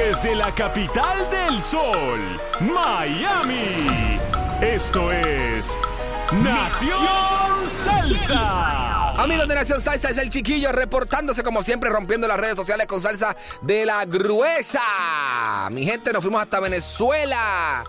Desde 0.00 0.34
la 0.34 0.52
capital 0.54 1.28
del 1.28 1.62
sol, 1.62 2.40
Miami. 2.60 4.18
Esto 4.62 5.12
es 5.12 5.78
Nación 6.32 7.68
Salsa. 7.68 9.10
Amigos 9.22 9.46
de 9.46 9.54
Nación 9.56 9.82
Salsa, 9.82 10.08
es 10.08 10.16
el 10.16 10.30
chiquillo 10.30 10.72
reportándose 10.72 11.42
como 11.42 11.62
siempre, 11.62 11.90
rompiendo 11.90 12.26
las 12.26 12.40
redes 12.40 12.56
sociales 12.56 12.86
con 12.86 13.02
salsa 13.02 13.36
de 13.60 13.84
la 13.84 14.06
gruesa. 14.06 15.68
Mi 15.70 15.84
gente, 15.84 16.14
nos 16.14 16.22
fuimos 16.22 16.40
hasta 16.40 16.60
Venezuela 16.60 17.84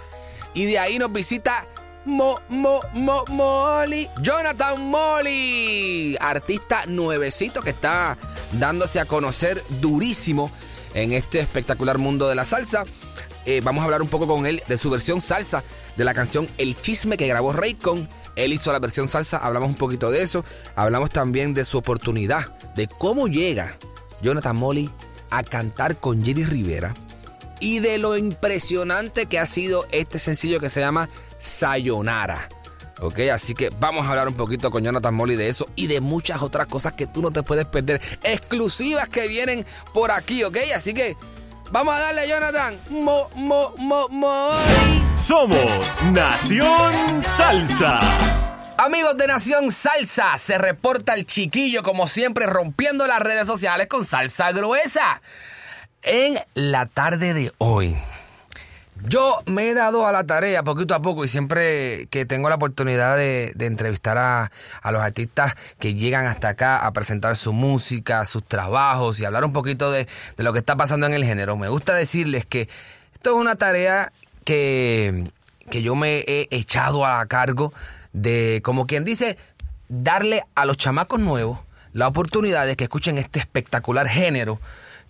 y 0.53 0.66
de 0.66 0.80
ahí 0.80 1.00
nos 1.00 1.14
visita 1.14 1.66
Mo, 2.03 2.42
Mo, 2.50 2.81
Mo, 2.94 3.23
Molly. 3.30 4.09
Jonathan 4.22 4.81
Molly, 4.81 6.18
artista 6.20 6.84
nuevecito 6.88 7.62
que 7.62 7.70
está 7.70 8.18
dándose 8.52 9.00
a 9.00 9.06
conocer 9.06 9.64
durísimo 9.80 10.52
en 10.94 11.14
este 11.14 11.39
espectacular 11.39 11.97
mundo 11.97 12.28
de 12.28 12.36
la 12.36 12.45
salsa. 12.45 12.84
Eh, 13.45 13.61
vamos 13.64 13.81
a 13.81 13.86
hablar 13.86 14.02
un 14.02 14.08
poco 14.08 14.28
con 14.28 14.45
él 14.45 14.61
de 14.67 14.78
su 14.78 14.89
versión 14.89 15.20
salsa 15.20 15.64
de 15.95 16.03
la 16.06 16.14
canción 16.14 16.47
El 16.58 16.80
Chisme 16.80 17.17
que 17.17 17.28
grabó 17.28 17.53
Raycon. 17.53 18.08
Él 18.36 18.53
hizo 18.53 18.72
la 18.72 18.80
versión 18.80 19.08
salsa, 19.08 19.38
hablamos 19.38 19.69
un 19.69 19.75
poquito 19.75 20.12
de 20.12 20.22
eso. 20.22 20.45
Hablamos 20.75 21.09
también 21.09 21.53
de 21.53 21.66
su 21.66 21.78
oportunidad, 21.78 22.56
de 22.75 22.88
cómo 22.88 23.28
llega 23.28 23.78
Jonathan 24.22 24.56
Molly 24.56 24.91
a 25.30 25.44
cantar 25.44 26.00
con 26.00 26.24
Jenny 26.24 26.44
Rivera 26.44 26.94
y 27.62 27.80
de 27.80 27.97
lo 28.00 28.18
impresionante 28.18 29.28
que 29.28 29.40
ha 29.40 29.46
sido 29.46 29.88
este 29.91 30.19
sencillo 30.19 30.59
que 30.59 30.69
se 30.69 30.81
llama 30.81 31.09
Sayonara. 31.38 32.50
Ok, 33.01 33.19
así 33.34 33.56
que 33.56 33.72
vamos 33.79 34.06
a 34.06 34.09
hablar 34.09 34.28
un 34.28 34.35
poquito 34.35 34.69
con 34.69 34.84
Jonathan 34.84 35.13
Molly 35.13 35.35
de 35.35 35.50
eso 35.50 35.67
y 35.75 35.88
de 35.88 36.01
muchas 36.01 36.41
otras 36.44 36.67
cosas 36.67 36.94
que 36.94 37.07
tú 37.07 37.22
no 37.22 37.31
te 37.31 37.41
puedes 37.41 37.66
perder, 37.66 38.00
exclusivas 38.23 39.09
que 39.09 39.28
vienen 39.28 39.66
por 39.91 40.12
aquí, 40.12 40.44
ok. 40.44 40.57
Así 40.75 40.94
que 40.94 41.17
vamos 41.72 41.95
a 41.95 42.00
darle, 42.00 42.29
Jonathan. 42.29 42.79
Mo, 42.91 43.28
mo, 43.35 43.73
mo, 43.78 44.07
Molly. 44.09 45.03
Somos 45.16 45.57
Nación 46.12 47.23
Salsa. 47.23 48.00
Amigos 48.78 49.18
de 49.18 49.28
Nación 49.28 49.72
Salsa, 49.72 50.38
se 50.38 50.57
reporta 50.57 51.16
el 51.16 51.25
chiquillo 51.25 51.81
como 51.83 52.07
siempre 52.07 52.45
rompiendo 52.45 53.07
las 53.07 53.19
redes 53.19 53.47
sociales 53.47 53.88
con 53.88 54.06
salsa 54.06 54.51
gruesa. 54.51 55.22
En 56.03 56.35
la 56.56 56.88
tarde 56.88 57.33
de 57.33 57.51
hoy, 57.59 57.95
yo 59.03 59.41
me 59.45 59.69
he 59.69 59.73
dado 59.73 60.06
a 60.06 60.12
la 60.12 60.25
tarea 60.25 60.63
poquito 60.63 60.94
a 60.94 61.01
poco 61.01 61.23
y 61.25 61.28
siempre 61.28 62.07
que 62.09 62.25
tengo 62.25 62.50
la 62.50 62.56
oportunidad 62.56 63.17
de, 63.17 63.51
de 63.56 63.66
entrevistar 63.66 64.17
a, 64.17 64.51
a, 64.81 64.91
los 64.91 65.01
artistas 65.01 65.56
que 65.79 65.94
llegan 65.94 66.28
hasta 66.28 66.50
acá 66.50 66.85
a 66.85 66.91
presentar 66.94 67.35
su 67.35 67.53
música, 67.53 68.25
sus 68.25 68.45
trabajos 68.45 69.19
y 69.19 69.25
hablar 69.25 69.45
un 69.45 69.53
poquito 69.53 69.91
de, 69.91 70.07
de 70.38 70.44
lo 70.44 70.53
que 70.53 70.59
está 70.59 70.75
pasando 70.75 71.07
en 71.07 71.13
el 71.13 71.25
género, 71.25 71.57
me 71.57 71.69
gusta 71.69 71.94
decirles 71.95 72.45
que 72.45 72.69
esto 73.13 73.31
es 73.31 73.35
una 73.35 73.56
tarea 73.56 74.12
que, 74.44 75.31
que 75.69 75.81
yo 75.81 75.95
me 75.95 76.19
he 76.28 76.47
echado 76.51 77.06
a 77.06 77.25
cargo 77.25 77.73
de, 78.13 78.62
como 78.63 78.88
quien 78.88 79.03
dice, 79.03 79.38
darle 79.89 80.44
a 80.56 80.66
los 80.66 80.78
chamacos 80.78 81.19
nuevos 81.19 81.59
la 81.94 82.07
oportunidad 82.07 82.66
de 82.66 82.75
que 82.75 82.85
escuchen 82.85 83.18
este 83.18 83.39
espectacular 83.39 84.07
género 84.07 84.59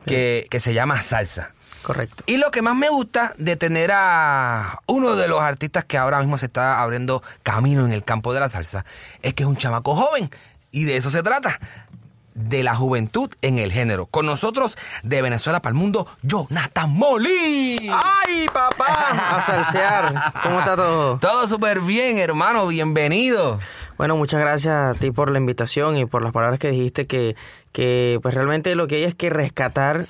que, 0.06 0.48
que 0.50 0.60
se 0.60 0.74
llama 0.74 1.00
salsa. 1.00 1.54
Correcto. 1.82 2.24
Y 2.28 2.38
lo 2.38 2.52
que 2.52 2.62
más 2.62 2.76
me 2.76 2.90
gusta 2.90 3.34
de 3.38 3.56
tener 3.56 3.92
a 3.94 4.80
uno 4.86 5.16
de 5.16 5.28
los 5.28 5.42
artistas 5.42 5.86
que 5.86 5.98
ahora 5.98 6.20
mismo 6.20 6.38
se 6.38 6.46
está 6.46 6.82
abriendo 6.82 7.24
camino 7.44 7.86
en 7.86 7.92
el 7.92 8.04
campo 8.04 8.34
de 8.34 8.40
la 8.40 8.50
salsa 8.50 8.86
es 9.22 9.34
que 9.34 9.44
es 9.44 9.50
un 9.50 9.58
chamaco 9.58 9.96
joven. 9.96 10.30
Y 10.72 10.86
de 10.86 10.98
eso 10.98 11.10
se 11.10 11.24
trata. 11.24 11.60
De 12.34 12.64
la 12.64 12.76
juventud 12.76 13.30
en 13.42 13.60
el 13.60 13.74
género. 13.74 14.06
Con 14.06 14.26
nosotros, 14.26 14.78
de 15.04 15.22
Venezuela 15.22 15.62
para 15.62 15.72
el 15.72 15.78
mundo, 15.78 16.08
Jonathan 16.22 16.90
Molly. 16.90 17.92
¡Ay, 17.92 18.46
papá! 18.54 19.36
A 19.36 19.42
salsear. 19.42 20.32
¿Cómo 20.42 20.60
está 20.60 20.78
todo? 20.78 21.20
Todo 21.20 21.46
súper 21.48 21.82
bien, 21.82 22.18
hermano. 22.20 22.68
Bienvenido. 22.68 23.60
Bueno, 23.98 24.16
muchas 24.16 24.40
gracias 24.40 24.74
a 24.74 24.98
ti 24.98 25.12
por 25.12 25.30
la 25.30 25.40
invitación 25.40 25.98
y 25.98 26.06
por 26.06 26.24
las 26.24 26.32
palabras 26.32 26.58
que 26.58 26.72
dijiste 26.72 27.06
que, 27.06 27.36
que 27.72 28.20
pues 28.22 28.34
realmente 28.34 28.76
lo 28.76 28.88
que 28.88 28.98
hay 28.98 29.04
es 29.04 29.16
que 29.16 29.30
rescatar 29.30 30.06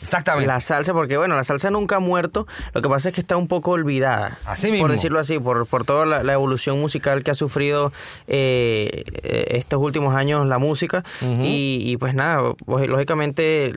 la 0.48 0.60
salsa, 0.62 0.94
porque 0.94 1.18
bueno, 1.18 1.36
la 1.36 1.44
salsa 1.44 1.70
nunca 1.70 1.98
ha 1.98 2.00
muerto, 2.00 2.48
lo 2.74 2.82
que 2.82 2.90
pasa 2.90 3.10
es 3.10 3.16
que 3.16 3.22
está 3.22 3.38
un 3.38 3.48
poco 3.48 3.72
olvidada. 3.72 4.38
Así 4.46 4.72
mismo. 4.72 4.86
Por 4.86 4.92
decirlo 4.92 5.20
así, 5.20 5.40
por, 5.40 5.66
por 5.68 5.86
toda 5.86 6.06
la, 6.06 6.24
la 6.24 6.34
evolución 6.34 6.80
musical 6.80 7.24
que 7.24 7.32
ha 7.32 7.36
sufrido 7.36 7.92
eh, 8.28 9.04
estos 9.52 9.80
últimos 9.82 10.16
años 10.16 10.48
la 10.48 10.58
música. 10.58 11.04
Uh 11.22 11.26
-huh. 11.26 11.46
y, 11.46 11.92
y, 11.92 11.98
pues 11.98 12.14
nada, 12.16 12.54
pues, 12.66 12.88
lógicamente 12.88 13.74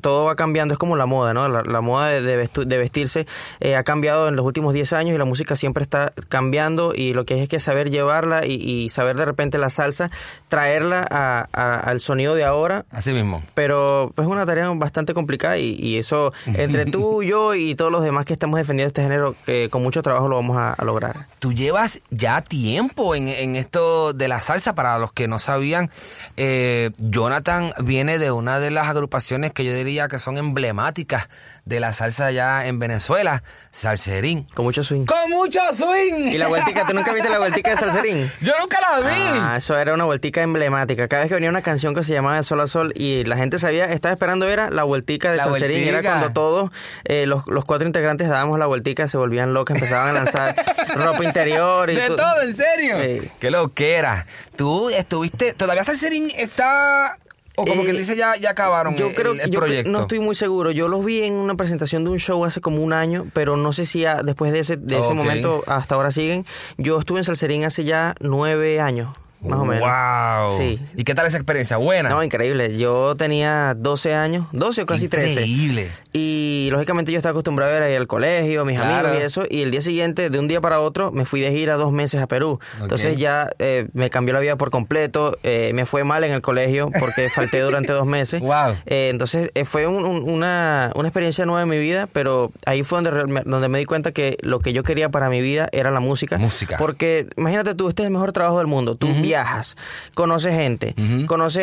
todo 0.00 0.24
va 0.26 0.36
cambiando, 0.36 0.74
es 0.74 0.78
como 0.78 0.96
la 0.96 1.06
moda, 1.06 1.32
¿no? 1.34 1.48
La, 1.48 1.62
la 1.62 1.80
moda 1.80 2.08
de, 2.08 2.22
de, 2.22 2.36
vestu, 2.36 2.64
de 2.64 2.78
vestirse 2.78 3.26
eh, 3.60 3.76
ha 3.76 3.82
cambiado 3.84 4.28
en 4.28 4.36
los 4.36 4.44
últimos 4.44 4.74
10 4.74 4.92
años 4.92 5.14
y 5.14 5.18
la 5.18 5.24
música 5.24 5.56
siempre 5.56 5.82
está 5.82 6.12
cambiando 6.28 6.92
y 6.94 7.14
lo 7.14 7.24
que 7.24 7.34
hay 7.34 7.40
es 7.40 7.48
que 7.48 7.60
saber 7.60 7.90
llevarla 7.90 8.46
y, 8.46 8.54
y 8.54 8.88
saber 8.88 9.16
de 9.16 9.24
repente 9.24 9.58
la 9.58 9.70
salsa, 9.70 10.10
traerla 10.48 11.06
a, 11.10 11.48
a, 11.52 11.76
al 11.80 12.00
sonido 12.00 12.34
de 12.34 12.44
ahora. 12.44 12.84
Así 12.90 13.12
mismo. 13.12 13.21
Pero 13.54 14.12
pues, 14.14 14.26
es 14.26 14.32
una 14.32 14.46
tarea 14.46 14.68
bastante 14.70 15.14
complicada 15.14 15.58
y, 15.58 15.76
y 15.78 15.98
eso, 15.98 16.32
entre 16.46 16.86
tú, 16.86 17.22
yo 17.22 17.54
y 17.54 17.74
todos 17.74 17.90
los 17.90 18.02
demás 18.02 18.24
que 18.24 18.32
estamos 18.32 18.58
defendiendo 18.58 18.88
este 18.88 19.02
género, 19.02 19.34
que 19.44 19.68
con 19.70 19.82
mucho 19.82 20.02
trabajo 20.02 20.28
lo 20.28 20.36
vamos 20.36 20.56
a, 20.56 20.72
a 20.72 20.84
lograr. 20.84 21.26
Tú 21.38 21.52
llevas 21.52 22.00
ya 22.10 22.40
tiempo 22.40 23.14
en, 23.14 23.28
en, 23.28 23.56
esto 23.56 24.12
de 24.12 24.28
la 24.28 24.40
salsa, 24.40 24.74
para 24.74 24.98
los 24.98 25.12
que 25.12 25.28
no 25.28 25.38
sabían, 25.38 25.90
eh, 26.36 26.90
Jonathan 26.98 27.72
viene 27.82 28.18
de 28.18 28.32
una 28.32 28.58
de 28.58 28.70
las 28.70 28.88
agrupaciones 28.88 29.52
que 29.52 29.64
yo 29.64 29.74
diría 29.74 30.08
que 30.08 30.18
son 30.18 30.38
emblemáticas 30.38 31.28
de 31.64 31.80
la 31.80 31.92
salsa 31.92 32.26
allá 32.26 32.66
en 32.66 32.78
Venezuela, 32.78 33.42
Salserín. 33.70 34.44
Con 34.54 34.64
mucho 34.64 34.82
swing. 34.82 35.04
¡Con 35.06 35.30
mucho 35.30 35.60
swing! 35.72 36.32
¿Y 36.32 36.38
la 36.38 36.48
vueltica? 36.48 36.84
¿Tú 36.86 36.94
nunca 36.94 37.12
viste 37.12 37.30
la 37.30 37.38
vueltica 37.38 37.70
de 37.70 37.76
Salserín? 37.76 38.30
Yo 38.40 38.52
nunca 38.60 38.80
la 38.80 39.00
vi. 39.00 39.14
Ah, 39.16 39.54
eso 39.58 39.78
era 39.78 39.94
una 39.94 40.04
vueltica 40.04 40.42
emblemática. 40.42 41.06
Cada 41.06 41.22
vez 41.22 41.28
que 41.28 41.34
venía 41.34 41.50
una 41.50 41.62
canción 41.62 41.94
que 41.94 42.02
se 42.02 42.12
llamaba 42.12 42.36
De 42.36 42.42
Sol 42.42 42.60
a 42.60 42.66
Sol 42.66 42.92
y 42.96 43.24
la 43.24 43.36
gente 43.36 43.58
sabía, 43.58 43.84
estaba 43.86 44.12
esperando, 44.12 44.48
era 44.48 44.70
la 44.70 44.82
vueltica 44.82 45.30
de 45.30 45.36
la 45.36 45.44
Salserín. 45.44 45.84
Vueltica. 45.84 45.98
Era 45.98 46.08
cuando 46.08 46.32
todos 46.32 46.70
eh, 47.04 47.26
los, 47.26 47.46
los, 47.46 47.64
cuatro 47.64 47.86
integrantes 47.86 48.28
dábamos 48.28 48.58
la 48.58 48.66
vueltica, 48.66 49.06
se 49.06 49.16
volvían 49.16 49.54
locos, 49.54 49.76
empezaban 49.76 50.08
a 50.08 50.12
lanzar 50.12 50.56
ropa 50.96 51.24
interior. 51.24 51.90
Y 51.90 51.94
¿De 51.94 52.08
todo, 52.08 52.42
en 52.42 52.56
serio? 52.56 52.96
Sí. 53.02 53.30
¡Qué 53.38 53.50
lo 53.50 53.68
que 53.72 53.94
era! 53.94 54.26
Tú 54.56 54.90
estuviste, 54.90 55.54
todavía 55.54 55.84
Salserín 55.84 56.30
está 56.36 57.18
O 57.56 57.66
como 57.66 57.82
Eh, 57.82 57.86
que 57.86 57.92
dice, 57.92 58.16
ya, 58.16 58.34
ya 58.40 58.50
acabaron 58.50 58.96
Yo 58.96 59.12
creo 59.14 59.32
el 59.32 59.50
yo 59.50 59.58
proyecto. 59.60 59.90
no 59.90 60.00
estoy 60.00 60.20
muy 60.20 60.34
seguro. 60.34 60.70
Yo 60.70 60.88
los 60.88 61.04
vi 61.04 61.22
en 61.22 61.34
una 61.34 61.54
presentación 61.54 62.02
de 62.04 62.10
un 62.10 62.18
show 62.18 62.42
hace 62.46 62.60
como 62.62 62.82
un 62.82 62.92
año, 62.94 63.26
pero 63.34 63.56
no 63.58 63.72
sé 63.72 63.84
si 63.84 64.06
a- 64.06 64.22
después 64.22 64.52
de 64.52 64.60
ese, 64.60 64.76
de 64.78 64.98
ese 64.98 65.12
momento 65.12 65.62
hasta 65.66 65.94
ahora 65.94 66.10
siguen. 66.10 66.46
Yo 66.78 66.98
estuve 66.98 67.18
en 67.20 67.24
Salserín 67.24 67.64
hace 67.64 67.84
ya 67.84 68.14
nueve 68.20 68.80
años, 68.80 69.08
más 69.42 69.58
o 69.58 69.64
menos. 69.64 69.88
¡Wow! 69.88 70.56
Sí. 70.56 70.78
¿Y 70.96 71.04
qué 71.04 71.14
tal 71.14 71.26
esa 71.26 71.36
experiencia? 71.36 71.76
¿Buena? 71.76 72.08
No, 72.10 72.22
increíble. 72.22 72.76
Yo 72.76 73.14
tenía 73.16 73.74
12 73.76 74.14
años, 74.14 74.46
12 74.52 74.82
o 74.82 74.86
casi 74.86 75.08
13. 75.08 75.32
Increíble. 75.32 75.88
Y 76.12 76.68
lógicamente 76.72 77.10
yo 77.12 77.18
estaba 77.18 77.30
acostumbrado 77.32 77.72
a 77.72 77.88
ir 77.90 77.96
al 77.96 78.06
colegio, 78.06 78.64
mis 78.64 78.78
Claro. 78.78 79.08
amigos 79.08 79.22
y 79.22 79.26
eso. 79.26 79.44
Y 79.50 79.62
el 79.62 79.70
día 79.70 79.80
siguiente, 79.80 80.30
de 80.30 80.38
un 80.38 80.48
día 80.48 80.60
para 80.60 80.80
otro, 80.80 81.10
me 81.12 81.24
fui 81.24 81.40
de 81.40 81.50
gira 81.52 81.74
dos 81.74 81.92
meses 81.92 82.20
a 82.20 82.26
Perú. 82.26 82.58
Entonces 82.80 83.16
ya 83.16 83.50
eh, 83.58 83.88
me 83.92 84.10
cambió 84.10 84.34
la 84.34 84.40
vida 84.40 84.56
por 84.56 84.70
completo. 84.70 85.36
eh, 85.42 85.72
me 85.74 85.86
fue 85.86 86.04
mal 86.04 86.24
en 86.24 86.32
el 86.32 86.40
colegio 86.42 86.90
porque 87.00 87.28
falté 87.28 87.60
durante 87.60 87.92
dos 87.92 88.06
meses. 88.06 88.40
Wow. 88.52 88.74
Eh, 88.86 89.08
entonces 89.10 89.50
fue 89.64 89.86
un- 89.86 90.04
un- 90.04 90.28
una, 90.28 90.90
una 90.94 91.08
experiencia 91.08 91.46
nueva 91.46 91.62
en 91.62 91.68
mi 91.68 91.78
vida, 91.78 92.06
pero 92.12 92.52
ahí 92.66 92.82
fue 92.84 93.00
donde, 93.02 93.42
donde 93.46 93.68
me 93.68 93.78
di 93.78 93.84
cuenta 93.86 94.12
que 94.12 94.36
lo 94.42 94.60
que 94.60 94.72
yo 94.72 94.82
quería 94.82 95.08
para 95.10 95.28
mi 95.30 95.40
vida 95.40 95.68
era 95.72 95.90
la 95.90 96.00
música. 96.00 96.36
Música. 96.38 96.76
Porque 96.78 97.26
imagínate 97.36 97.74
tú, 97.74 97.88
este 97.88 98.02
es 98.02 98.06
el 98.08 98.12
mejor 98.12 98.32
trabajo 98.32 98.58
del 98.58 98.66
mundo. 98.66 98.94
Tú 98.96 99.08
viajas, 99.32 99.76
conoces 100.14 100.54
gente, 100.54 100.94
conoces, 101.26 101.62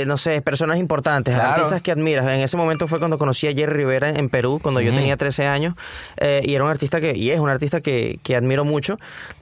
eh, 0.00 0.04
no 0.06 0.16
sé, 0.16 0.40
personas 0.40 0.78
importantes, 0.78 1.34
Claro. 1.34 1.50
artistas 1.52 1.82
que 1.82 1.92
admiras. 1.92 2.24
En 2.30 2.40
ese 2.40 2.56
momento 2.56 2.88
fue 2.88 2.98
cuando 2.98 3.18
conocí 3.18 3.46
a 3.46 3.52
Jerry 3.52 3.74
Rivera 3.74 4.08
en 4.08 4.28
Perú, 4.30 4.58
cuando 4.62 4.80
yo 4.80 4.94
tenía 4.94 5.16
13 5.16 5.46
años, 5.46 5.74
eh, 6.16 6.40
y 6.44 6.54
era 6.54 6.64
un 6.64 6.70
artista 6.70 7.00
que, 7.00 7.12
y 7.14 7.30
es 7.30 7.38
un 7.40 7.48
artista 7.50 7.80
que, 7.80 8.18
que 8.22 8.36
admiro 8.36 8.64
mucho. 8.64 8.98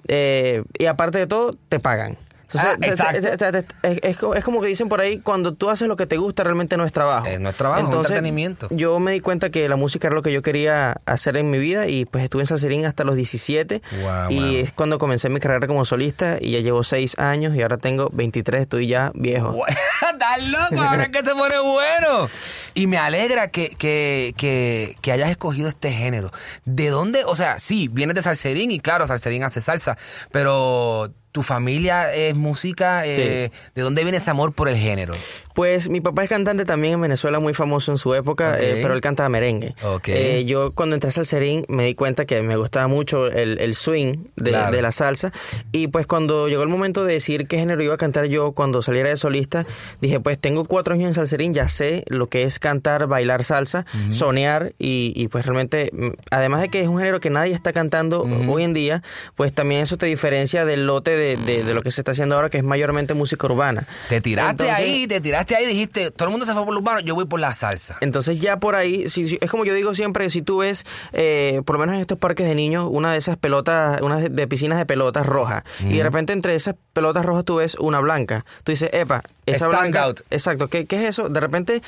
eh, 0.09 0.63
y 0.79 0.87
aparte 0.87 1.19
de 1.19 1.27
todo, 1.27 1.53
te 1.69 1.79
pagan. 1.81 2.17
Te- 2.51 2.97
te- 2.97 3.21
te- 3.21 3.37
te- 3.37 3.63
te- 3.63 3.67
es, 3.83 3.99
es 4.03 4.17
co- 4.17 4.35
es 4.35 4.43
como 4.43 4.61
que 4.63 4.69
dicen 4.69 4.89
por 4.89 5.01
ahí, 5.01 5.19
cuando 5.21 5.53
tú 5.55 5.69
haces 5.69 5.87
lo 5.87 5.97
que 5.97 6.07
te 6.07 6.17
gusta, 6.17 6.45
realmente 6.45 6.77
no 6.79 6.85
es 6.85 6.93
trabajo. 6.93 7.27
Eh, 7.27 7.39
no 7.39 7.51
es 7.51 7.57
trabajo, 7.57 7.89
es 7.89 7.95
entretenimiento. 7.95 8.69
Yo 8.71 8.99
me 9.01 9.13
di 9.13 9.21
cuenta 9.21 9.51
que 9.51 9.69
la 9.69 9.77
música 9.77 10.07
era 10.09 10.15
lo 10.17 10.23
que 10.23 10.33
yo 10.33 10.41
quería 10.41 10.97
hacer 11.05 11.37
en 11.37 11.51
mi 11.51 11.59
vida 11.59 11.87
y 11.89 12.07
pues 12.07 12.25
estuve 12.25 12.43
en 12.43 12.47
Salserín 12.47 12.87
hasta 12.87 13.05
los 13.05 13.17
17 13.17 13.83
Wow, 14.03 14.31
y 14.31 14.37
wow. 14.41 14.45
es 14.57 14.73
cuando 14.73 14.99
comencé 14.99 15.29
mi 15.29 15.41
carrera 15.41 15.67
como 15.67 15.85
solista 15.85 16.39
y 16.41 16.53
ya 16.53 16.61
llevo 16.61 16.83
6 16.83 17.19
años 17.19 17.55
y 17.55 17.61
ahora 17.63 17.77
tengo 17.77 18.09
23, 18.13 18.63
estoy 18.63 18.87
ya 18.89 19.13
viejo. 19.15 19.55
¡Estás 19.69 20.49
loco! 20.49 20.83
Ahora 20.83 21.03
es 21.05 21.09
que 21.11 21.19
se 21.21 21.35
pone 21.35 21.59
bueno. 21.59 22.31
Y 22.75 22.87
me 22.87 22.97
alegra 22.99 23.49
que, 23.49 23.69
que, 23.79 24.33
que, 24.39 24.97
que 25.03 25.13
hayas 25.13 25.31
escogido 25.31 25.69
este 25.69 25.93
género. 25.93 26.33
¿De 26.65 26.89
dónde? 26.89 27.25
O 27.27 27.35
sea, 27.37 27.59
sí, 27.59 27.89
vienes 27.89 28.15
de 28.17 28.23
Salserín 28.23 28.71
y 28.71 28.81
claro, 28.81 29.07
Salserín 29.07 29.43
hace 29.45 29.61
salsa, 29.61 29.97
pero 30.33 31.09
tu 31.39 31.45
familia 31.45 32.13
es 32.13 32.35
música. 32.35 33.07
eh, 33.07 33.53
¿De 33.73 33.83
dónde 33.83 34.03
viene 34.03 34.19
ese 34.19 34.29
amor 34.29 34.53
por 34.53 34.69
el 34.69 34.77
género? 34.77 35.15
Pues 35.59 35.91
mi 35.91 36.01
papá 36.01 36.23
es 36.23 36.29
cantante 36.29 36.65
también 36.65 36.95
en 36.95 37.01
Venezuela, 37.01 37.41
muy 37.41 37.53
famoso 37.53 37.91
en 37.91 37.99
su 37.99 38.15
época, 38.15 38.57
eh, 38.61 38.79
pero 38.81 38.95
él 38.95 39.01
canta 39.01 39.29
merengue. 39.29 39.75
Ok. 39.83 40.07
Eh, 40.11 40.45
yo 40.45 40.71
cuando 40.71 40.95
entré 40.95 41.09
a 41.09 41.11
Salserín 41.11 41.65
me 41.67 41.85
di 41.85 41.97
cuenta 41.97 42.27
que 42.27 42.41
me 42.43 42.55
gustaba 42.57 42.87
mucho 42.87 43.27
el, 43.27 43.61
el 43.61 43.75
swing 43.75 44.13
de, 44.37 44.51
Claro. 44.53 44.77
de 44.77 44.83
la 44.83 44.93
salsa 44.93 45.33
y 45.73 45.89
pues 45.89 46.07
cuando 46.07 46.47
llegó 46.47 46.63
el 46.63 46.69
momento 46.69 47.03
de 47.05 47.15
decir 47.15 47.49
qué 47.49 47.59
género 47.59 47.83
iba 47.83 47.95
a 47.95 47.97
cantar 47.97 48.27
yo 48.27 48.53
cuando 48.53 48.83
saliera 48.83 49.09
de 49.09 49.17
solista, 49.17 49.67
dije 50.01 50.21
pues 50.21 50.39
tengo 50.39 50.65
cuatro 50.65 50.95
años 50.95 51.09
en 51.09 51.15
Salserín, 51.15 51.53
ya 51.53 51.67
sé 51.67 52.05
lo 52.07 52.29
que 52.29 52.45
es 52.45 52.61
cantar, 52.61 53.09
bailar 53.09 53.43
salsa, 53.43 53.85
sonear 54.11 54.71
y, 54.79 55.13
y, 55.17 55.27
pues 55.27 55.45
realmente, 55.45 55.91
mm, 55.93 56.07
además 56.31 56.61
de 56.61 56.69
que 56.69 56.83
es 56.83 56.87
un 56.87 56.99
género 56.99 57.19
que 57.19 57.31
nadie 57.31 57.53
está 57.53 57.73
cantando 57.73 58.23
hoy 58.49 58.63
en 58.63 58.75
día, 58.75 59.03
pues 59.35 59.53
también 59.53 59.81
eso 59.81 59.97
te 59.99 60.07
diferencia 60.07 60.65
del 60.65 60.87
lote 60.87 61.17
de, 61.17 61.37
de- 61.37 61.65
de 61.65 61.75
lo 61.75 61.83
que 61.83 61.91
se 61.91 62.01
está 62.03 62.13
haciendo 62.13 62.37
ahora 62.37 62.49
que 62.49 62.59
es 62.59 62.65
mayormente 62.65 63.13
música 63.15 63.45
urbana. 63.49 63.85
Te 64.09 64.21
tiraste 64.21 64.63
Entonces- 64.63 64.77
ahí, 64.77 65.07
te 65.09 65.21
tiraste 65.21 65.48
ahí, 65.57 65.67
dijiste, 65.67 66.11
todo 66.11 66.29
el 66.29 66.31
mundo 66.33 66.47
se 66.47 66.53
fue 66.53 66.65
por 66.65 66.73
lo 66.75 66.81
urbano, 66.81 67.01
yo 67.01 67.15
voy 67.15 67.27
por 67.27 67.41
la 67.41 67.53
salsa. 67.53 67.97
Entonces 68.01 68.39
ya 68.39 68.59
por 68.59 68.75
ahí, 68.75 69.09
si- 69.09 69.27
si- 69.29 69.39
es 69.41 69.51
como 69.51 69.65
yo 69.65 69.75
digo 69.75 69.95
siempre, 69.95 70.29
si 70.31 70.43
tú 70.43 70.59
ves, 70.59 70.85
eh, 71.13 71.63
por 71.65 71.77
lo 71.77 71.81
menos 71.81 71.95
en 71.97 72.01
estos 72.01 72.19
parques 72.19 72.47
de 72.49 72.55
niños, 72.55 72.87
una 72.91 73.13
de 73.13 73.19
esas 73.19 73.37
pelotas, 73.37 74.01
una 74.03 74.17
de, 74.17 74.29
de 74.29 74.47
piscinas 74.49 74.79
de 74.79 74.87
pelotas 74.87 75.27
rojas, 75.27 75.63
y 75.81 75.97
de 75.97 76.03
repente 76.03 76.33
entre 76.33 76.55
esas 76.55 76.75
pelotas 76.93 77.25
rojas 77.25 77.45
tú 77.45 77.57
ves 77.57 77.75
una 77.77 78.01
blanca, 78.01 78.45
tú 78.65 78.73
dices, 78.73 78.91
epa, 78.93 79.23
esa 79.51 79.67
Stand 79.67 79.81
blanca, 79.93 80.03
out. 80.05 80.21
exacto, 80.31 80.69
¿qué, 80.69 80.87
qué 80.87 80.97
es 81.03 81.11
eso? 81.11 81.29
De 81.29 81.41
repente 81.41 81.83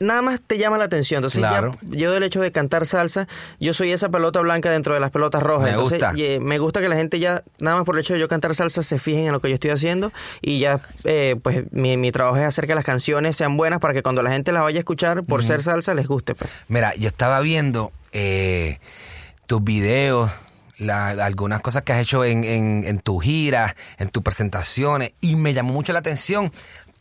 nada 0.00 0.22
más 0.22 0.40
te 0.44 0.58
llama 0.58 0.78
la 0.78 0.84
atención, 0.84 1.18
entonces 1.18 1.40
Claro. 1.40 1.76
ya 1.82 1.98
yo 1.98 2.12
del 2.12 2.22
hecho 2.22 2.40
de 2.40 2.50
cantar 2.52 2.86
salsa, 2.86 3.26
yo 3.60 3.74
soy 3.74 3.92
esa 3.92 4.08
pelota 4.08 4.40
blanca 4.40 4.70
dentro 4.70 4.94
de 4.94 5.00
las 5.00 5.10
pelotas 5.10 5.42
rojas, 5.42 5.64
Me 5.64 5.70
entonces 5.70 5.98
gusta. 6.00 6.14
me 6.40 6.58
gusta 6.58 6.80
que 6.80 6.88
la 6.88 6.96
gente 6.96 7.18
ya, 7.18 7.42
nada 7.58 7.76
más 7.76 7.84
por 7.86 7.94
el 7.96 8.00
hecho 8.00 8.14
de 8.14 8.20
yo 8.20 8.28
cantar 8.28 8.54
salsa, 8.54 8.82
se 8.82 8.98
fijen 8.98 9.26
en 9.26 9.32
lo 9.32 9.40
que 9.40 9.48
yo 9.48 9.54
estoy 9.54 9.70
haciendo 9.70 10.12
y 10.42 10.58
ya, 10.60 10.80
eh, 11.04 11.36
pues 11.42 11.64
mi, 11.72 11.96
mi 11.96 12.12
trabajo 12.12 12.36
es 12.36 12.44
hacer 12.44 12.66
que 12.66 12.74
las 12.74 12.84
canciones 12.84 13.36
sean 13.36 13.56
buenas 13.56 13.80
para 13.80 13.94
que 13.94 14.02
cuando 14.02 14.22
la 14.22 14.30
gente 14.32 14.52
las 14.52 14.62
vaya 14.62 14.78
a 14.78 14.80
escuchar 14.80 15.22
por 15.24 15.42
ser 15.44 15.62
salsa 15.62 15.94
les 15.94 16.06
guste. 16.08 16.34
pues. 16.34 16.50
Mira, 16.68 16.94
yo 16.96 17.08
estaba 17.08 17.40
viendo 17.40 17.92
eh, 18.12 18.78
tus 19.46 19.62
videos, 19.62 20.30
la- 20.78 21.08
algunas 21.10 21.60
cosas 21.60 21.82
que 21.82 21.92
has 21.92 22.00
hecho 22.00 22.24
en, 22.24 22.44
en, 22.44 22.84
en 22.86 22.98
tu 23.00 23.18
gira, 23.18 23.74
en 23.98 24.08
tus 24.08 24.22
presentaciones, 24.22 25.12
y 25.20 25.36
me 25.36 25.54
llamó 25.54 25.72
mucho 25.72 25.92
la 25.92 26.00
atención 26.00 26.52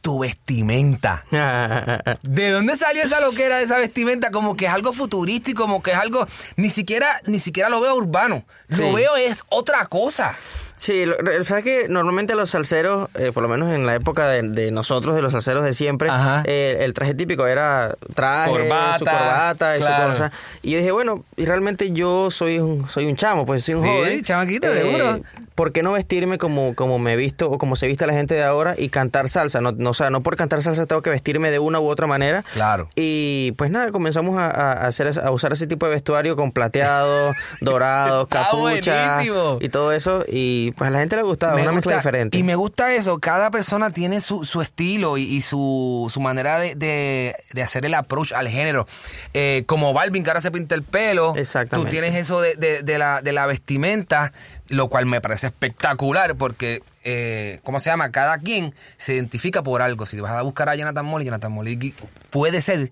tu 0.01 0.19
vestimenta. 0.19 1.25
¿De 1.31 2.49
dónde 2.51 2.77
salió 2.77 3.01
esa 3.03 3.19
loquera 3.21 3.57
de 3.57 3.63
esa 3.63 3.79
vestimenta? 3.79 4.29
Como 4.29 4.55
que 4.55 4.65
es 4.65 4.71
algo 4.71 4.93
futurístico, 4.93 5.63
como 5.63 5.81
que 5.81 5.91
es 5.91 5.97
algo. 5.97 6.27
Ni 6.57 6.69
siquiera, 6.69 7.07
ni 7.25 7.39
siquiera 7.39 7.69
lo 7.69 7.81
veo 7.81 7.95
urbano. 7.95 8.45
Lo 8.67 8.77
Sí. 8.89 8.93
veo 8.95 9.15
es 9.15 9.43
otra 9.49 9.85
cosa. 9.87 10.35
Sí, 10.77 11.05
lo- 11.05 11.15
sabes 11.45 11.63
que 11.63 11.87
normalmente 11.87 12.35
los 12.35 12.49
salseros, 12.49 13.09
eh, 13.15 13.31
por 13.33 13.43
lo 13.43 13.49
menos 13.49 13.73
en 13.73 13.85
la 13.85 13.95
época 13.95 14.27
de, 14.27 14.41
de 14.41 14.71
nosotros, 14.71 15.15
de 15.15 15.21
los 15.21 15.31
salseros 15.31 15.63
de 15.63 15.73
siempre, 15.73 16.09
eh, 16.43 16.77
el 16.81 16.93
traje 16.93 17.13
típico 17.13 17.47
era 17.47 17.95
traje, 18.13 18.51
Corbata, 18.51 18.99
su 18.99 19.05
corbata 19.05 19.77
y 19.77 19.79
claro. 19.79 20.03
su 20.15 20.19
cosa. 20.21 20.31
Y 20.61 20.71
yo 20.71 20.77
dije, 20.79 20.91
bueno, 20.91 21.23
y 21.37 21.45
realmente 21.45 21.91
yo 21.91 22.29
soy 22.29 22.59
un, 22.59 22.87
soy 22.89 23.05
un 23.05 23.15
chamo, 23.15 23.45
pues 23.45 23.63
soy 23.63 23.75
un 23.75 23.83
Sí, 23.83 23.87
joven. 23.87 24.11
Eh, 24.19 24.21
chamaquito, 24.21 24.73
seguro. 24.73 25.21
¿Por 25.55 25.71
qué 25.71 25.81
no 25.83 25.93
vestirme 25.93 26.37
como, 26.37 26.75
como 26.75 26.99
me 26.99 27.13
he 27.13 27.15
visto 27.15 27.49
o 27.49 27.57
como 27.57 27.77
se 27.77 27.87
viste 27.87 28.05
la 28.05 28.11
gente 28.13 28.33
de 28.35 28.43
ahora 28.43 28.75
y 28.77 28.89
cantar 28.89 29.29
salsa? 29.29 29.61
No, 29.61 29.71
no, 29.71 29.91
o 29.91 29.93
sea, 29.93 30.09
no 30.09 30.19
por 30.21 30.35
cantar 30.35 30.61
salsa 30.61 30.85
tengo 30.85 31.01
que 31.01 31.09
vestirme 31.09 31.49
de 31.49 31.59
una 31.59 31.79
u 31.79 31.87
otra 31.87 32.07
manera. 32.07 32.43
Claro. 32.53 32.89
Y 32.95 33.53
pues 33.53 33.71
nada, 33.71 33.91
comenzamos 33.93 34.37
a, 34.37 34.47
a 34.51 34.87
hacer, 34.87 35.17
a 35.23 35.31
usar 35.31 35.53
ese 35.53 35.65
tipo 35.67 35.85
de 35.85 35.93
vestuario 35.93 36.35
con 36.35 36.51
plateado, 36.51 37.31
dorado, 37.61 38.23
Está 38.23 38.43
capucha 38.43 39.23
y 39.61 39.69
todo 39.69 39.93
eso. 39.93 40.25
Y 40.27 40.64
pues 40.71 40.87
a 40.87 40.91
la 40.91 40.99
gente 40.99 41.15
le 41.15 41.21
gustaba, 41.23 41.55
una 41.55 41.71
mezcla 41.71 41.95
diferente. 41.97 42.37
Y 42.37 42.43
me 42.43 42.55
gusta 42.55 42.93
eso. 42.93 43.19
Cada 43.19 43.51
persona 43.51 43.91
tiene 43.91 44.21
su, 44.21 44.45
su 44.45 44.61
estilo 44.61 45.17
y, 45.17 45.23
y 45.23 45.41
su, 45.41 46.09
su 46.13 46.19
manera 46.19 46.59
de, 46.59 46.75
de- 46.75 47.35
de 47.53 47.63
hacer 47.63 47.85
el 47.85 47.93
approach 47.93 48.33
al 48.33 48.47
género. 48.47 48.87
Eh, 49.33 49.63
como 49.65 49.93
Balvin, 49.93 50.23
que 50.23 50.29
ahora 50.29 50.41
se 50.41 50.51
pinta 50.51 50.75
el 50.75 50.83
pelo. 50.83 51.33
Exactamente. 51.35 51.89
Tú 51.89 51.91
tienes 51.91 52.15
eso 52.15 52.39
de, 52.41 52.55
de- 52.55 52.83
de 52.83 52.97
la, 52.97 53.21
de 53.21 53.31
la 53.33 53.45
vestimenta, 53.45 54.31
lo 54.69 54.87
cual 54.89 55.05
me 55.05 55.21
parece 55.21 55.47
espectacular 55.47 56.35
porque, 56.35 56.81
eh, 57.03 57.59
¿cómo 57.63 57.79
se 57.79 57.89
llama? 57.89 58.11
Cada 58.11 58.37
quien 58.37 58.73
se 58.97 59.13
identifica 59.15 59.63
por 59.63 59.81
algo. 59.81 60.05
Si 60.05 60.19
vas 60.19 60.31
a 60.31 60.41
buscar 60.41 60.69
a 60.69 60.75
Jonathan 60.75 61.05
Molly, 61.05 61.25
Jonathan 61.25 61.51
Molly 61.51 61.93
puede 62.29 62.61
ser 62.61 62.91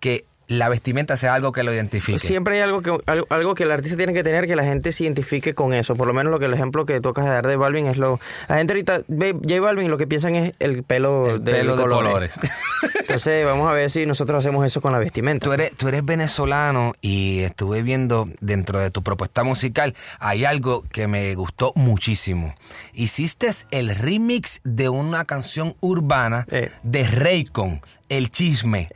que 0.00 0.24
la 0.48 0.68
vestimenta 0.68 1.16
sea 1.16 1.34
algo 1.34 1.52
que 1.52 1.62
lo 1.62 1.72
identifique. 1.72 2.18
Siempre 2.18 2.56
hay 2.56 2.60
algo 2.62 2.82
que 2.82 2.90
algo, 3.06 3.26
algo 3.30 3.54
que 3.54 3.62
el 3.62 3.72
artista 3.72 3.96
tiene 3.96 4.12
que 4.12 4.22
tener 4.22 4.46
que 4.46 4.56
la 4.56 4.64
gente 4.64 4.92
se 4.92 5.04
identifique 5.04 5.54
con 5.54 5.72
eso. 5.74 5.96
Por 5.96 6.06
lo 6.06 6.12
menos 6.14 6.30
lo 6.30 6.38
que 6.38 6.46
el 6.46 6.54
ejemplo 6.54 6.84
que 6.84 7.00
tú 7.00 7.10
acabas 7.10 7.30
de 7.30 7.34
dar 7.34 7.46
de 7.46 7.56
Balvin 7.56 7.86
es 7.86 7.96
lo. 7.96 8.20
La 8.48 8.56
gente 8.56 8.72
ahorita 8.72 9.02
ve 9.08 9.32
J 9.32 9.60
Balvin 9.60 9.86
y 9.86 9.88
lo 9.88 9.96
que 9.96 10.06
piensan 10.06 10.34
es 10.34 10.52
el 10.58 10.82
pelo, 10.82 11.36
El 11.36 11.44
de, 11.44 11.52
pelo 11.52 11.76
de 11.76 11.82
colores. 11.82 12.32
Entonces 13.00 13.44
vamos 13.44 13.68
a 13.68 13.72
ver 13.72 13.90
si 13.90 14.06
nosotros 14.06 14.38
hacemos 14.38 14.64
eso 14.66 14.80
con 14.80 14.92
la 14.92 14.98
vestimenta. 14.98 15.44
Tú 15.44 15.52
eres, 15.52 15.74
tú 15.76 15.88
eres 15.88 16.04
venezolano 16.04 16.92
y 17.00 17.40
estuve 17.40 17.82
viendo 17.82 18.28
dentro 18.40 18.78
de 18.80 18.90
tu 18.90 19.02
propuesta 19.02 19.42
musical, 19.44 19.94
hay 20.18 20.44
algo 20.44 20.82
que 20.90 21.06
me 21.06 21.34
gustó 21.34 21.72
muchísimo. 21.76 22.54
Hiciste 22.92 23.44
el 23.70 23.94
remix 23.94 24.60
de 24.64 24.88
una 24.88 25.24
canción 25.24 25.76
urbana 25.80 26.46
Eh. 26.50 26.70
de 26.82 27.04
Raycon, 27.04 27.80
El 28.08 28.30
Chisme. 28.30 28.88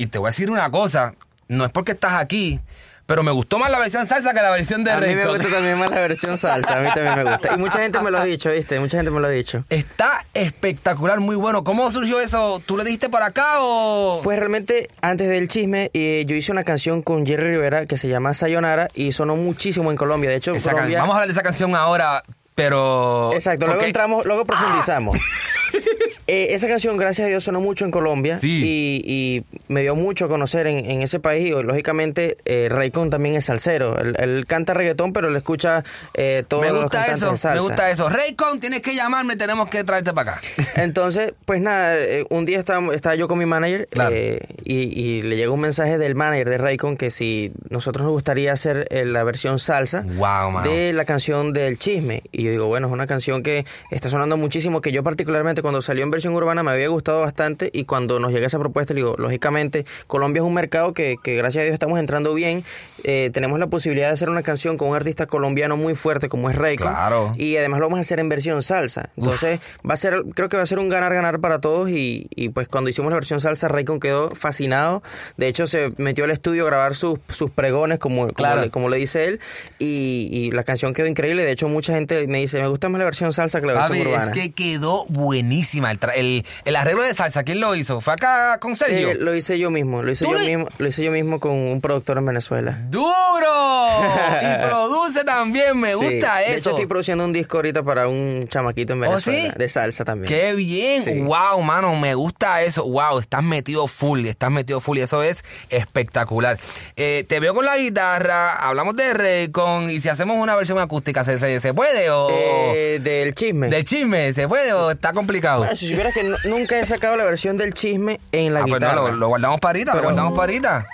Y 0.00 0.06
te 0.06 0.16
voy 0.16 0.28
a 0.28 0.30
decir 0.30 0.50
una 0.50 0.70
cosa, 0.70 1.14
no 1.48 1.66
es 1.66 1.70
porque 1.70 1.92
estás 1.92 2.14
aquí, 2.14 2.58
pero 3.04 3.22
me 3.22 3.32
gustó 3.32 3.58
más 3.58 3.70
la 3.70 3.78
versión 3.78 4.06
salsa 4.06 4.32
que 4.32 4.40
la 4.40 4.48
versión 4.48 4.82
de 4.82 4.92
a 4.92 4.96
mí 4.96 5.14
me 5.14 5.26
gusta 5.26 5.50
también 5.50 5.78
más 5.78 5.90
la 5.90 6.00
versión 6.00 6.38
salsa, 6.38 6.78
a 6.78 6.80
mí 6.80 6.88
también 6.94 7.16
me 7.16 7.30
gusta. 7.30 7.54
Y 7.54 7.58
mucha 7.58 7.80
gente 7.80 8.00
me 8.00 8.10
lo 8.10 8.16
ha 8.16 8.24
dicho, 8.24 8.50
¿viste? 8.50 8.80
Mucha 8.80 8.96
gente 8.96 9.10
me 9.10 9.20
lo 9.20 9.26
ha 9.26 9.30
dicho. 9.30 9.62
Está 9.68 10.24
espectacular, 10.32 11.20
muy 11.20 11.36
bueno. 11.36 11.64
¿Cómo 11.64 11.90
surgió 11.90 12.18
eso? 12.18 12.62
¿Tú 12.64 12.78
le 12.78 12.84
dijiste 12.84 13.10
para 13.10 13.26
acá 13.26 13.58
o...? 13.60 14.22
Pues 14.24 14.38
realmente, 14.38 14.88
antes 15.02 15.28
del 15.28 15.48
chisme, 15.48 15.90
eh, 15.92 16.24
yo 16.26 16.34
hice 16.34 16.50
una 16.50 16.64
canción 16.64 17.02
con 17.02 17.26
Jerry 17.26 17.50
Rivera 17.50 17.84
que 17.84 17.98
se 17.98 18.08
llama 18.08 18.32
Sayonara 18.32 18.88
y 18.94 19.12
sonó 19.12 19.36
muchísimo 19.36 19.90
en 19.90 19.98
Colombia. 19.98 20.30
De 20.30 20.36
hecho, 20.36 20.54
can-. 20.54 20.90
Vamos 20.92 21.10
a 21.10 21.12
hablar 21.16 21.26
de 21.26 21.32
esa 21.32 21.42
canción 21.42 21.76
ahora, 21.76 22.22
pero... 22.54 23.34
Exacto, 23.34 23.66
luego 23.66 23.82
entramos, 23.82 24.24
luego 24.24 24.46
profundizamos. 24.46 25.18
Eh, 26.32 26.54
esa 26.54 26.68
canción, 26.68 26.96
gracias 26.96 27.26
a 27.26 27.28
Dios, 27.28 27.42
sonó 27.42 27.60
mucho 27.60 27.84
en 27.84 27.90
Colombia 27.90 28.38
Sí. 28.38 28.62
y, 28.64 29.02
y 29.12 29.44
me 29.66 29.82
dio 29.82 29.96
mucho 29.96 30.26
a 30.26 30.28
conocer 30.28 30.66
en, 30.68 30.88
en 30.88 31.02
ese 31.02 31.18
país. 31.18 31.50
Y 31.50 31.62
lógicamente, 31.62 32.36
eh, 32.44 32.68
Raycon 32.70 33.10
también 33.10 33.34
es 33.34 33.46
salsero. 33.46 33.98
Él, 33.98 34.14
él 34.18 34.46
canta 34.46 34.72
reggaetón, 34.74 35.12
pero 35.12 35.28
le 35.30 35.38
escucha 35.38 35.82
eh, 36.14 36.44
todos 36.46 36.62
Me 36.64 36.70
los 36.70 36.82
gusta 36.82 36.98
cantantes 36.98 37.22
eso, 37.24 37.32
de 37.32 37.38
salsa. 37.38 37.54
me 37.56 37.66
gusta 37.66 37.90
eso. 37.90 38.08
Raycon, 38.08 38.60
tienes 38.60 38.80
que 38.80 38.94
llamarme, 38.94 39.34
tenemos 39.34 39.68
que 39.68 39.82
traerte 39.82 40.12
para 40.12 40.32
acá. 40.34 40.40
Entonces, 40.76 41.34
pues 41.46 41.60
nada, 41.60 41.96
eh, 41.98 42.24
un 42.30 42.44
día 42.46 42.60
estaba, 42.60 42.94
estaba 42.94 43.16
yo 43.16 43.26
con 43.26 43.38
mi 43.38 43.46
manager 43.46 43.88
Claro. 43.90 44.14
eh, 44.14 44.38
y, 44.64 44.76
y 45.00 45.22
le 45.22 45.36
llegó 45.36 45.54
un 45.54 45.60
mensaje 45.60 45.98
del 45.98 46.14
manager 46.14 46.48
de 46.48 46.58
Raycon 46.58 46.96
que 46.96 47.10
si 47.10 47.50
nosotros 47.70 48.04
nos 48.04 48.12
gustaría 48.12 48.52
hacer 48.52 48.86
eh, 48.90 49.04
la 49.04 49.24
versión 49.24 49.58
salsa 49.58 50.04
Wow, 50.16 50.62
de 50.62 50.92
la 50.92 51.04
canción 51.04 51.52
del 51.52 51.76
chisme. 51.76 52.22
Y 52.30 52.44
yo 52.44 52.50
digo, 52.52 52.66
bueno, 52.68 52.86
es 52.86 52.92
una 52.92 53.08
canción 53.08 53.42
que 53.42 53.64
está 53.90 54.08
sonando 54.08 54.36
muchísimo, 54.36 54.80
que 54.80 54.92
yo 54.92 55.02
particularmente 55.02 55.60
cuando 55.62 55.82
salió 55.82 56.04
en 56.04 56.10
versión 56.10 56.19
urbana 56.28 56.62
me 56.62 56.70
había 56.70 56.88
gustado 56.88 57.20
bastante 57.20 57.70
y 57.72 57.84
cuando 57.84 58.18
nos 58.18 58.32
llega 58.32 58.46
esa 58.46 58.58
propuesta, 58.58 58.92
le 58.94 58.98
digo, 59.00 59.14
lógicamente, 59.18 59.84
Colombia 60.06 60.40
es 60.40 60.46
un 60.46 60.54
mercado 60.54 60.92
que, 60.94 61.16
que 61.22 61.34
gracias 61.36 61.62
a 61.62 61.64
Dios 61.64 61.72
estamos 61.74 61.98
entrando 61.98 62.34
bien. 62.34 62.64
Eh, 63.04 63.30
tenemos 63.32 63.58
la 63.58 63.68
posibilidad 63.68 64.08
de 64.08 64.12
hacer 64.12 64.28
una 64.28 64.42
canción 64.42 64.76
con 64.76 64.88
un 64.88 64.96
artista 64.96 65.26
colombiano 65.26 65.76
muy 65.76 65.94
fuerte 65.94 66.28
como 66.28 66.50
es 66.50 66.56
Raycon. 66.56 66.88
Claro. 66.88 67.32
Y 67.36 67.56
además 67.56 67.80
lo 67.80 67.86
vamos 67.86 67.98
a 67.98 68.02
hacer 68.02 68.20
en 68.20 68.28
versión 68.28 68.62
salsa. 68.62 69.08
Entonces, 69.16 69.60
va 69.88 69.94
a 69.94 69.96
ser, 69.96 70.22
creo 70.34 70.48
que 70.50 70.56
va 70.58 70.62
a 70.62 70.66
ser 70.66 70.78
un 70.78 70.88
ganar-ganar 70.90 71.40
para 71.40 71.60
todos. 71.60 71.88
Y, 71.90 72.26
y, 72.34 72.50
pues 72.50 72.68
cuando 72.68 72.90
hicimos 72.90 73.10
la 73.10 73.16
versión 73.16 73.40
salsa, 73.40 73.68
Raycon 73.68 74.00
quedó 74.00 74.34
fascinado. 74.34 75.02
De 75.38 75.48
hecho, 75.48 75.66
se 75.66 75.92
metió 75.96 76.24
al 76.24 76.30
estudio 76.30 76.64
a 76.64 76.66
grabar 76.66 76.94
sus, 76.94 77.18
sus 77.28 77.50
pregones, 77.50 77.98
como, 77.98 78.22
como 78.22 78.32
Claro. 78.34 78.60
le, 78.60 78.70
como 78.70 78.88
le 78.90 78.98
dice 78.98 79.24
él. 79.24 79.40
Y, 79.78 80.28
y 80.30 80.50
la 80.50 80.62
canción 80.64 80.92
quedó 80.92 81.06
increíble. 81.06 81.44
De 81.44 81.52
hecho, 81.52 81.68
mucha 81.68 81.94
gente 81.94 82.26
me 82.26 82.38
dice, 82.38 82.60
me 82.60 82.68
gusta 82.68 82.88
más 82.90 82.98
la 82.98 83.04
versión 83.06 83.32
salsa 83.32 83.60
que 83.60 83.66
la 83.66 83.74
versión 83.74 83.98
Papi, 83.98 84.10
urbana. 84.10 84.24
es 84.26 84.30
que 84.32 84.52
quedó 84.52 85.06
buenísima. 85.08 85.90
El, 86.00 86.08
tra- 86.08 86.12
el, 86.16 86.46
el 86.64 86.76
arreglo 86.76 87.02
de 87.02 87.12
salsa, 87.14 87.42
¿quién 87.42 87.60
lo 87.60 87.74
hizo? 87.74 88.00
¿Fue 88.00 88.14
acá 88.14 88.58
con 88.58 88.76
Sergio? 88.76 89.10
Eh, 89.10 89.14
lo 89.16 89.34
hice 89.34 89.58
yo 89.58 89.70
mismo, 89.70 90.02
lo 90.02 90.10
hice 90.10 90.24
¿Tú 90.24 90.32
yo 90.32 90.38
lo- 90.38 90.44
mismo, 90.46 90.68
lo 90.78 90.86
hice 90.88 91.04
yo 91.04 91.10
mismo 91.12 91.38
con 91.40 91.52
un 91.52 91.80
productor 91.80 92.18
en 92.18 92.26
Venezuela. 92.26 92.78
¡Duro! 92.88 94.00
y 94.42 94.66
produce 94.66 95.24
también, 95.24 95.78
me 95.78 95.90
Sí. 95.90 95.94
gusta 95.96 96.36
De 96.38 96.44
hecho, 96.46 96.56
eso. 96.58 96.70
estoy 96.70 96.86
produciendo 96.86 97.24
un 97.24 97.32
disco 97.32 97.58
ahorita 97.58 97.82
para 97.82 98.08
un 98.08 98.46
chamaquito 98.48 98.92
en 98.94 99.00
¿Oh, 99.00 99.08
Venezuela, 99.10 99.52
sí? 99.52 99.58
de 99.58 99.68
salsa 99.68 100.04
también. 100.04 100.28
Qué 100.32 100.54
bien, 100.54 101.26
wow, 101.26 101.60
mano, 101.62 101.94
me 101.96 102.14
gusta 102.14 102.62
eso, 102.62 102.84
wow, 102.88 103.18
estás 103.18 103.42
metido 103.42 103.86
full, 103.86 104.24
estás 104.26 104.50
metido 104.50 104.80
full 104.80 104.98
y 104.98 105.00
eso 105.02 105.22
es 105.22 105.44
espectacular. 105.68 106.58
Eh, 106.96 107.24
te 107.28 107.40
veo 107.40 107.54
con 107.54 107.64
la 107.64 107.76
guitarra, 107.76 108.56
hablamos 108.56 108.94
de 108.96 109.12
Raycon 109.12 109.90
y 109.90 110.00
si 110.00 110.08
hacemos 110.08 110.36
una 110.36 110.54
versión 110.56 110.78
acústica, 110.78 111.24
¿se, 111.24 111.38
se, 111.38 111.60
se 111.60 111.74
puede 111.74 112.10
o 112.10 112.28
Eh, 112.30 113.00
del 113.02 113.34
chisme. 113.34 113.68
del 113.68 113.84
chisme, 113.84 114.32
se 114.32 114.46
puede 114.48 114.72
o 114.72 114.90
está 114.90 115.12
complicado? 115.12 115.58
Bueno, 115.60 115.76
si 115.76 115.89
supieras 115.90 116.14
que 116.14 116.22
nu- 116.24 116.36
nunca 116.44 116.78
he 116.78 116.84
sacado 116.84 117.16
la 117.16 117.24
versión 117.24 117.56
del 117.56 117.74
chisme 117.74 118.18
en 118.32 118.54
la 118.54 118.60
Ah, 118.60 118.64
pues 118.68 118.80
no, 118.80 118.88
guitarra. 118.88 119.10
lo, 119.10 119.12
lo 119.16 119.28
guardamos 119.28 119.60
para 119.60 119.70
ahorita, 119.70 119.92
lo 119.92 119.98
Pero- 120.00 120.08
guardamos 120.14 120.32
para 120.38 120.42
ahorita. 120.52 120.86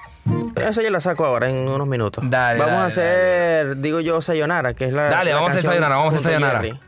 Esa 0.56 0.82
yo 0.82 0.90
la 0.90 0.98
saco 1.00 1.24
ahora 1.24 1.48
en 1.48 1.68
unos 1.68 1.86
minutos. 1.86 2.24
Dale, 2.28 2.58
vamos 2.58 2.72
dale, 2.74 2.82
a 2.82 2.86
hacer, 2.86 3.76
digo 3.76 4.00
yo, 4.00 4.20
Sayonara, 4.20 4.74
que 4.74 4.86
es 4.86 4.92
la. 4.92 5.04
Dale, 5.08 5.30
la 5.30 5.36
vamos 5.36 5.50
a 5.50 5.52
hacer 5.52 5.64
Sayonara, 5.64 5.96
vamos 5.96 6.14
a 6.14 6.16
hacer 6.18 6.32
Sayonara. 6.32 6.60
Jerry. 6.60 6.80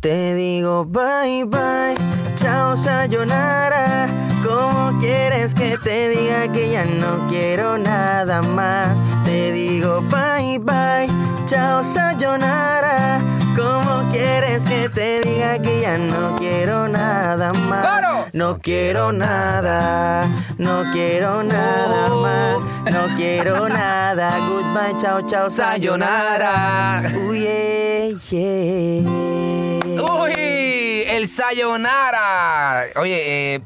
Te 0.00 0.34
digo 0.34 0.84
bye 0.86 1.44
bye, 1.46 1.94
chao 2.34 2.74
sayonara. 2.76 4.08
¿Cómo 4.42 4.98
quieres 4.98 5.54
que 5.54 5.76
te 5.76 6.08
diga 6.08 6.50
que 6.52 6.70
ya 6.70 6.84
no 6.86 7.26
quiero 7.28 7.76
nada 7.76 8.40
más? 8.40 9.02
Te 9.24 9.52
digo 9.52 10.00
bye 10.02 10.58
bye, 10.58 11.06
chao 11.50 11.82
sayonara. 11.82 13.20
¿Cómo 13.56 14.08
quieres 14.08 14.64
que 14.64 14.88
te 14.88 15.20
diga 15.20 15.58
que 15.60 15.80
ya 15.80 15.98
no 15.98 16.36
quiero 16.36 16.86
nada 16.86 17.52
más? 17.52 17.80
¡Claro! 17.82 18.26
No 18.32 18.58
quiero 18.60 19.10
nada, 19.12 20.28
no 20.58 20.84
quiero 20.92 21.42
nada 21.42 22.06
Oh. 22.12 22.22
más, 22.22 22.62
no 22.92 23.16
quiero 23.16 23.68
nada. 23.68 24.38
Goodbye, 24.48 24.96
chao, 24.98 25.26
chao, 25.26 25.50
sayonara. 25.50 27.02
Uy, 27.28 27.40
yeah, 27.40 28.08
yeah. 28.30 30.02
Uy, 30.02 31.02
el 31.08 31.26
Sayonara. 31.26 32.84
Oye, 32.96 33.54
eh, 33.56 33.60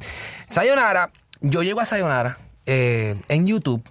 Sayonara, 0.46 1.10
yo 1.42 1.62
llego 1.62 1.80
a 1.80 1.84
Sayonara 1.84 2.38
eh, 2.64 3.14
en 3.28 3.46
YouTube 3.46 3.82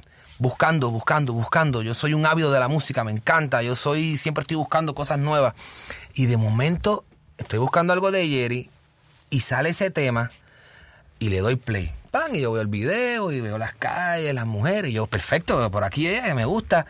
buscando, 0.44 0.92
buscando, 0.92 1.32
buscando. 1.32 1.82
Yo 1.82 1.94
soy 1.94 2.14
un 2.14 2.26
ávido 2.26 2.52
de 2.52 2.60
la 2.60 2.68
música, 2.68 3.06
me 3.06 3.14
encanta. 3.14 3.64
Yo 3.64 3.78
soy, 3.78 4.18
siempre 4.18 4.42
estoy 4.42 4.58
buscando 4.58 4.94
cosas 4.94 5.18
nuevas. 5.18 5.54
Y 6.16 6.26
de 6.26 6.36
momento 6.36 7.06
estoy 7.38 7.60
buscando 7.60 7.94
algo 7.94 8.12
de 8.12 8.28
Jerry 8.28 8.70
y 9.30 9.40
sale 9.40 9.70
ese 9.70 9.90
tema 9.90 10.32
y 11.18 11.30
le 11.30 11.40
doy 11.40 11.56
play. 11.56 11.90
Pan, 12.12 12.36
y 12.36 12.42
yo 12.42 12.52
veo 12.52 12.62
el 12.62 12.68
video 12.68 13.32
y 13.32 13.40
veo 13.40 13.58
las 13.58 13.74
calles, 13.74 14.34
las 14.36 14.46
mujeres. 14.46 14.92
Y 14.92 14.96
yo, 14.96 15.08
perfecto, 15.08 15.72
por 15.72 15.86
aquí 15.86 16.08
es, 16.08 16.36
me 16.36 16.44
gusta. 16.44 16.86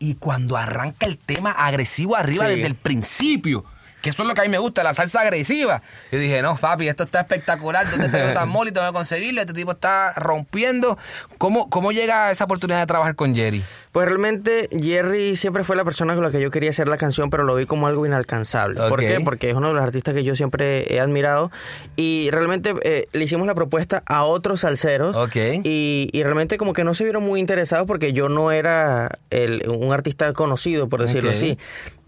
Y 0.00 0.14
cuando 0.14 0.56
arranca 0.56 1.06
el 1.06 1.18
tema 1.18 1.52
agresivo 1.52 2.16
arriba 2.16 2.46
Sí. 2.46 2.56
desde 2.56 2.66
el 2.66 2.74
principio, 2.74 3.64
que 4.02 4.10
eso 4.10 4.22
es 4.22 4.28
lo 4.28 4.34
que 4.34 4.40
a 4.42 4.44
mí 4.44 4.50
me 4.50 4.58
gusta, 4.58 4.82
la 4.84 4.94
salsa 4.94 5.20
agresiva. 5.20 5.82
Yo 6.12 6.18
dije, 6.18 6.40
no, 6.42 6.56
papi, 6.56 6.88
esto 6.88 7.02
está 7.04 7.20
espectacular. 7.20 7.90
¿Dónde 7.90 8.06
está 8.06 8.32
tan 8.34 8.48
moli? 8.48 8.70
Tengo 8.72 8.86
que 8.86 8.92
conseguirlo. 8.92 9.40
Este 9.40 9.52
tipo 9.54 9.72
está 9.72 10.12
rompiendo. 10.16 10.96
¿Cómo, 11.38 11.68
¿Cómo 11.70 11.92
llega 11.92 12.30
esa 12.30 12.44
oportunidad 12.44 12.78
de 12.80 12.86
trabajar 12.86 13.14
con 13.16 13.34
Jerry? 13.34 13.62
Pues 13.92 14.06
realmente 14.06 14.68
Jerry 14.80 15.34
siempre 15.36 15.64
fue 15.64 15.74
la 15.74 15.84
persona 15.84 16.14
con 16.14 16.22
la 16.22 16.30
que 16.30 16.40
yo 16.40 16.50
quería 16.50 16.70
hacer 16.70 16.86
la 16.88 16.96
canción, 16.98 17.30
pero 17.30 17.42
lo 17.44 17.54
vi 17.56 17.66
como 17.66 17.86
algo 17.86 18.06
inalcanzable. 18.06 18.80
¿Por 18.88 19.00
qué? 19.00 19.24
Porque 19.24 19.50
es 19.50 19.56
uno 19.56 19.68
de 19.68 19.74
los 19.74 19.82
artistas 19.82 20.14
que 20.14 20.22
yo 20.22 20.36
siempre 20.36 20.92
he 20.94 21.00
admirado 21.00 21.50
y 21.96 22.28
realmente 22.30 22.74
eh, 22.82 23.06
le 23.12 23.24
hicimos 23.24 23.46
la 23.46 23.54
propuesta 23.54 24.02
a 24.06 24.22
otros 24.24 24.60
salseros 24.60 25.16
y, 25.64 26.08
y 26.12 26.22
realmente 26.22 26.58
como 26.58 26.72
que 26.72 26.84
no 26.84 26.94
se 26.94 27.04
vieron 27.04 27.24
muy 27.24 27.40
interesados 27.40 27.86
porque 27.86 28.12
yo 28.12 28.28
no 28.28 28.52
era 28.52 29.10
el- 29.30 29.68
un 29.68 29.92
artista 29.92 30.32
conocido, 30.34 30.88
por 30.88 31.00
decirlo 31.02 31.30
así. 31.30 31.58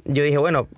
Yo 0.04 0.22
dije, 0.22 0.38
bueno, 0.38 0.68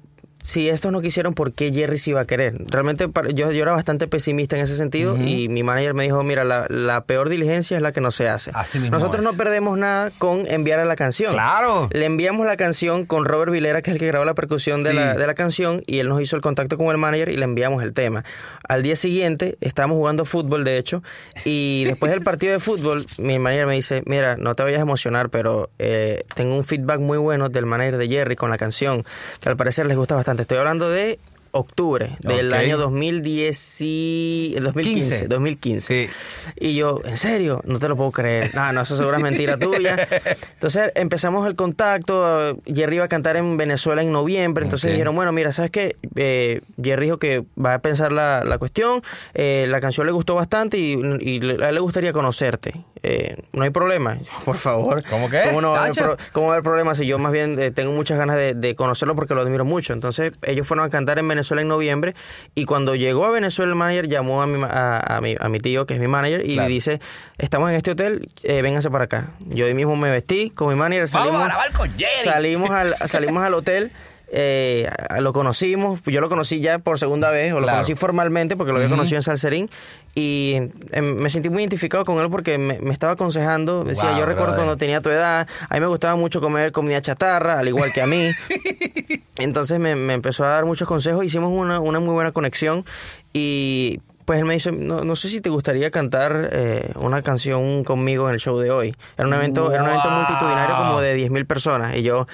si 0.43 0.69
estos 0.69 0.93
no 0.93 1.01
quisieron, 1.01 1.33
¿por 1.35 1.53
qué 1.53 1.73
Jerry 1.73 1.97
sí 1.99 2.11
iba 2.11 2.21
a 2.21 2.27
querer? 2.27 2.55
Realmente 2.67 3.09
yo, 3.33 3.51
yo 3.53 3.63
era 3.63 3.73
bastante 3.73 4.09
pesimista 4.09 4.57
en 4.57 4.63
ese 4.65 4.77
sentido 4.77 5.17
y 5.17 5.49
mi 5.49 5.63
manager 5.63 5.95
me 5.95 6.03
dijo, 6.05 6.23
mira, 6.25 6.43
la, 6.45 6.67
la 6.69 7.05
peor 7.05 7.29
diligencia 7.29 7.77
es 7.77 7.83
la 7.83 7.93
que 7.93 8.01
no 8.01 8.11
se 8.11 8.29
hace. 8.29 8.51
Así 8.53 8.79
mismo 8.81 8.97
Nosotros 8.99 9.25
es. 9.25 9.31
no 9.33 9.39
perdemos 9.39 9.79
nada 9.79 10.11
con 10.19 10.45
enviar 10.51 10.85
la 10.85 10.97
canción. 10.97 11.33
Claro. 11.33 11.89
Le 11.93 12.05
enviamos 12.07 12.45
la 12.45 12.57
canción 12.57 13.07
con 13.07 13.25
Robert 13.25 13.53
Vilera, 13.53 13.83
que 13.83 13.91
es 13.91 13.95
el 13.95 14.01
que 14.01 14.09
grabó 14.09 14.25
la 14.25 14.35
percusión 14.35 14.83
de, 14.83 14.91
Sí. 14.91 14.97
la, 14.97 15.15
de 15.15 15.27
la 15.27 15.35
canción, 15.35 15.81
y 15.87 16.01
él 16.01 16.09
nos 16.09 16.21
hizo 16.21 16.35
el 16.35 16.43
contacto 16.43 16.77
con 16.77 16.89
el 16.89 16.99
manager 16.99 17.29
y 17.29 17.37
le 17.37 17.45
enviamos 17.45 17.81
el 17.85 17.93
tema. 17.93 18.25
Al 18.69 18.83
día 18.83 18.97
siguiente, 18.97 19.57
estábamos 19.61 19.97
jugando 19.97 20.25
fútbol, 20.25 20.65
de 20.65 20.77
hecho, 20.77 21.05
y 21.45 21.85
después 21.87 22.11
del 22.11 22.23
partido 22.23 22.53
de 22.53 22.59
fútbol, 22.59 23.07
mi 23.19 23.39
manager 23.39 23.67
me 23.67 23.75
dice, 23.75 24.03
mira, 24.07 24.37
no 24.37 24.57
te 24.57 24.65
vayas 24.65 24.81
a 24.81 24.83
emocionar, 24.83 25.31
pero 25.31 25.71
eh, 25.79 26.25
tengo 26.35 26.57
un 26.57 26.65
feedback 26.65 26.99
muy 26.99 27.19
bueno 27.19 27.49
del 27.49 27.65
manager 27.67 27.97
de 27.97 28.09
Jerry 28.09 28.35
con 28.35 28.51
la 28.51 28.59
canción, 28.59 29.05
que 29.41 29.49
al 29.49 29.57
parecer 29.57 29.87
les 29.87 29.97
gusta 29.97 30.17
bastante. 30.17 30.32
Estoy 30.41 30.57
hablando 30.59 30.89
de 30.89 31.19
octubre 31.55 32.17
del 32.21 32.51
año 32.55 32.79
2010 32.79 33.77
y- 33.83 34.57
2015, 34.59 35.09
15. 35.11 35.29
2015. 35.29 36.07
Sí. 36.07 36.11
Y 36.59 36.75
yo, 36.77 37.01
en 37.05 37.19
serio, 37.19 37.61
no 37.67 37.79
te 37.79 37.89
lo 37.89 37.97
puedo 37.97 38.11
creer. 38.11 38.55
No, 38.55 38.73
no, 38.73 38.81
eso 38.81 38.97
seguro 38.97 39.17
es 39.19 39.23
mentira 39.23 39.59
tuya. 39.59 40.09
Entonces 40.55 40.93
empezamos 40.95 41.47
el 41.47 41.55
contacto. 41.55 42.59
Jerry 42.65 42.97
iba 42.97 43.05
a 43.05 43.09
cantar 43.09 43.37
en 43.37 43.59
Venezuela 43.59 44.01
en 44.01 44.13
noviembre. 44.13 44.65
Entonces 44.65 44.93
dijeron, 44.93 45.15
bueno, 45.15 45.31
mira, 45.33 45.53
¿sabes 45.53 45.71
qué? 45.71 45.95
Eh, 46.17 46.63
Jerry 46.83 47.05
dijo 47.07 47.19
que 47.19 47.45
va 47.63 47.75
a 47.75 47.79
pensar 47.81 48.13
la, 48.13 48.45
la 48.45 48.57
cuestión. 48.57 49.03
eh, 49.35 49.67
la 49.69 49.81
canción 49.83 50.07
le 50.07 50.13
gustó 50.15 50.35
bastante 50.35 50.79
y, 50.79 50.95
y 51.21 51.37
a 51.63 51.69
él 51.69 51.75
le 51.75 51.81
gustaría 51.81 52.15
conocerte. 52.15 52.83
Eh, 53.05 53.35
no 53.53 53.65
hay 53.65 53.71
problema. 53.71 54.17
Por 54.45 54.57
favor. 54.57 55.03
¿Cómo 55.11 55.29
qué? 55.29 55.43
¿Cómo 55.47 55.61
no 55.61 55.73
va 55.73 55.79
a 55.79 55.83
haber, 55.85 55.95
Tacho. 55.95 56.17
pro- 56.17 56.27
cómo 56.33 56.47
va 56.47 56.53
a 56.53 56.57
haber 56.57 56.63
problema 56.65 56.95
si 56.95 57.07
yo 57.07 57.19
más 57.19 57.33
bien 57.33 57.59
eh, 57.61 57.71
tengo 57.73 57.93
muchas 57.93 58.17
ganas 58.19 58.37
de, 58.37 58.55
de 58.55 58.77
conocerlo 58.77 59.15
porque 59.15 59.35
lo 59.35 59.41
admiro 59.41 59.65
mucho? 59.65 59.93
Entonces 59.93 60.33
ellos 60.43 60.67
fueron 60.67 60.87
a 60.87 60.91
cantar 60.91 61.19
en 61.19 61.27
Venezuela 61.27 61.63
en 61.63 61.69
noviembre 61.69 62.15
y 62.55 62.65
cuando 62.65 62.95
llegó 62.95 63.25
a 63.25 63.31
Venezuela 63.31 63.71
el 63.73 63.77
manager 63.77 64.09
llamó 64.09 64.41
a 64.43 64.47
mi, 64.47 64.63
a, 64.63 65.17
a 65.17 65.21
mi, 65.21 65.37
a 65.41 65.49
mi 65.49 65.59
tío 65.59 65.85
que 65.87 65.95
es 65.95 66.01
mi 66.01 66.07
manager 66.09 66.43
y 66.47 66.55
Claro. 66.55 66.69
le 66.69 66.75
dice, 66.75 67.01
estamos 67.39 67.71
en 67.71 67.77
este 67.77 67.91
hotel, 67.91 68.29
eh, 68.45 68.63
vénganse 68.63 68.91
para 68.91 69.05
acá. 69.05 69.31
Yo 69.47 69.67
ahí 69.67 69.75
mismo 69.75 69.97
me 69.97 70.11
vestí 70.11 70.51
con 70.51 70.69
mi 70.69 70.75
manager, 70.77 71.09
Vamos 71.13 71.27
salimos, 71.27 71.43
a 71.43 71.45
grabar 71.47 71.73
con 71.73 71.91
Jerry. 71.91 72.07
salimos, 72.25 72.71
al, 72.71 72.97
salimos 73.09 73.43
al 73.43 73.55
hotel. 73.55 73.91
Eh, 74.35 74.89
lo 75.21 75.33
conocimos, 75.33 76.01
yo 76.07 76.21
lo 76.23 76.29
conocí 76.29 76.61
ya 76.61 76.79
por 76.79 76.99
segunda 76.99 77.31
vez, 77.31 77.53
o 77.53 77.61
lo 77.61 77.67
conocí 77.69 77.95
formalmente 77.95 78.57
porque 78.57 78.73
lo 78.73 78.77
había 78.79 78.89
Ujú. 78.89 78.97
conocido 78.97 79.19
en 79.19 79.23
Salserín 79.23 79.71
y 80.15 80.57
em, 80.93 81.15
me 81.17 81.29
sentí 81.31 81.51
muy 81.51 81.61
identificado 81.63 82.05
con 82.05 82.19
él 82.23 82.31
porque 82.31 82.57
me, 82.59 82.79
me 82.81 82.93
estaba 82.93 83.13
aconsejando, 83.13 83.85
decía, 83.85 84.11
Wow, 84.11 84.19
yo 84.21 84.27
recuerdo 84.27 84.53
brother. 84.53 84.57
cuando 84.65 84.77
tenía 84.79 85.01
tu 85.01 85.11
edad, 85.11 85.47
a 85.69 85.75
mí 85.75 85.81
me 85.81 85.87
gustaba 85.87 86.17
mucho 86.17 86.41
comer 86.41 86.73
comida 86.73 87.01
chatarra, 87.03 87.59
al 87.59 87.69
igual 87.69 87.93
que 87.93 88.01
a 88.03 88.07
mí. 88.07 88.31
Entonces 89.39 89.79
me, 89.79 89.97
me 89.97 90.15
empezó 90.15 90.45
a 90.45 90.49
dar 90.49 90.65
muchos 90.67 90.87
consejos, 90.89 91.25
hicimos 91.25 91.51
una, 91.53 91.81
una 91.81 92.01
muy 92.01 92.13
buena 92.15 92.33
conexión 92.33 92.85
y 93.33 94.01
pues 94.25 94.39
él 94.39 94.45
me 94.45 94.55
dice, 94.55 94.71
no, 94.71 95.05
no 95.05 95.17
sé 95.17 95.29
si 95.29 95.41
te 95.41 95.51
gustaría 95.51 95.91
cantar 95.91 96.51
eh, 96.53 96.93
una 97.01 97.23
canción 97.23 97.83
conmigo 97.83 98.29
en 98.29 98.35
el 98.35 98.41
show 98.41 98.57
de 98.59 98.71
hoy. 98.71 98.95
Era 99.19 99.27
un 99.27 99.35
evento, 99.35 99.73
era 99.73 99.83
un 99.83 99.89
evento 99.89 100.11
multitudinario 100.11 100.77
como 100.77 101.01
de 101.01 101.17
10.000 101.19 101.31
mil 101.31 101.45
personas. 101.47 101.97
Y 101.97 102.03
yo, 102.03 102.29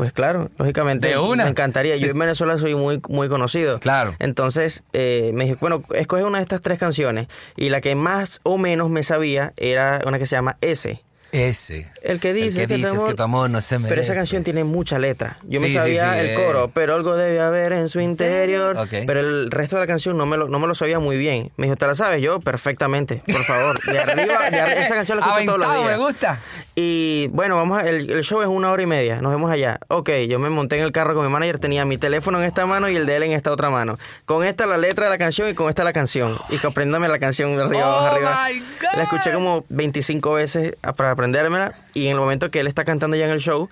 pues 0.00 0.14
claro, 0.14 0.48
lógicamente 0.56 1.08
De 1.08 1.18
una. 1.18 1.44
me 1.44 1.50
encantaría. 1.50 1.94
Yo 1.98 2.06
en 2.06 2.18
Venezuela 2.18 2.56
soy 2.56 2.74
muy, 2.74 3.02
muy 3.10 3.28
conocido. 3.28 3.78
Claro. 3.80 4.16
Entonces 4.18 4.82
eh, 4.94 5.30
me 5.34 5.44
dije, 5.44 5.58
bueno, 5.60 5.82
escoge 5.94 6.24
una 6.24 6.38
de 6.38 6.42
estas 6.44 6.62
tres 6.62 6.78
canciones. 6.78 7.28
Y 7.54 7.68
la 7.68 7.82
que 7.82 7.94
más 7.94 8.40
o 8.42 8.56
menos 8.56 8.88
me 8.88 9.02
sabía 9.02 9.52
era 9.58 10.00
una 10.06 10.18
que 10.18 10.24
se 10.24 10.36
llama 10.36 10.56
S. 10.62 11.02
Ese. 11.32 11.90
El 12.02 12.18
que 12.18 12.32
dice 12.32 12.62
El 12.62 12.68
que 12.68 12.76
dices 12.76 13.04
que 13.04 13.14
tu 13.14 13.22
amor 13.22 13.50
no 13.50 13.60
se 13.60 13.76
Pero 13.76 13.86
esa 13.86 13.94
merece. 13.94 14.14
canción 14.14 14.42
tiene 14.44 14.64
mucha 14.64 14.98
letra. 14.98 15.36
Yo 15.44 15.60
me 15.60 15.68
Sí, 15.68 15.74
sabía 15.74 16.14
sí, 16.14 16.18
el 16.20 16.26
eh. 16.30 16.34
coro, 16.34 16.70
pero 16.74 16.94
algo 16.94 17.16
debe 17.16 17.40
haber 17.40 17.72
en 17.72 17.88
su 17.88 18.00
interior. 18.00 18.76
Pero 18.90 19.20
el 19.20 19.50
resto 19.50 19.76
de 19.76 19.80
la 19.82 19.86
canción 19.86 20.16
no 20.16 20.26
me, 20.26 20.36
lo, 20.36 20.48
no 20.48 20.58
me 20.58 20.66
lo 20.66 20.74
sabía 20.74 20.98
muy 20.98 21.16
bien. 21.18 21.52
Me 21.56 21.66
dijo, 21.66 21.76
¿te 21.76 21.86
la 21.86 21.94
sabes? 21.94 22.20
Yo, 22.22 22.40
perfectamente, 22.40 23.22
por 23.26 23.42
favor. 23.44 23.80
De 23.84 23.98
arriba, 23.98 24.50
de 24.50 24.56
arri- 24.60 24.78
esa 24.84 24.94
canción 24.94 25.20
la 25.20 25.26
escucho 25.26 25.44
todos 25.46 25.58
los 25.58 25.66
Aventado, 25.68 25.88
días. 25.88 25.98
me 25.98 26.04
gusta. 26.04 26.40
Y 26.74 27.28
bueno, 27.32 27.56
vamos 27.56 27.82
a- 27.82 27.86
el, 27.88 28.10
el 28.10 28.22
show 28.24 28.40
es 28.42 28.48
una 28.48 28.70
hora 28.70 28.82
y 28.82 28.86
media. 28.86 29.20
Nos 29.20 29.32
vemos 29.32 29.50
allá. 29.50 29.78
Ok, 29.88 30.10
yo 30.28 30.38
me 30.38 30.48
monté 30.50 30.76
en 30.78 30.82
el 30.82 30.92
carro 30.92 31.14
con 31.14 31.24
mi 31.26 31.30
manager. 31.32 31.58
Tenía 31.58 31.84
mi 31.84 31.98
teléfono 31.98 32.38
en 32.40 32.44
esta 32.46 32.66
mano 32.66 32.88
y 32.88 32.96
el 32.96 33.06
de 33.06 33.16
él 33.16 33.22
en 33.24 33.32
esta 33.32 33.52
otra 33.52 33.70
mano. 33.70 33.98
Con 34.24 34.44
esta 34.44 34.66
la 34.66 34.78
letra 34.78 35.04
de 35.04 35.10
la 35.10 35.18
canción 35.18 35.48
y 35.48 35.54
con 35.54 35.68
esta 35.68 35.84
la 35.84 35.92
canción. 35.92 36.34
Y 36.48 36.58
que 36.58 36.66
apréndame 36.66 37.08
la 37.08 37.18
canción 37.18 37.56
de 37.56 37.62
arriba, 37.62 37.86
Oh, 37.86 37.92
abajo, 38.00 38.16
arriba. 38.16 38.46
my 38.52 38.58
God. 38.58 38.96
La 38.96 39.02
escuché 39.02 39.32
como 39.32 39.64
25 39.68 40.32
veces 40.34 40.74
a- 40.82 40.92
para 40.92 41.14
aprendérmela. 41.20 41.72
Y 41.92 42.06
en 42.06 42.12
el 42.12 42.18
momento 42.18 42.50
que 42.50 42.60
él 42.60 42.66
está 42.66 42.84
cantando 42.84 43.16
ya 43.16 43.26
en 43.26 43.30
el 43.30 43.40
show, 43.40 43.68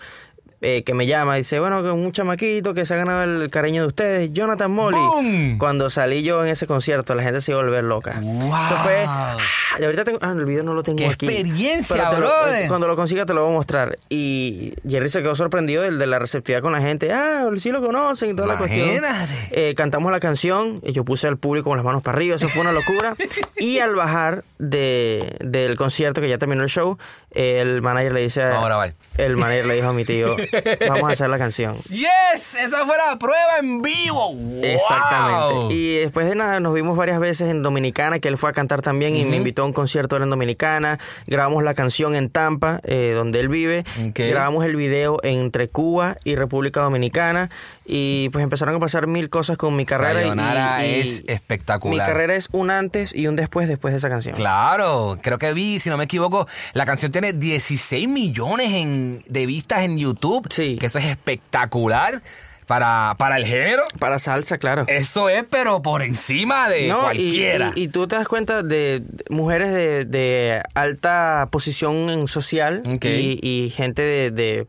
eh, 0.61 0.83
que 0.85 0.95
me 0.95 1.07
llama, 1.07 1.37
dice, 1.37 1.61
bueno, 1.61 1.83
que 1.83 1.91
un 1.91 2.11
chamaquito 2.13 2.75
que 2.75 2.85
se 2.87 2.95
ha 2.95 2.97
ganado 2.97 3.23
el 3.25 3.49
cariño 3.51 3.83
de 3.83 3.87
ustedes, 3.89 4.33
Jonathan 4.33 4.71
Molly. 4.71 5.57
Cuando 5.59 5.91
salí 5.91 6.23
yo 6.23 6.43
en 6.45 6.51
ese 6.51 6.67
concierto, 6.67 7.15
la 7.15 7.23
gente 7.23 7.41
se 7.41 7.53
iba 7.53 7.61
a 7.61 7.65
volver 7.65 7.85
loca. 7.85 8.19
¡Wow! 8.21 8.47
Eso 8.67 8.77
fue... 8.83 9.05
ah, 9.07 9.37
y 9.79 9.85
ahorita 9.85 10.05
tengo... 10.05 10.19
Ah, 10.23 10.33
el 10.37 10.45
video 10.45 10.63
no 10.65 10.75
lo 10.75 10.83
tengo 10.83 10.99
¡Qué 10.99 11.07
aquí. 11.07 11.27
experiencia, 11.27 11.97
Pero 11.97 12.11
te 12.11 12.17
lo- 12.21 12.27
brother! 12.29 12.69
cuando 12.69 12.87
lo 12.89 12.97
consiga 12.97 13.25
te 13.25 13.35
lo 13.35 13.43
voy 13.43 13.53
a 13.53 13.55
mostrar. 13.57 13.97
Y 14.09 14.73
Jerry 14.89 15.09
se 15.09 15.23
quedó 15.23 15.35
sorprendido 15.35 15.83
del 15.83 15.99
de 15.99 16.07
la 16.07 16.19
receptividad 16.19 16.63
con 16.63 16.73
la 16.73 16.81
gente. 16.81 17.13
Ah, 17.13 17.49
sí 17.61 17.71
lo 17.71 17.81
conocen 17.81 18.31
y 18.31 18.35
toda 18.35 18.49
la 18.49 18.59
cuestión. 18.59 19.05
Eh, 19.51 19.75
cantamos 19.77 20.11
la 20.11 20.21
canción 20.21 20.81
y 20.85 20.93
yo 20.93 21.05
puse 21.05 21.27
al 21.29 21.37
público 21.39 21.71
con 21.71 21.77
las 21.79 21.85
manos 21.85 22.03
para 22.03 22.17
arriba. 22.17 22.37
Eso 22.37 22.49
fue 22.49 22.63
una 22.63 22.73
locura. 22.73 23.15
y 23.59 23.79
al 23.79 23.95
bajar 23.95 24.45
de, 24.59 25.37
del 25.41 25.77
concierto, 25.77 26.21
que 26.21 26.29
ya 26.29 26.39
terminó 26.39 26.63
el 26.63 26.69
show, 26.69 26.99
eh, 27.33 27.61
el 27.61 27.81
manager 27.83 28.13
le 28.13 28.21
dice... 28.23 28.43
a- 28.43 28.49
Vamos 28.49 28.65
a 28.65 28.69
grabar. 28.69 28.95
El 29.17 29.37
manager 29.37 29.67
le 29.67 29.75
dijo 29.75 29.89
a 29.89 29.93
mi 29.93 30.05
tío, 30.05 30.37
vamos 30.89 31.11
a 31.11 31.13
hacer 31.13 31.31
la 31.31 31.39
canción. 31.39 31.77
Yes, 31.89 32.57
esa 32.61 32.85
fue 32.87 32.97
la 33.09 33.19
prueba 33.19 33.59
en 33.61 33.83
vivo. 33.83 34.35
Wow. 34.35 34.61
Exactamente. 34.63 35.75
Y 35.75 35.99
después 35.99 36.29
de 36.29 36.35
nada 36.35 36.61
nos 36.61 36.75
vimos 36.75 36.97
varias 36.97 37.21
veces 37.21 37.51
en 37.51 37.63
Dominicana, 37.63 38.19
que 38.19 38.29
él 38.29 38.37
fue 38.37 38.51
a 38.51 38.53
cantar 38.53 38.83
también 38.83 39.17
y 39.17 39.25
me 39.25 39.37
invitó 39.37 39.63
a 39.63 39.67
un 39.67 39.73
concierto 39.73 40.17
en 40.17 40.31
Dominicana. 40.31 40.99
Grabamos 41.27 41.63
la 41.63 41.75
canción 41.75 42.15
en 42.15 42.31
Tampa, 42.31 42.81
eh, 42.85 43.13
donde 43.15 43.41
él 43.41 43.49
vive. 43.49 43.85
Grabamos 44.15 44.65
el 44.65 44.77
video 44.77 45.19
entre 45.23 45.69
Cuba 45.69 46.17
y 46.25 46.37
República 46.37 46.81
Dominicana. 46.81 47.51
Y 47.91 48.29
pues 48.29 48.43
empezaron 48.43 48.75
a 48.75 48.79
pasar 48.79 49.07
mil 49.07 49.31
cosas 49.31 49.57
con 49.57 49.75
mi 49.75 49.87
carrera. 49.87 50.21
y- 50.21 50.23
Sayonara 50.25 50.87
y- 50.87 51.01
es 51.01 51.25
espectacular. 51.27 52.07
Mi 52.07 52.13
carrera 52.13 52.35
es 52.35 52.49
un 52.53 52.71
antes 52.71 53.15
y 53.15 53.27
un 53.29 53.35
después 53.35 53.67
después 53.67 53.93
de 53.95 53.99
esa 53.99 54.11
canción. 54.11 54.37
Claro, 54.37 55.19
creo 55.23 55.39
que 55.39 55.53
vi, 55.55 55.81
si 55.81 55.89
no 55.89 55.97
me 55.97 56.05
equivoco, 56.05 56.47
la 56.75 56.85
canción 56.85 57.11
tiene 57.13 57.33
16 57.33 58.07
millones 58.07 58.73
en- 58.75 59.21
de 59.29 59.47
vistas 59.47 59.85
en 59.85 59.97
YouTube. 59.99 60.47
Sí. 60.51 60.77
Que 60.79 60.87
eso 60.87 60.99
es 60.99 61.07
espectacular 61.07 62.23
para, 62.67 63.15
para 63.19 63.39
el 63.39 63.47
género. 63.47 63.83
Para 63.99 64.19
salsa, 64.19 64.59
claro. 64.59 64.85
Eso 64.89 65.31
es, 65.31 65.45
pero 65.49 65.81
por 65.81 66.03
encima 66.03 66.69
de 66.69 66.89
No, 66.89 67.01
cualquiera. 67.01 67.73
Y, 67.75 67.85
y 67.85 67.89
tú 67.89 68.07
te 68.07 68.17
das 68.17 68.29
cuenta 68.29 68.63
de 68.63 69.03
mujeres 69.31 69.73
de, 69.73 70.05
de 70.05 70.63
alta 70.75 71.49
posición 71.51 72.11
en 72.11 72.29
social 72.29 72.83
y, 73.03 73.39
y 73.43 73.71
gente 73.71 74.03
de, 74.03 74.31
de 74.31 74.67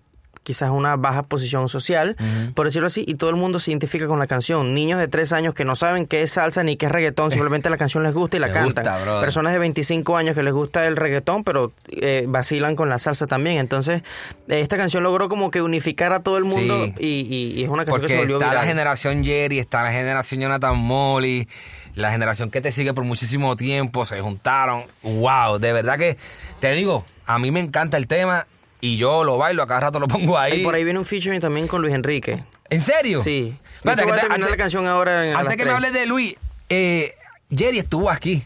quizás 0.50 0.72
una 0.72 0.96
baja 0.96 1.22
posición 1.22 1.70
social, 1.70 2.16
por 2.56 2.66
decirlo 2.66 2.88
así, 2.88 3.04
y 3.08 3.14
todo 3.14 3.30
el 3.30 3.36
mundo 3.36 3.60
se 3.60 3.70
identifica 3.70 4.08
con 4.08 4.18
la 4.18 4.26
canción. 4.26 4.74
Niños 4.74 4.98
de 5.00 5.08
tres 5.08 5.32
años 5.32 5.54
que 5.54 5.64
no 5.64 5.76
saben 5.76 6.08
qué 6.08 6.24
es 6.24 6.32
salsa 6.32 6.64
ni 6.64 6.76
qué 6.76 6.88
es 6.88 6.92
reggaetón, 6.92 7.30
simplemente 7.30 7.70
la 7.70 7.78
canción 7.78 8.02
les 8.02 8.16
gusta 8.16 8.38
y 8.38 8.40
la 8.40 8.52
cantan. 8.52 8.84
gusta. 8.84 9.22
Personas 9.22 9.54
de 9.54 9.60
25 9.60 10.18
años 10.18 10.36
que 10.36 10.42
les 10.42 10.52
gusta 10.54 10.88
el 10.88 10.96
reggaetón, 10.96 11.44
pero 11.44 11.72
eh, 11.90 12.26
vacilan 12.28 12.76
con 12.76 12.90
la 12.90 12.98
salsa 12.98 13.28
también. 13.28 13.60
Entonces, 13.60 14.02
esta 14.48 14.76
canción 14.76 15.04
logró 15.04 15.30
como 15.30 15.52
que 15.52 15.62
unificar 15.62 16.14
a 16.14 16.22
todo 16.22 16.38
el 16.40 16.46
mundo 16.46 16.86
Sí. 16.86 16.94
y, 16.98 17.08
y- 17.30 17.60
y 17.60 17.64
es 17.64 17.70
una 17.70 17.86
canción 17.86 18.02
que 18.02 18.08
se 18.08 18.18
volvió 18.18 18.40
está 18.40 18.52
la 18.56 18.64
generación 18.64 19.24
Jerry, 19.24 19.60
está 19.60 19.84
la 19.84 19.92
generación 19.92 20.42
Jonathan 20.42 20.76
Molly, 20.80 21.48
la 21.94 22.12
generación 22.12 22.50
que 22.50 22.60
te 22.62 22.72
sigue 22.72 22.94
por 22.96 23.04
muchísimo 23.04 23.56
tiempo, 23.56 24.04
se 24.06 24.20
juntaron. 24.22 24.86
Wow, 25.04 25.60
de 25.60 25.74
verdad 25.74 25.98
que 26.00 26.18
te 26.60 26.72
digo, 26.74 27.06
a 27.28 27.38
mí 27.38 27.52
me 27.52 27.60
encanta 27.60 27.98
el 27.98 28.08
tema 28.08 28.48
y 28.82 28.98
yo 28.98 29.24
lo 29.24 29.38
bailo, 29.38 29.64
a 29.64 29.68
cada 29.68 29.80
rato 29.82 30.00
lo 30.00 30.08
pongo 30.08 30.38
ahí. 30.38 30.62
Y 30.62 30.64
por 30.64 30.76
ahí 30.76 30.84
viene 30.84 31.00
un 31.00 31.06
featuring 31.06 31.40
también 31.42 31.68
con 31.68 31.82
Luis 31.82 31.94
Enrique. 31.94 32.44
¿En 32.70 32.82
serio? 32.84 33.22
Sí. 33.24 33.54
Espérate, 33.78 33.84
Yo 33.84 33.96
te 33.96 34.04
voy 34.04 34.12
que 34.14 34.22
te- 34.22 34.28
terminar 34.28 34.50
la 34.52 34.58
canción 34.58 34.88
ahora 34.88 35.28
en- 35.30 35.36
Antes 35.36 35.58
que 35.58 35.64
me 35.64 35.72
tres. 35.72 35.76
hables 35.76 35.94
de 35.94 36.06
Luis, 36.06 36.36
eh, 36.70 37.14
Jerry 37.50 37.80
estuvo 37.80 38.10
aquí. 38.10 38.44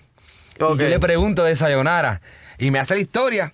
Y 0.55 0.59
yo 0.59 0.75
le 0.75 0.99
pregunto 0.99 1.43
de 1.43 1.55
Sayonara. 1.55 2.21
Y 2.57 2.71
me 2.71 2.79
hace 2.79 2.93
la 2.95 3.01
historia. 3.01 3.53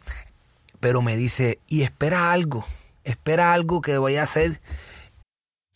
Pero 0.80 1.02
me 1.02 1.18
dice, 1.18 1.60
y 1.68 1.82
espera 1.84 2.32
algo. 2.32 2.66
Espera 3.04 3.54
algo 3.54 3.82
que 3.82 3.98
voy 3.98 4.18
a 4.18 4.24
hacer. 4.24 4.62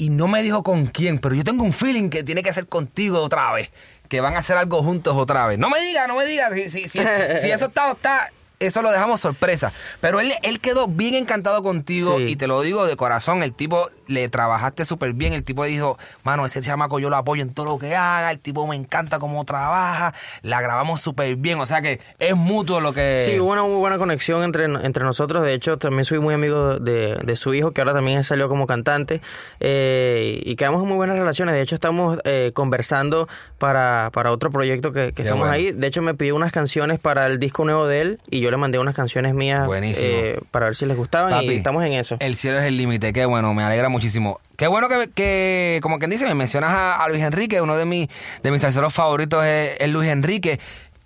Y 0.00 0.08
no 0.08 0.28
me 0.28 0.42
dijo 0.42 0.62
con 0.62 0.86
quién, 0.86 1.18
pero 1.18 1.34
yo 1.34 1.44
tengo 1.44 1.62
un 1.62 1.74
feeling 1.74 2.08
que 2.08 2.22
tiene 2.22 2.42
que 2.42 2.54
ser 2.54 2.66
contigo 2.66 3.20
otra 3.20 3.52
vez. 3.52 3.70
Que 4.08 4.22
van 4.22 4.34
a 4.34 4.38
hacer 4.38 4.56
algo 4.56 4.82
juntos 4.82 5.14
otra 5.14 5.46
vez. 5.46 5.58
No 5.58 5.68
me 5.68 5.78
diga, 5.82 6.06
no 6.06 6.16
me 6.16 6.24
diga. 6.24 6.48
Si, 6.54 6.70
si, 6.70 6.88
si, 6.88 7.00
si 7.40 7.50
eso 7.50 7.66
está, 7.66 7.92
está, 7.92 8.30
eso 8.60 8.80
lo 8.80 8.90
dejamos 8.90 9.20
sorpresa. 9.20 9.70
Pero 10.00 10.18
él, 10.18 10.32
él 10.42 10.58
quedó 10.58 10.88
bien 10.88 11.14
encantado 11.14 11.62
contigo 11.62 12.16
Sí. 12.16 12.24
y 12.28 12.36
te 12.36 12.46
lo 12.46 12.62
digo 12.62 12.86
de 12.86 12.96
corazón. 12.96 13.42
El 13.42 13.52
tipo 13.52 13.90
le 14.10 14.28
trabajaste 14.28 14.84
súper 14.84 15.12
bien. 15.12 15.32
El 15.32 15.44
tipo 15.44 15.64
dijo, 15.64 15.98
mano, 16.24 16.44
ese 16.44 16.60
chamaco 16.60 16.98
yo 16.98 17.10
lo 17.10 17.16
apoyo 17.16 17.42
en 17.42 17.54
todo 17.54 17.66
lo 17.66 17.78
que 17.78 17.96
haga. 17.96 18.30
El 18.30 18.38
tipo 18.38 18.66
me 18.66 18.76
encanta 18.76 19.18
cómo 19.18 19.44
trabaja. 19.44 20.14
La 20.42 20.60
grabamos 20.60 21.00
súper 21.00 21.36
bien. 21.36 21.58
O 21.60 21.66
sea 21.66 21.82
que 21.82 22.00
es 22.18 22.36
mutuo 22.36 22.80
lo 22.80 22.92
que... 22.92 23.22
Sí, 23.24 23.38
hubo 23.38 23.52
una 23.52 23.62
muy 23.62 23.76
buena 23.76 23.98
conexión 23.98 24.42
entre, 24.42 24.64
entre 24.64 25.04
nosotros. 25.04 25.42
De 25.44 25.54
hecho, 25.54 25.78
también 25.78 26.04
soy 26.04 26.18
muy 26.18 26.34
amigo 26.34 26.78
de, 26.78 27.14
de 27.14 27.36
su 27.36 27.54
hijo, 27.54 27.72
que 27.72 27.80
ahora 27.80 27.94
también 27.94 28.24
salió 28.24 28.48
como 28.48 28.66
cantante. 28.66 29.20
Eh, 29.60 30.40
y 30.44 30.56
quedamos 30.56 30.82
en 30.82 30.88
muy 30.88 30.96
buenas 30.96 31.18
relaciones. 31.18 31.54
De 31.54 31.60
hecho, 31.60 31.74
estamos 31.74 32.18
eh, 32.24 32.50
conversando 32.54 33.28
para, 33.58 34.10
para 34.12 34.32
otro 34.32 34.50
proyecto 34.50 34.92
que, 34.92 35.08
estamos 35.08 35.40
bueno. 35.40 35.52
ahí. 35.52 35.72
De 35.72 35.86
hecho, 35.86 36.02
me 36.02 36.14
pidió 36.14 36.34
unas 36.34 36.52
canciones 36.52 36.98
para 36.98 37.26
el 37.26 37.38
disco 37.38 37.64
nuevo 37.64 37.86
de 37.86 38.00
él 38.00 38.20
y 38.30 38.40
yo 38.40 38.50
le 38.50 38.56
mandé 38.56 38.78
unas 38.78 38.94
canciones 38.94 39.34
mías 39.34 39.68
eh, 39.72 40.40
para 40.50 40.66
ver 40.66 40.76
si 40.76 40.86
les 40.86 40.96
gustaban 40.96 41.30
Papi, 41.30 41.46
y 41.46 41.56
estamos 41.56 41.84
en 41.84 41.92
eso. 41.92 42.16
El 42.20 42.36
cielo 42.36 42.58
es 42.58 42.64
el 42.64 42.76
límite, 42.76 43.12
qué 43.12 43.24
bueno, 43.26 43.52
me 43.54 43.62
alegra 43.62 43.88
muchísimo. 44.00 44.40
Qué 44.56 44.66
bueno 44.66 44.88
que, 44.88 45.10
que 45.14 45.78
como 45.82 45.98
quien 45.98 46.10
dice, 46.10 46.24
me 46.24 46.34
mencionas 46.34 46.70
a, 46.72 47.06
Luis 47.08 47.22
Enrique, 47.22 47.60
uno 47.60 47.76
de 47.76 47.84
mis, 47.84 48.08
de 48.42 48.50
mis 48.50 48.62
salseros 48.62 48.94
favoritos 48.94 49.44
es, 49.44 49.78
es 49.78 49.90
Luis 49.90 50.08
Enrique. 50.08 50.58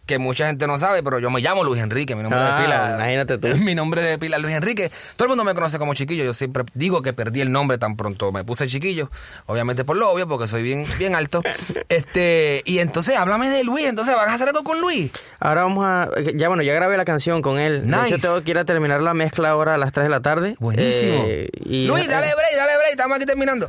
Que 0.07 0.19
mucha 0.19 0.47
gente 0.47 0.67
no 0.67 0.79
sabe, 0.79 1.03
pero 1.03 1.19
yo 1.19 1.31
me 1.31 1.41
llamo 1.41 1.65
Luis 1.65 1.83
Enrique, 1.83 2.15
mi 2.15 2.23
nombre 2.23 2.41
Ah, 2.41 2.57
de 2.59 2.63
pila. 2.65 2.95
imagínate 2.99 3.39
tú. 3.39 3.49
Mi 3.65 3.75
nombre 3.75 4.03
de 4.03 4.19
pila 4.19 4.39
Luis 4.39 4.55
Enrique. 4.55 4.91
Todo 5.17 5.27
el 5.27 5.29
mundo 5.31 5.45
me 5.45 5.55
conoce 5.55 5.79
como 5.79 5.95
chiquillo. 5.95 6.25
Yo 6.25 6.35
siempre 6.35 6.65
digo 6.75 7.01
que 7.03 7.13
perdí 7.13 7.41
el 7.41 7.51
nombre 7.53 7.79
tan 7.79 7.97
pronto 7.97 8.31
me 8.33 8.45
puse 8.45 8.67
chiquillo. 8.67 9.11
Obviamente 9.47 9.85
por 9.85 9.97
lo 9.97 10.11
obvio, 10.11 10.29
porque 10.29 10.47
soy 10.47 10.63
bien, 10.63 10.85
bien 10.99 11.15
alto. 11.15 11.43
Este, 11.89 12.63
y 12.65 12.79
entonces 12.81 13.17
háblame 13.17 13.49
de 13.49 13.63
Luis. 13.65 13.87
Entonces, 13.87 14.15
¿vas 14.17 14.27
a 14.29 14.35
hacer 14.35 14.49
algo 14.49 14.65
con 14.65 14.81
Luis? 14.81 15.11
Ahora 15.39 15.63
vamos 15.63 15.85
a. 15.87 16.09
Ya 16.35 16.49
bueno, 16.49 16.63
ya 16.63 16.73
grabé 16.75 16.97
la 16.97 17.05
canción 17.05 17.41
con 17.43 17.59
él. 17.59 17.83
De 17.89 17.97
Nice. 17.97 18.09
hecho, 18.15 18.19
tengo 18.23 18.43
que 18.43 18.51
ir 18.51 18.59
a 18.59 18.65
terminar 18.65 19.01
la 19.01 19.15
mezcla 19.15 19.51
ahora 19.51 19.75
a 19.75 19.79
las 19.79 19.93
3 19.93 20.05
de 20.07 20.11
la 20.11 20.21
tarde. 20.21 20.57
Buenísimo. 20.59 21.23
Eh, 21.27 21.49
y- 21.65 21.87
Luis, 21.87 22.09
dale 22.09 22.27
break, 22.27 22.57
dale 22.57 22.77
break. 22.79 22.91
Estamos 22.91 23.17
aquí 23.17 23.27
terminando. 23.27 23.69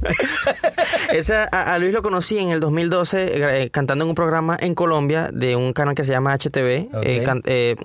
Esa, 1.12 1.48
a, 1.52 1.74
a 1.74 1.80
Luis 1.80 1.93
lo 1.93 2.02
conocí 2.02 2.38
en 2.38 2.50
el 2.50 2.60
2012 2.60 3.63
eh, 3.63 3.69
cantando 3.69 4.04
en 4.06 4.10
un 4.10 4.15
programa 4.15 4.58
en 4.60 4.74
Colombia 4.76 5.30
de 5.32 5.56
un 5.56 5.74
canal 5.74 5.93
que 5.95 6.04
se 6.04 6.12
llama 6.12 6.25
HTV. 6.34 6.90
Eh, 7.04 7.24
can- 7.24 7.42
eh, 7.46 7.76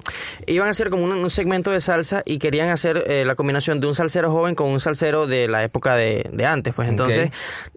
iban 0.46 0.68
a 0.68 0.70
hacer 0.70 0.90
como 0.90 1.04
un, 1.04 1.12
un 1.12 1.30
segmento 1.30 1.70
de 1.70 1.80
salsa 1.80 2.22
y 2.24 2.38
querían 2.38 2.68
hacer 2.70 3.04
eh, 3.06 3.24
la 3.24 3.34
combinación 3.34 3.80
de 3.80 3.86
un 3.86 3.94
salsero 3.94 4.30
joven 4.30 4.54
con 4.54 4.68
un 4.68 4.80
salsero 4.80 5.26
de 5.26 5.48
la 5.48 5.62
época 5.64 5.96
de, 5.96 6.28
de 6.32 6.46
antes. 6.46 6.72
Pues 6.74 6.88
entonces 6.88 7.30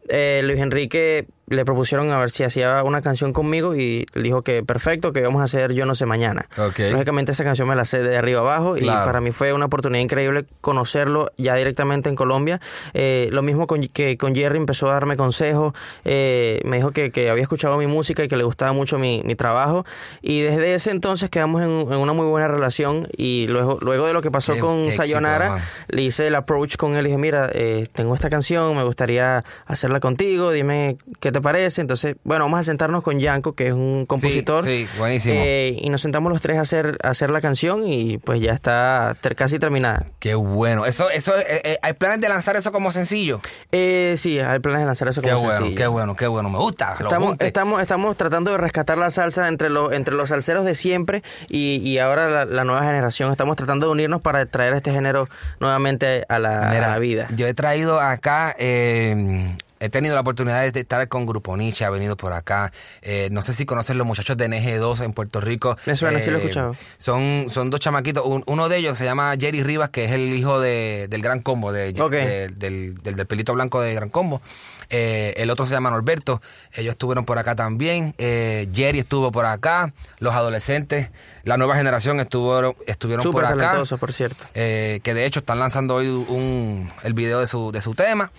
eh, 0.10 0.42
Luis 0.44 0.60
Enrique 0.60 1.28
le 1.48 1.66
propusieron 1.66 2.12
a 2.12 2.18
ver 2.18 2.32
si 2.32 2.44
hacía 2.44 2.84
una 2.84 3.02
canción 3.02 3.34
conmigo 3.34 3.76
y 3.76 4.06
él 4.14 4.24
dijo 4.24 4.42
que 4.42 4.64
perfecto, 4.64 5.12
que 5.12 5.22
vamos 5.22 5.42
a 5.42 5.46
hacer 5.46 5.74
Yo 5.74 5.86
no 5.86 5.96
sé 5.96 6.06
mañana. 6.06 6.46
Ok. 6.58 6.80
Lógicamente 6.92 7.32
esa 7.32 7.44
canción 7.44 7.68
me 7.68 7.76
la 7.76 7.86
sé 7.86 8.02
de 8.02 8.18
arriba 8.18 8.40
abajo 8.40 8.78
y 8.78 8.86
para 8.86 9.20
mí 9.20 9.32
fue 9.32 9.54
una 9.54 9.66
oportunidad 9.66 10.02
increíble 10.02 10.46
conocerlo 10.62 11.32
ya 11.38 11.56
directamente 11.56 12.10
en 12.10 12.16
Colombia. 12.16 12.60
Eh, 12.94 13.30
lo 13.32 13.42
mismo 13.42 13.68
con, 13.68 13.86
que 13.88 14.18
con 14.18 14.36
Jerry 14.36 14.58
empezó 14.58 14.90
a 14.90 14.94
darme 14.94 15.18
consejos, 15.18 15.74
eh, 16.06 16.62
me 16.64 16.78
dijo 16.78 16.92
que, 16.92 17.12
que 17.12 17.30
había 17.30 17.44
escuchado 17.44 17.78
mi 17.78 17.88
música 17.88 18.24
y 18.24 18.28
que 18.28 18.38
le 18.38 18.44
gustaba 18.44 18.72
mucho 18.72 18.98
mi, 18.98 19.22
mi 19.26 19.36
trabajo 19.36 19.86
y 20.22 20.42
desde 20.42 20.74
ese 20.74 20.92
entonces 20.92 21.30
quedamos 21.30 21.62
en, 21.62 21.70
en 21.70 22.00
una 22.00 22.14
muy 22.14 22.26
buena 22.26 22.48
relación 22.48 23.08
y 23.18 23.48
luego, 23.48 23.78
luego 23.82 24.08
de 24.08 24.14
lo 24.14 24.22
que 24.22 24.32
pasó 24.32 24.54
Qué 24.54 24.60
con 24.60 24.80
éxito, 24.80 25.04
Sayonara, 25.04 25.58
le 25.90 26.02
hice 26.02 26.28
el 26.28 26.36
approach 26.36 26.78
con 26.78 26.96
él 26.96 27.06
y 27.06 27.10
dije, 27.10 27.18
mira, 27.18 27.50
eh, 27.54 27.88
tengo 27.94 28.16
esta 28.16 28.30
canción, 28.30 28.76
me 28.78 28.84
gustaría 28.84 29.44
hacerla 29.66 30.00
contigo, 30.00 30.52
dime 30.52 30.98
qué 31.20 31.33
te 31.34 31.42
parece. 31.42 31.82
Entonces, 31.82 32.16
bueno, 32.24 32.46
vamos 32.46 32.62
a 32.62 32.64
sentarnos 32.64 33.04
con 33.04 33.20
Yanko, 33.20 33.54
que 33.54 33.68
es 33.68 33.74
un 33.74 34.06
compositor. 34.06 34.64
sí, 34.64 34.88
buenísimo. 34.98 35.36
Eh, 35.38 35.78
y 35.82 35.90
nos 35.90 36.00
sentamos 36.02 36.32
los 36.32 36.40
tres 36.42 36.58
a 36.58 36.62
hacer, 36.62 36.98
a 37.04 37.10
hacer 37.10 37.30
la 37.30 37.42
canción 37.42 37.86
y 37.86 38.20
pues 38.20 38.40
ya 38.40 38.54
está 38.54 39.18
ter- 39.20 39.36
casi 39.36 39.60
terminada. 39.60 40.06
Qué 40.20 40.36
bueno. 40.36 40.86
Eso, 40.86 41.10
eso, 41.10 41.38
eh, 41.38 41.62
eh, 41.66 41.78
¿hay 41.82 41.94
planes 41.94 42.22
de 42.22 42.30
lanzar 42.30 42.56
eso 42.56 42.72
como 42.72 42.92
sencillo? 42.94 43.42
Eh, 43.74 44.14
sí, 44.18 44.40
hay 44.40 44.60
planes 44.60 44.82
de 44.82 44.86
lanzar 44.86 45.08
eso 45.10 45.22
Qué 45.22 45.30
como 45.32 45.42
bueno, 45.44 45.58
sencillo. 45.58 45.78
qué 45.78 45.88
bueno, 45.88 46.16
qué 46.16 46.28
bueno. 46.28 46.50
Me 46.50 46.58
gusta. 46.60 46.96
Estamos, 47.00 47.36
estamos, 47.40 47.82
estamos 47.82 48.16
tratando 48.16 48.52
de 48.52 48.58
rescatar 48.58 48.98
la 48.98 49.10
salsa 49.12 49.48
entre, 49.48 49.70
los 49.70 49.92
entre 49.92 50.14
los 50.16 50.30
salseros 50.30 50.64
de 50.64 50.76
siempre 50.76 51.24
y, 51.50 51.82
y 51.84 51.98
ahora 52.00 52.30
la, 52.30 52.46
la 52.46 52.64
nueva 52.64 52.84
generación. 52.84 53.32
Estamos 53.32 53.56
tratando 53.56 53.88
de 53.88 53.92
unirnos 53.92 54.22
para 54.22 54.46
traer 54.46 54.74
este 54.74 54.92
género 54.92 55.28
nuevamente 55.60 56.26
a 56.30 56.40
la, 56.40 56.68
a 56.70 56.74
Mira, 56.74 56.90
la 56.90 57.00
vida. 57.00 57.28
Yo 57.36 57.48
he 57.48 57.54
traído 57.54 58.00
acá, 58.00 58.56
eh, 58.60 59.56
he 59.86 59.90
tenido 59.90 60.16
la 60.16 60.22
oportunidad 60.22 60.72
de 60.72 60.80
estar 60.80 61.08
con 61.08 61.26
Grupo 61.26 61.56
Nietzsche, 61.58 61.86
ha 61.86 61.90
venido 61.90 62.16
por 62.18 62.34
acá. 62.34 62.72
Eh, 63.02 63.30
no 63.32 63.42
sé 63.42 63.54
si 63.54 63.66
conocen 63.66 63.98
los 63.98 64.08
muchachos 64.08 64.38
de 64.38 64.48
NG2 64.48 65.02
en 65.04 65.14
Puerto 65.14 65.42
Rico. 65.42 65.78
Me 65.86 65.96
suena, 65.96 66.20
sí 66.20 66.30
lo 66.32 66.38
he 66.38 66.42
Eh, 66.42 66.44
escuchado. 66.44 66.76
Son, 66.98 67.46
son 67.50 67.70
dos 67.70 67.80
chamaquitos. 67.80 68.24
Un- 68.26 68.44
uno 68.48 68.70
de 68.70 68.78
ellos 68.78 68.98
se 68.98 69.06
llama 69.06 69.34
Jerry 69.40 69.64
Rivas, 69.64 69.90
que 69.90 70.06
es 70.06 70.12
el 70.12 70.34
hijo 70.34 70.60
de- 70.60 71.08
del 71.10 71.22
Gran 71.22 71.42
Combo, 71.42 71.72
de, 71.72 71.94
del, 71.94 72.56
del, 72.58 72.96
del 73.18 73.26
pelito 73.28 73.54
blanco 73.54 73.82
de 73.82 73.94
Gran 73.94 74.10
Combo. 74.10 74.42
Eh, 74.90 75.34
el 75.38 75.50
otro 75.50 75.66
se 75.66 75.74
llama 75.74 75.90
Norberto. 75.90 76.42
Ellos 76.74 76.92
estuvieron 76.92 77.26
por 77.26 77.38
acá 77.40 77.56
también. 77.56 78.14
Eh, 78.18 78.68
Jerry 78.74 79.00
estuvo 79.00 79.32
por 79.32 79.46
acá. 79.46 79.94
Los 80.20 80.34
adolescentes, 80.34 81.10
la 81.44 81.58
nueva 81.58 81.76
generación 81.76 82.20
estuvo, 82.20 82.76
estuvieron 82.88 83.24
por 83.32 83.46
acá. 83.46 83.82
por 84.00 84.14
cierto. 84.14 84.46
Eh, 84.54 85.00
que 85.04 85.14
de 85.14 85.26
hecho 85.26 85.40
están 85.40 85.60
lanzando 85.60 85.96
hoy 85.96 86.08
un, 86.08 86.90
el 87.04 87.14
video 87.14 87.40
de 87.40 87.48
su, 87.48 87.72
de 87.72 87.82
su 87.82 87.96
tema. 87.96 88.32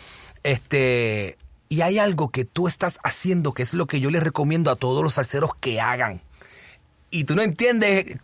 Este, 0.45 1.37
y 1.69 1.81
hay 1.81 1.99
algo 1.99 2.29
que 2.29 2.45
tú 2.45 2.69
estás 2.69 3.01
haciendo 3.03 3.53
que 3.53 3.63
es 3.63 3.75
lo 3.75 3.87
que 3.87 3.99
yo 3.99 4.11
les 4.11 4.23
recomiendo 4.23 4.71
a 4.71 4.77
todos 4.77 5.03
los 5.03 5.15
salseros 5.15 5.51
que 5.57 5.81
hagan. 5.81 6.23
Y 7.11 7.25
tú 7.25 7.35
no 7.35 7.43
entiendes, 7.43 8.19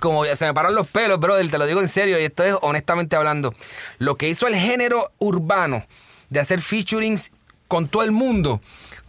como 0.00 0.24
ya 0.26 0.34
se 0.34 0.46
me 0.46 0.54
paran 0.54 0.74
los 0.74 0.88
pelos, 0.88 1.20
brother, 1.20 1.48
te 1.50 1.58
lo 1.58 1.66
digo 1.66 1.80
en 1.80 1.88
serio, 1.88 2.18
y 2.18 2.24
esto 2.24 2.42
es 2.42 2.54
honestamente 2.62 3.16
hablando. 3.16 3.54
Lo 3.98 4.16
que 4.16 4.28
hizo 4.28 4.48
el 4.48 4.56
género 4.56 5.12
urbano 5.18 5.84
de 6.30 6.40
hacer 6.40 6.60
featurings 6.60 7.30
con 7.68 7.88
todo 7.88 8.02
el 8.02 8.12
mundo, 8.12 8.60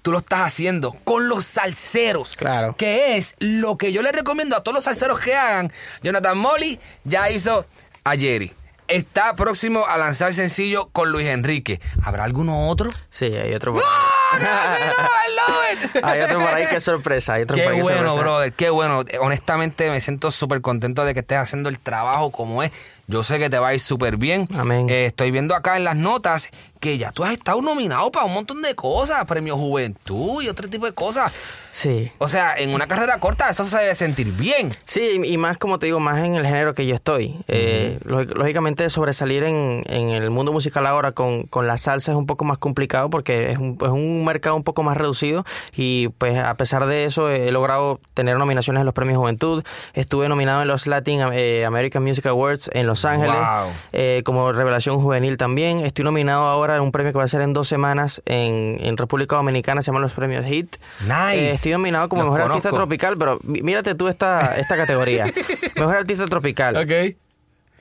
tú 0.01 0.11
lo 0.11 0.19
estás 0.19 0.41
haciendo 0.41 0.91
con 1.03 1.29
los 1.29 1.45
salseros. 1.45 2.35
Claro. 2.35 2.75
Que 2.75 3.17
es 3.17 3.35
lo 3.39 3.77
que 3.77 3.93
yo 3.93 4.01
les 4.01 4.11
recomiendo 4.11 4.57
a 4.57 4.63
todos 4.63 4.75
los 4.75 4.83
salseros 4.83 5.19
que 5.19 5.33
hagan. 5.33 5.71
Jonathan 6.03 6.37
Molly 6.37 6.79
ya 7.05 7.31
hizo 7.31 7.65
a 8.03 8.15
Jerry. 8.15 8.51
Está 8.89 9.35
próximo 9.35 9.85
a 9.87 9.97
lanzar 9.97 10.33
sencillo 10.33 10.89
con 10.91 11.11
Luis 11.11 11.27
Enrique. 11.27 11.79
¿Habrá 12.03 12.23
alguno 12.23 12.69
otro? 12.69 12.89
Sí, 13.11 13.25
hay 13.25 13.53
otro 13.53 13.73
por 13.73 13.83
¡Oh, 13.83 14.37
no, 14.39 14.45
no, 14.45 15.85
it! 15.95 15.99
Hay 16.03 16.21
otro 16.21 16.39
por 16.39 16.49
ahí 16.49 16.67
que 16.67 16.81
sorpresa. 16.81 17.33
Hay 17.35 17.43
otro 17.43 17.55
por 17.55 17.63
Qué 17.63 17.69
ahí 17.69 17.75
que 17.77 17.81
bueno, 17.83 17.97
sorpresa. 17.99 18.19
brother, 18.19 18.53
qué 18.53 18.69
bueno. 18.71 19.03
Honestamente 19.21 19.89
me 19.91 20.01
siento 20.01 20.31
súper 20.31 20.61
contento 20.61 21.05
de 21.05 21.13
que 21.13 21.19
estés 21.21 21.37
haciendo 21.37 21.69
el 21.69 21.79
trabajo 21.79 22.31
como 22.31 22.63
es. 22.63 22.71
Yo 23.09 23.23
sé 23.23 23.39
que 23.39 23.49
te 23.49 23.57
va 23.57 23.69
a 23.69 23.73
ir 23.73 23.79
súper 23.79 24.17
bien. 24.17 24.47
Amén. 24.57 24.87
Eh, 24.89 25.07
estoy 25.07 25.31
viendo 25.31 25.55
acá 25.55 25.77
en 25.77 25.83
las 25.83 25.95
notas 25.95 26.49
que 26.79 26.97
ya 26.97 27.11
tú 27.11 27.25
has 27.25 27.33
estado 27.33 27.61
nominado 27.61 28.09
para 28.11 28.25
un 28.25 28.33
montón 28.33 28.61
de 28.61 28.73
cosas, 28.75 29.25
premio 29.25 29.57
Juventud 29.57 30.41
y 30.41 30.47
otro 30.47 30.69
tipo 30.69 30.85
de 30.85 30.93
cosas. 30.93 31.31
Sí. 31.71 32.09
O 32.19 32.27
sea, 32.27 32.55
en 32.55 32.73
una 32.73 32.87
carrera 32.87 33.19
corta 33.19 33.49
eso 33.49 33.65
se 33.65 33.77
debe 33.77 33.95
sentir 33.95 34.31
bien. 34.31 34.73
Sí, 34.85 35.19
y 35.23 35.37
más 35.37 35.57
como 35.57 35.77
te 35.77 35.87
digo, 35.87 35.99
más 35.99 36.23
en 36.23 36.35
el 36.35 36.45
género 36.45 36.73
que 36.73 36.85
yo 36.85 36.95
estoy. 36.95 37.35
Eh, 37.47 37.99
lógic- 38.05 38.33
lógicamente 38.35 38.89
sobresalir 38.89 39.43
en, 39.43 39.83
en 39.87 40.09
el 40.11 40.29
mundo 40.29 40.51
musical 40.51 40.85
ahora 40.87 41.11
con, 41.11 41.43
con 41.43 41.67
la 41.67 41.77
salsa 41.77 42.11
es 42.11 42.17
un 42.17 42.25
poco 42.27 42.45
más 42.45 42.57
complicado 42.59 43.09
porque 43.09 43.51
es 43.51 43.57
un, 43.57 43.77
es 43.81 43.89
un 43.89 44.23
mercado 44.23 44.55
un 44.55 44.63
poco 44.63 44.81
más 44.83 44.95
reducido 44.97 45.45
y 45.75 46.07
pues 46.17 46.37
a 46.37 46.53
pesar 46.55 46.85
de 46.85 47.05
eso 47.05 47.29
he 47.29 47.51
logrado 47.51 47.99
tener 48.13 48.37
nominaciones 48.37 48.79
en 48.79 48.85
los 48.85 48.93
premios 48.93 49.17
Juventud. 49.17 49.63
Estuve 49.93 50.29
nominado 50.29 50.61
en 50.61 50.67
los 50.69 50.87
Latin 50.87 51.21
eh, 51.33 51.65
American 51.65 52.03
Music 52.03 52.25
Awards 52.27 52.69
en 52.73 52.87
Los 52.87 52.98
Ángeles 53.05 53.35
Wow. 53.35 53.71
eh, 53.93 54.21
como 54.25 54.51
revelación 54.51 55.01
juvenil 55.01 55.37
también. 55.37 55.79
Estoy 55.85 56.05
nominado 56.05 56.45
ahora 56.47 56.75
en 56.75 56.81
un 56.81 56.91
premio 56.91 57.11
que 57.11 57.17
va 57.17 57.23
a 57.23 57.27
ser 57.27 57.41
en 57.41 57.53
dos 57.53 57.67
semanas 57.67 58.21
en, 58.25 58.77
en 58.81 58.97
República 58.97 59.35
Dominicana, 59.35 59.81
se 59.81 59.87
llaman 59.87 60.01
los 60.03 60.13
premios 60.13 60.45
HIT. 60.45 60.77
Nice. 61.01 61.35
Eh, 61.35 61.49
estoy 61.51 61.71
nominado 61.73 62.09
como 62.09 62.23
Los 62.23 62.33
mejor 62.33 62.49
artista 62.51 62.71
tropical, 62.71 63.17
pero 63.17 63.39
mí- 63.43 63.61
mírate 63.61 63.95
tú 63.95 64.07
esta, 64.07 64.57
esta 64.59 64.75
categoría. 64.77 65.25
mejor 65.75 65.95
artista 65.95 66.25
tropical. 66.27 66.75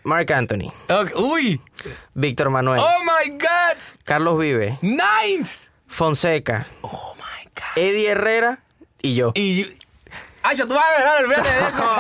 Mark 0.05 0.33
Anthony, 0.33 0.73
Ok. 0.89 1.11
Uy. 1.17 1.61
Víctor 2.15 2.49
Manuel, 2.51 2.81
Oh 2.81 3.03
my 3.03 3.31
God. 3.33 3.77
Carlos 4.05 4.39
Vive, 4.39 4.79
Nice. 4.81 5.69
Fonseca, 5.87 6.67
Oh 6.83 7.15
my 7.17 7.45
God. 7.55 7.63
Eddie 7.77 8.09
Herrera 8.11 8.61
y 9.03 9.15
yo. 9.15 9.33
Y 9.35 9.65
yo- 9.65 9.69
Ay, 10.49 10.57
tú 10.57 10.75
vas 10.75 10.85
a 10.97 10.99
ganar, 11.01 11.25
olvídate 11.25 11.49
de 11.49 11.59
eso. 11.59 11.91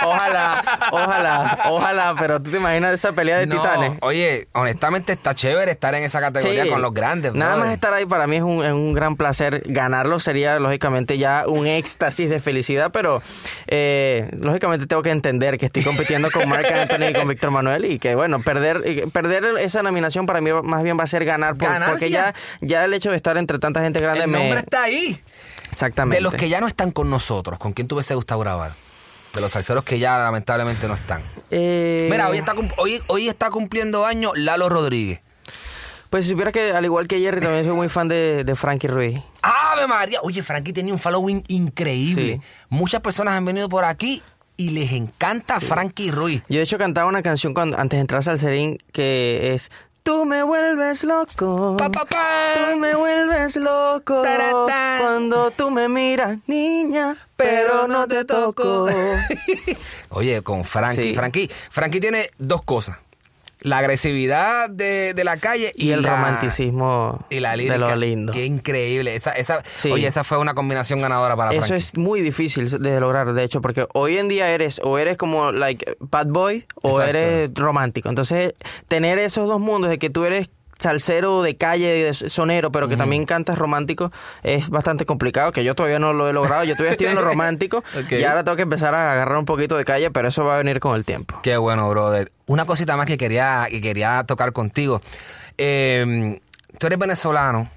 Ojalá, 0.02 0.62
ojalá, 0.92 1.58
ojalá, 1.68 2.14
pero 2.18 2.40
tú 2.40 2.50
te 2.50 2.56
imaginas 2.56 2.94
esa 2.94 3.12
pelea 3.12 3.36
de 3.38 3.46
No, 3.46 3.56
titanes. 3.60 3.92
Oye, 4.00 4.48
honestamente 4.52 5.12
está 5.12 5.34
chévere 5.34 5.70
estar 5.70 5.94
en 5.94 6.04
esa 6.04 6.20
categoría 6.20 6.64
Sí. 6.64 6.70
con 6.70 6.80
los 6.80 6.94
grandes. 6.94 7.34
Nada 7.34 7.52
brother. 7.52 7.66
más 7.66 7.74
estar 7.74 7.92
ahí 7.92 8.06
para 8.06 8.26
mí 8.26 8.36
es 8.36 8.42
un, 8.42 8.64
es 8.64 8.72
un 8.72 8.94
gran 8.94 9.16
placer. 9.16 9.62
Ganarlo 9.66 10.18
sería, 10.18 10.58
lógicamente, 10.58 11.18
ya 11.18 11.44
un 11.46 11.66
éxtasis 11.66 12.30
de 12.30 12.40
felicidad, 12.40 12.90
pero 12.92 13.22
eh, 13.66 14.28
lógicamente 14.40 14.86
tengo 14.86 15.02
que 15.02 15.10
entender 15.10 15.58
que 15.58 15.66
estoy 15.66 15.82
compitiendo 15.84 16.30
con 16.30 16.48
Marc 16.48 16.64
Anthony 16.72 17.10
y 17.10 17.12
con 17.12 17.28
Víctor 17.28 17.50
Manuel 17.50 17.84
y 17.84 17.98
que, 17.98 18.14
bueno, 18.14 18.40
perder 18.40 18.80
eh, 18.86 19.04
perder 19.12 19.44
esa 19.60 19.82
nominación 19.82 20.24
para 20.26 20.40
mí 20.40 20.50
más 20.64 20.82
bien 20.82 20.98
va 20.98 21.04
a 21.04 21.08
ser 21.08 21.24
ganar 21.26 21.56
por- 21.56 21.68
porque 21.90 22.08
ya, 22.10 22.34
ya 22.62 22.84
el 22.84 22.94
hecho 22.94 23.10
de 23.10 23.16
estar 23.16 23.36
entre 23.36 23.58
tanta 23.58 23.82
gente 23.82 24.00
grande 24.00 24.22
El 24.24 24.30
me... 24.30 24.38
nombre 24.38 24.60
está 24.60 24.82
ahí. 24.84 25.20
Exactamente. 25.70 26.16
De 26.16 26.22
los 26.22 26.34
que 26.34 26.48
ya 26.48 26.60
no 26.60 26.66
están 26.66 26.90
con 26.90 27.08
nosotros, 27.08 27.58
¿con 27.58 27.72
quién 27.72 27.88
te 27.88 27.94
hubiese 27.94 28.14
gustado 28.14 28.40
grabar? 28.40 28.72
De 29.34 29.40
los 29.40 29.52
salseros 29.52 29.84
que 29.84 29.98
ya 29.98 30.18
lamentablemente 30.18 30.88
no 30.88 30.94
están. 30.94 31.22
Eh, 31.50 32.08
Mira, 32.10 32.28
hoy 32.28 32.38
está, 32.38 32.54
hoy, 32.78 33.00
hoy 33.06 33.28
está 33.28 33.50
cumpliendo 33.50 34.04
años 34.04 34.32
Lalo 34.36 34.68
Rodríguez. 34.68 35.22
Pues 36.10 36.24
si 36.24 36.32
supiera 36.32 36.50
que, 36.50 36.72
al 36.72 36.84
igual 36.84 37.06
que 37.06 37.20
Jerry, 37.20 37.40
también 37.40 37.64
soy 37.64 37.74
muy 37.74 37.88
fan 37.88 38.08
de, 38.08 38.42
de 38.42 38.56
Frankie 38.56 38.88
Ruiz. 38.88 39.20
¡Ave 39.42 39.86
María! 39.86 40.18
Oye, 40.22 40.42
Frankie 40.42 40.72
tenía 40.72 40.92
un 40.92 40.98
following 40.98 41.44
increíble. 41.46 42.40
Sí. 42.42 42.48
Muchas 42.68 43.00
personas 43.00 43.34
han 43.34 43.44
venido 43.44 43.68
por 43.68 43.84
aquí 43.84 44.20
y 44.56 44.70
les 44.70 44.90
encanta 44.92 45.60
Frankie 45.60 46.10
Ruiz. 46.10 46.42
Yo 46.48 46.56
de 46.56 46.64
hecho 46.64 46.78
cantaba 46.78 47.08
una 47.08 47.22
canción 47.22 47.54
cuando, 47.54 47.78
antes 47.78 47.96
de 47.96 48.00
entrar 48.00 48.28
al 48.28 48.38
Serín 48.38 48.76
que 48.92 49.54
es 49.54 49.70
Tú 50.02 50.24
me 50.24 50.42
vuelves 50.42 51.04
loco. 51.04 51.76
Pa, 51.76 51.90
pa, 51.90 52.04
pa. 52.04 52.54
Tú 52.54 52.78
me 52.78 52.94
vuelves 52.94 53.56
loco. 53.56 54.22
Taratán. 54.22 55.00
Cuando 55.00 55.50
tú 55.50 55.70
me 55.70 55.88
miras, 55.88 56.38
niña, 56.46 57.16
pero 57.36 57.86
no 57.86 58.08
te 58.08 58.24
toco. 58.24 58.86
Oye, 60.10 60.42
con 60.42 60.64
Frankie. 60.64 61.02
Sí. 61.02 61.14
Frankie. 61.14 61.50
Frankie 61.70 62.00
tiene 62.00 62.30
dos 62.38 62.62
cosas. 62.62 62.98
La 63.62 63.78
agresividad 63.78 64.70
de, 64.70 65.12
de 65.14 65.24
la 65.24 65.36
calle 65.36 65.72
y, 65.76 65.88
Y 65.88 65.92
el 65.92 66.02
la- 66.02 66.16
romanticismo 66.16 67.24
y 67.30 67.40
la 67.40 67.56
de 67.56 67.78
lo 67.78 67.94
lindo. 67.96 68.32
Qué 68.32 68.44
increíble. 68.44 69.14
Esa, 69.14 69.32
esa, 69.32 69.62
Sí. 69.64 69.90
Oye, 69.90 70.06
esa 70.06 70.24
fue 70.24 70.38
una 70.38 70.54
combinación 70.54 71.00
ganadora 71.00 71.36
para 71.36 71.50
Eso 71.52 71.60
Frankie. 71.62 71.76
es 71.78 71.96
muy 71.98 72.20
difícil 72.20 72.70
de 72.82 73.00
lograr, 73.00 73.32
de 73.32 73.42
hecho, 73.44 73.60
porque 73.60 73.86
hoy 73.94 74.18
en 74.18 74.28
día 74.28 74.50
eres 74.50 74.80
o 74.82 74.98
eres 74.98 75.16
como 75.16 75.52
like 75.52 75.96
bad 76.00 76.26
boy 76.28 76.64
o 76.82 77.00
Exacto. 77.00 77.10
eres 77.18 77.50
romántico. 77.54 78.08
Entonces, 78.08 78.54
tener 78.88 79.18
esos 79.18 79.46
dos 79.48 79.60
mundos 79.60 79.90
de 79.90 79.98
que 79.98 80.10
tú 80.10 80.24
eres 80.24 80.50
salsero 80.80 81.42
de 81.42 81.56
calle 81.56 81.98
y 81.98 82.02
de 82.02 82.14
sonero, 82.14 82.72
pero 82.72 82.88
que 82.88 82.96
también 82.96 83.24
cantas 83.24 83.58
romántico, 83.58 84.10
es 84.42 84.68
bastante 84.68 85.06
complicado, 85.06 85.52
que 85.52 85.62
yo 85.62 85.74
todavía 85.74 85.98
no 85.98 86.12
lo 86.12 86.28
he 86.28 86.32
logrado. 86.32 86.64
Yo 86.64 86.74
todavía 86.74 86.92
estoy 86.92 87.06
en 87.08 87.14
lo 87.14 87.22
romántico 87.24 87.84
y 88.10 88.24
ahora 88.24 88.42
tengo 88.42 88.56
que 88.56 88.62
empezar 88.62 88.94
a 88.94 89.12
agarrar 89.12 89.38
un 89.38 89.44
poquito 89.44 89.76
de 89.76 89.84
calle, 89.84 90.10
pero 90.10 90.28
eso 90.28 90.44
va 90.44 90.56
a 90.56 90.58
venir 90.58 90.80
con 90.80 90.96
el 90.96 91.04
tiempo. 91.04 91.38
Qué 91.42 91.56
bueno, 91.56 91.88
brother. 91.88 92.32
Una 92.46 92.64
cosita 92.64 92.96
más 92.96 93.06
que 93.06 93.16
quería, 93.16 93.66
que 93.70 93.80
quería 93.80 94.24
tocar 94.26 94.52
contigo. 94.52 95.00
Eh, 95.58 96.40
tú 96.78 96.86
eres 96.86 96.98
venezolano 96.98 97.70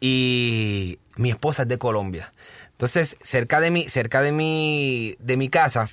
y 0.00 0.98
mi 1.16 1.30
esposa 1.30 1.62
es 1.62 1.68
de 1.68 1.78
Colombia. 1.78 2.32
Entonces, 2.72 3.16
cerca 3.20 3.60
de 3.60 3.70
mi, 3.70 3.88
cerca 3.88 4.22
de 4.22 4.32
mi, 4.32 5.16
de 5.18 5.36
mi 5.36 5.48
casa, 5.48 5.88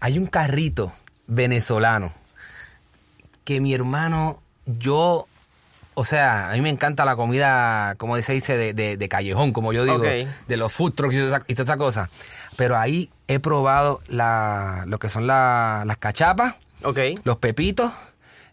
hay 0.00 0.18
un 0.18 0.26
carrito 0.26 0.92
venezolano 1.26 2.12
que 3.44 3.60
mi 3.60 3.72
hermano, 3.72 4.42
yo, 4.66 5.26
o 5.98 6.04
sea, 6.04 6.50
a 6.50 6.54
mí 6.54 6.60
me 6.60 6.70
encanta 6.70 7.04
la 7.04 7.16
comida, 7.16 7.94
como 7.96 8.16
se 8.22 8.32
dice, 8.32 8.56
de, 8.56 8.72
de- 8.72 8.96
de 8.96 9.08
callejón, 9.08 9.52
como 9.52 9.72
yo 9.72 9.84
digo, 9.84 9.98
de 9.98 10.56
los 10.56 10.72
food 10.72 10.92
trucks 10.94 11.14
y 11.14 11.18
toda 11.18 11.36
esa, 11.38 11.44
y 11.48 11.54
toda 11.54 11.64
esa 11.64 11.76
cosa. 11.76 12.08
Pero 12.56 12.78
ahí 12.78 13.10
he 13.26 13.38
probado 13.40 14.00
la, 14.08 14.84
lo 14.86 14.98
que 14.98 15.08
son 15.08 15.26
la- 15.26 15.82
las 15.86 15.96
cachapas, 15.96 16.54
Ok. 16.84 16.98
los 17.24 17.38
pepitos, 17.38 17.92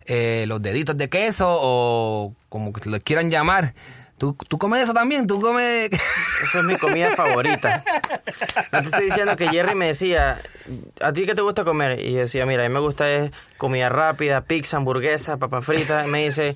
eh, 0.07 0.45
los 0.47 0.61
deditos 0.61 0.97
de 0.97 1.09
queso 1.09 1.45
o 1.47 2.33
como 2.49 2.73
que 2.73 2.89
lo 2.89 2.99
quieran 2.99 3.29
llamar. 3.29 3.73
¿Tú, 4.17 4.33
tú 4.47 4.57
comes 4.57 4.81
eso 4.81 4.93
también? 4.93 5.27
¿Tú 5.27 5.41
comes...? 5.41 5.89
Esa 6.43 6.59
es 6.59 6.63
mi 6.63 6.77
comida 6.77 7.15
favorita. 7.17 7.83
No 8.71 8.79
te 8.81 8.85
estoy 8.85 9.05
diciendo 9.05 9.35
que 9.35 9.49
Jerry 9.49 9.75
me 9.75 9.87
decía, 9.87 10.39
¿a 11.01 11.11
ti 11.11 11.25
qué 11.25 11.35
te 11.35 11.41
gusta 11.41 11.65
comer? 11.65 11.99
Y 11.99 12.13
decía, 12.13 12.45
mira, 12.45 12.63
a 12.65 12.67
mí 12.69 12.73
me 12.73 12.79
gusta 12.79 13.09
es 13.11 13.31
comida 13.57 13.89
rápida, 13.89 14.39
pizza, 14.41 14.77
hamburguesa, 14.77 15.35
papa 15.37 15.61
frita. 15.61 16.07
Y 16.07 16.09
me 16.11 16.23
dice, 16.23 16.55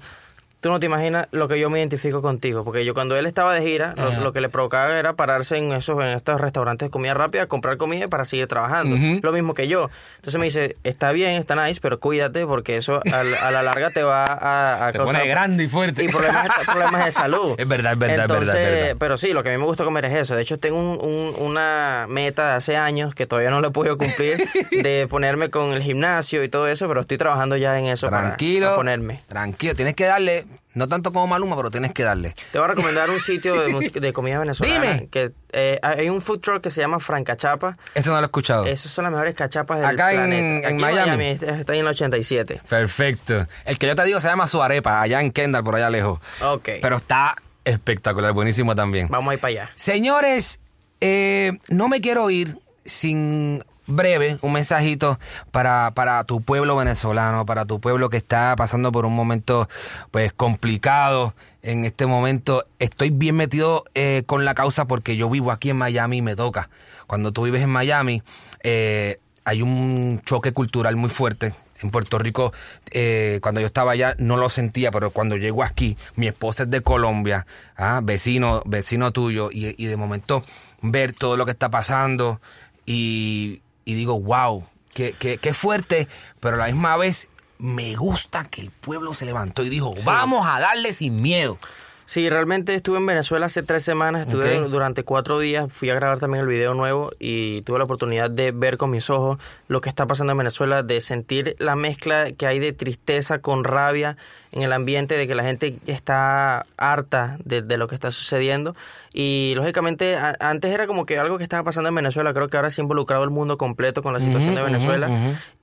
tú 0.61 0.69
no 0.69 0.79
te 0.79 0.85
imaginas 0.87 1.27
lo 1.31 1.47
que 1.47 1.59
yo 1.59 1.69
me 1.69 1.79
identifico 1.79 2.21
contigo. 2.21 2.63
Porque 2.63 2.83
yo 2.85 2.93
cuando 2.93 3.15
él 3.17 3.25
estaba 3.25 3.53
de 3.55 3.61
gira, 3.61 3.93
lo, 3.97 4.11
lo 4.19 4.33
que 4.33 4.41
le 4.41 4.49
provocaba 4.49 4.97
era 4.97 5.13
pararse 5.13 5.57
en 5.57 5.71
esos 5.71 6.01
en 6.01 6.09
estos 6.09 6.41
restaurantes 6.41 6.87
de 6.87 6.89
comida 6.91 7.13
rápida, 7.13 7.45
comprar 7.47 7.77
comida 7.77 8.07
para 8.07 8.25
seguir 8.25 8.47
trabajando. 8.47 8.95
Lo 9.21 9.31
mismo 9.31 9.53
que 9.53 9.67
yo. 9.67 9.89
Entonces 10.17 10.39
me 10.39 10.45
dice, 10.45 10.75
está 10.83 11.11
bien, 11.11 11.31
está 11.39 11.55
nice, 11.55 11.79
pero 11.81 11.99
cuídate 11.99 12.45
porque 12.45 12.77
eso 12.77 12.99
a, 13.11 13.23
la- 13.23 13.47
a 13.47 13.51
la 13.51 13.63
larga 13.63 13.89
te 13.91 14.03
va 14.03 14.25
a, 14.25 14.87
a 14.87 14.91
Te 14.91 14.97
causar... 14.97 15.15
pone 15.15 15.27
grande 15.29 15.63
y 15.63 15.67
fuerte. 15.67 16.03
Y 16.03 16.07
problemas, 16.09 16.47
problemas 16.65 17.05
de 17.05 17.11
salud. 17.11 17.55
Es 17.57 17.67
verdad, 17.67 17.93
es 17.93 17.99
verdad, 17.99 18.25
es 18.25 18.27
verdad, 18.31 18.61
es 18.61 18.71
verdad. 18.81 18.95
pero 18.99 19.17
sí, 19.17 19.33
lo 19.33 19.43
que 19.43 19.49
a 19.49 19.51
mí 19.53 19.57
me 19.57 19.65
gusta 19.65 19.83
comer 19.83 20.05
es 20.05 20.13
eso. 20.13 20.35
De 20.35 20.41
hecho, 20.41 20.57
tengo 20.59 20.77
un- 20.77 20.99
un- 21.01 21.35
una 21.45 22.05
meta 22.09 22.49
de 22.49 22.53
hace 22.55 22.77
años 22.77 23.15
que 23.15 23.25
todavía 23.25 23.49
no 23.49 23.61
lo 23.61 23.69
he 23.69 23.71
podido 23.71 23.97
cumplir 23.97 24.45
de 24.71 25.07
ponerme 25.09 25.49
con 25.49 25.73
el 25.73 25.81
gimnasio 25.81 26.43
y 26.43 26.49
todo 26.49 26.67
eso, 26.67 26.87
pero 26.87 27.01
estoy 27.01 27.17
trabajando 27.17 27.55
ya 27.57 27.77
en 27.79 27.85
eso 27.85 28.09
para- 28.09 28.23
Tranquilo. 28.23 28.65
para 28.67 28.75
ponerme. 28.77 29.21
Tranquilo. 29.27 29.75
Tienes 29.75 29.93
que 29.95 30.05
darle, 30.05 30.45
no 30.79 30.87
tanto 30.89 31.13
como 31.13 31.27
Maluma, 31.27 31.55
pero 31.55 31.69
tienes 31.69 31.91
que 31.93 32.01
darle. 32.03 32.33
Te 32.51 32.57
voy 32.57 32.65
a 32.65 32.69
recomendar 32.69 33.09
un 33.11 33.19
sitio 33.19 33.59
de, 33.61 33.67
música- 33.67 33.99
de 33.99 34.11
comida 34.13 34.39
venezolana. 34.39 34.73
Dime. 34.93 35.07
Que, 35.11 35.31
eh, 35.51 35.79
hay 35.83 36.09
un 36.09 36.21
food 36.21 36.39
truck 36.39 36.61
que 36.61 36.69
se 36.69 36.81
llama 36.81 36.99
Francachapa. 36.99 37.77
Eso 37.93 38.09
no 38.11 38.15
lo 38.17 38.21
he 38.21 38.25
escuchado. 38.25 38.65
Esas 38.65 38.91
son 38.91 39.03
las 39.03 39.11
mejores 39.11 39.35
cachapas 39.35 39.77
del 39.79 39.85
Acá 39.87 40.11
en- 40.13 40.17
planeta. 40.19 40.69
en 40.69 40.75
Aquí 40.75 40.81
Miami. 40.81 41.25
Está 41.25 41.73
ahí 41.73 41.79
en 41.79 41.85
el 41.85 41.91
87. 41.91 42.61
Perfecto. 42.67 43.45
El 43.65 43.77
que 43.77 43.87
yo 43.87 43.95
te 43.95 44.03
digo 44.05 44.19
se 44.19 44.27
llama 44.29 44.47
su 44.47 44.61
arepa, 44.63 45.01
allá 45.01 45.21
en 45.21 45.31
Kendall, 45.31 45.63
por 45.63 45.75
allá 45.75 45.89
lejos. 45.89 46.19
Ok. 46.41 46.69
Pero 46.81 46.97
está 46.97 47.35
espectacular, 47.65 48.31
buenísimo 48.33 48.73
también. 48.73 49.07
Vamos 49.09 49.31
a 49.31 49.33
ir 49.35 49.39
para 49.39 49.49
allá. 49.49 49.69
Señores, 49.75 50.59
eh, 51.01 51.57
no 51.69 51.87
me 51.89 52.01
quiero 52.01 52.29
ir 52.29 52.55
sin 52.85 53.63
breve 53.89 54.37
un 54.41 54.53
mensajito 54.53 55.19
para, 55.51 55.91
para 55.93 56.23
tu 56.23 56.41
pueblo 56.41 56.75
venezolano, 56.75 57.45
para 57.45 57.65
tu 57.65 57.81
pueblo 57.81 58.09
que 58.09 58.17
está 58.17 58.55
pasando 58.55 58.91
por 58.91 59.05
un 59.05 59.15
momento 59.15 59.67
pues 60.11 60.31
complicado. 60.31 61.33
En 61.61 61.83
este 61.83 62.05
momento 62.05 62.65
estoy 62.79 63.09
bien 63.09 63.35
metido 63.35 63.83
eh, 63.93 64.23
con 64.25 64.45
la 64.45 64.53
causa 64.53 64.85
porque 64.85 65.17
yo 65.17 65.29
vivo 65.29 65.51
aquí 65.51 65.71
en 65.71 65.77
Miami 65.77 66.17
y 66.17 66.21
me 66.21 66.35
toca. 66.35 66.69
Cuando 67.07 67.31
tú 67.33 67.43
vives 67.43 67.63
en 67.63 67.69
Miami 67.69 68.23
eh, 68.63 69.19
hay 69.43 69.61
un 69.61 70.21
choque 70.23 70.53
cultural 70.53 70.95
muy 70.95 71.09
fuerte. 71.09 71.53
En 71.81 71.91
Puerto 71.91 72.19
Rico, 72.19 72.51
eh, 72.91 73.39
cuando 73.41 73.61
yo 73.61 73.67
estaba 73.67 73.93
allá, 73.93 74.13
no 74.17 74.35
lo 74.35 74.49
sentía, 74.49 74.91
pero 74.91 75.11
cuando 75.11 75.37
llego 75.37 75.63
aquí, 75.63 75.97
mi 76.17 76.27
esposa 76.27 76.63
es 76.63 76.69
de 76.69 76.81
Colombia, 76.81 77.47
ah, 77.77 78.01
vecino, 78.03 78.61
vecino 78.65 79.13
tuyo, 79.13 79.49
y, 79.49 79.81
y 79.81 79.87
de 79.87 79.95
momento 79.95 80.43
ver 80.81 81.13
todo 81.13 81.37
lo 81.37 81.45
que 81.45 81.51
está 81.51 81.69
pasando 81.69 82.41
y, 82.85 83.61
y 83.89 83.95
digo, 83.95 84.19
wow, 84.19 84.63
qué, 84.93 85.15
qué, 85.17 85.39
qué 85.39 85.51
fuerte, 85.51 86.07
pero 86.39 86.57
a 86.57 86.59
la 86.59 86.65
misma 86.67 86.95
vez 86.95 87.27
me 87.57 87.95
gusta 87.95 88.45
que 88.45 88.61
el 88.61 88.69
pueblo 88.69 89.15
se 89.15 89.25
levantó 89.25 89.63
y 89.63 89.69
dijo, 89.69 89.95
vamos 90.05 90.45
a 90.45 90.59
darle 90.59 90.93
sin 90.93 91.23
miedo. 91.23 91.57
Sí, 92.05 92.29
realmente 92.29 92.75
estuve 92.75 92.97
en 92.97 93.05
Venezuela 93.07 93.47
hace 93.47 93.63
tres 93.63 93.83
semanas, 93.83 94.27
estuve 94.27 94.59
durante 94.61 95.03
cuatro 95.03 95.39
días, 95.39 95.71
fui 95.71 95.89
a 95.89 95.95
grabar 95.95 96.19
también 96.19 96.43
el 96.43 96.47
video 96.47 96.75
nuevo 96.75 97.11
y 97.19 97.63
tuve 97.63 97.79
la 97.79 97.85
oportunidad 97.85 98.29
de 98.29 98.51
ver 98.51 98.77
con 98.77 98.91
mis 98.91 99.09
ojos 99.09 99.39
lo 99.67 99.81
que 99.81 99.89
está 99.89 100.05
pasando 100.05 100.31
en 100.31 100.37
Venezuela, 100.37 100.83
de 100.83 101.01
sentir 101.01 101.55
la 101.57 101.75
mezcla 101.75 102.31
que 102.31 102.45
hay 102.45 102.59
de 102.59 102.73
tristeza 102.73 103.41
con 103.41 103.63
rabia 103.63 104.17
en 104.51 104.61
el 104.61 104.73
ambiente, 104.73 105.17
de 105.17 105.27
que 105.27 105.33
la 105.33 105.43
gente 105.43 105.77
está 105.87 106.67
harta 106.77 107.37
de, 107.43 107.63
de 107.63 107.77
lo 107.77 107.87
que 107.87 107.95
está 107.95 108.11
sucediendo 108.11 108.75
y 109.13 109.53
lógicamente 109.55 110.15
antes 110.39 110.71
era 110.73 110.85
como 110.87 111.05
que 111.05 111.17
algo 111.17 111.37
que 111.37 111.43
estaba 111.43 111.63
pasando 111.63 111.89
en 111.89 111.95
Venezuela, 111.95 112.33
creo 112.33 112.47
que 112.47 112.57
ahora 112.57 112.69
se 112.71 112.81
ha 112.81 112.83
involucrado 112.83 113.23
el 113.23 113.29
mundo 113.31 113.57
completo 113.57 114.01
con 114.03 114.13
la 114.13 114.19
situación 114.19 114.55
de 114.55 114.61
Venezuela 114.61 115.07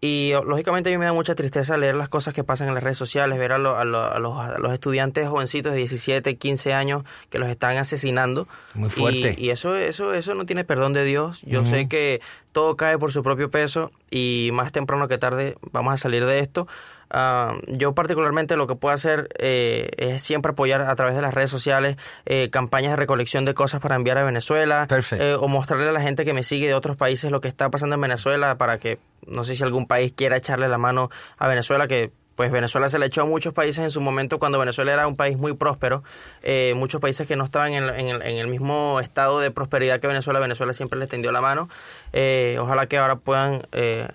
y 0.00 0.32
lógicamente 0.44 0.90
a 0.90 0.92
mí 0.92 0.98
me 0.98 1.04
da 1.04 1.12
mucha 1.12 1.34
tristeza 1.34 1.76
leer 1.76 1.94
las 1.94 2.08
cosas 2.08 2.34
que 2.34 2.44
pasan 2.44 2.68
en 2.68 2.74
las 2.74 2.82
redes 2.82 2.98
sociales, 2.98 3.38
ver 3.38 3.52
a, 3.52 3.58
lo- 3.58 3.76
a 3.76 3.84
lo- 3.84 4.02
a 4.02 4.18
los, 4.18 4.38
a 4.38 4.58
los 4.58 4.72
estudiantes 4.72 5.28
jovencitos 5.28 5.72
de 5.72 5.78
17, 5.78 6.36
15 6.36 6.74
años 6.74 7.02
que 7.30 7.38
los 7.38 7.48
están 7.48 7.76
asesinando. 7.76 8.48
Muy 8.74 8.90
fuerte. 8.90 9.34
Y, 9.38 9.46
y 9.46 9.50
eso, 9.50 9.76
eso, 9.76 10.12
eso 10.14 10.34
no 10.34 10.44
tiene 10.46 10.64
perdón 10.64 10.92
de 10.92 11.04
Dios. 11.04 11.42
Yo 11.42 11.64
sé 11.64 11.88
que 11.88 12.20
todo 12.52 12.76
cae 12.76 12.98
por 12.98 13.12
su 13.12 13.22
propio 13.22 13.50
peso 13.50 13.90
y 14.10 14.50
más 14.52 14.72
temprano 14.72 15.08
que 15.08 15.18
tarde 15.18 15.56
vamos 15.72 15.94
a 15.94 15.96
salir 15.96 16.24
de 16.26 16.38
esto. 16.40 16.66
Ah, 17.10 17.54
yo 17.68 17.94
particularmente 17.94 18.56
lo 18.56 18.66
que 18.66 18.74
puedo 18.74 18.94
hacer 18.94 19.28
eh, 19.38 19.90
es 19.96 20.22
siempre 20.22 20.50
apoyar 20.52 20.82
a 20.82 20.96
través 20.96 21.14
de 21.14 21.22
las 21.22 21.34
redes 21.34 21.50
sociales 21.50 21.96
eh, 22.24 22.50
campañas 22.50 22.92
de 22.92 22.96
recolección 22.96 23.44
de 23.44 23.54
cosas 23.54 23.80
para 23.80 23.94
enviar 23.94 24.18
a 24.18 24.24
Venezuela 24.24 24.88
eh, 25.12 25.36
o 25.38 25.46
mostrarle 25.46 25.88
a 25.88 25.92
la 25.92 26.00
gente 26.00 26.24
que 26.24 26.32
me 26.32 26.42
sigue 26.42 26.66
de 26.66 26.74
otros 26.74 26.96
países 26.96 27.30
lo 27.30 27.40
que 27.40 27.48
está 27.48 27.70
pasando 27.70 27.94
en 27.94 28.00
Venezuela 28.00 28.58
para 28.58 28.78
que 28.78 28.98
no 29.26 29.44
sé 29.44 29.54
si 29.54 29.62
algún 29.62 29.86
país 29.86 30.12
quiera 30.16 30.36
echarle 30.36 30.68
la 30.68 30.78
mano 30.78 31.10
a 31.38 31.46
Venezuela 31.46 31.86
que 31.86 32.10
pues 32.36 32.52
Venezuela 32.52 32.88
se 32.88 32.98
le 32.98 33.06
echó 33.06 33.22
a 33.22 33.24
muchos 33.24 33.52
países 33.54 33.82
en 33.82 33.90
su 33.90 34.00
momento 34.00 34.38
cuando 34.38 34.58
Venezuela 34.58 34.92
era 34.92 35.08
un 35.08 35.16
país 35.16 35.36
muy 35.38 35.54
próspero, 35.54 36.04
eh, 36.42 36.74
muchos 36.76 37.00
países 37.00 37.26
que 37.26 37.34
no 37.34 37.44
estaban 37.44 37.72
en, 37.72 37.84
el- 37.84 37.94
en 37.98 38.08
el, 38.08 38.22
en 38.22 38.36
el 38.36 38.46
mismo 38.46 39.00
estado 39.00 39.40
de 39.40 39.50
prosperidad 39.50 39.98
que 40.00 40.06
Venezuela, 40.06 40.38
Venezuela 40.38 40.72
siempre 40.74 40.98
les 40.98 41.08
tendió 41.08 41.32
la 41.32 41.40
mano. 41.40 41.68
Eh, 42.12 42.56
ojalá 42.60 42.86
que 42.86 42.98
ahora 42.98 43.16
puedan 43.16 43.66
eh, 43.72 44.06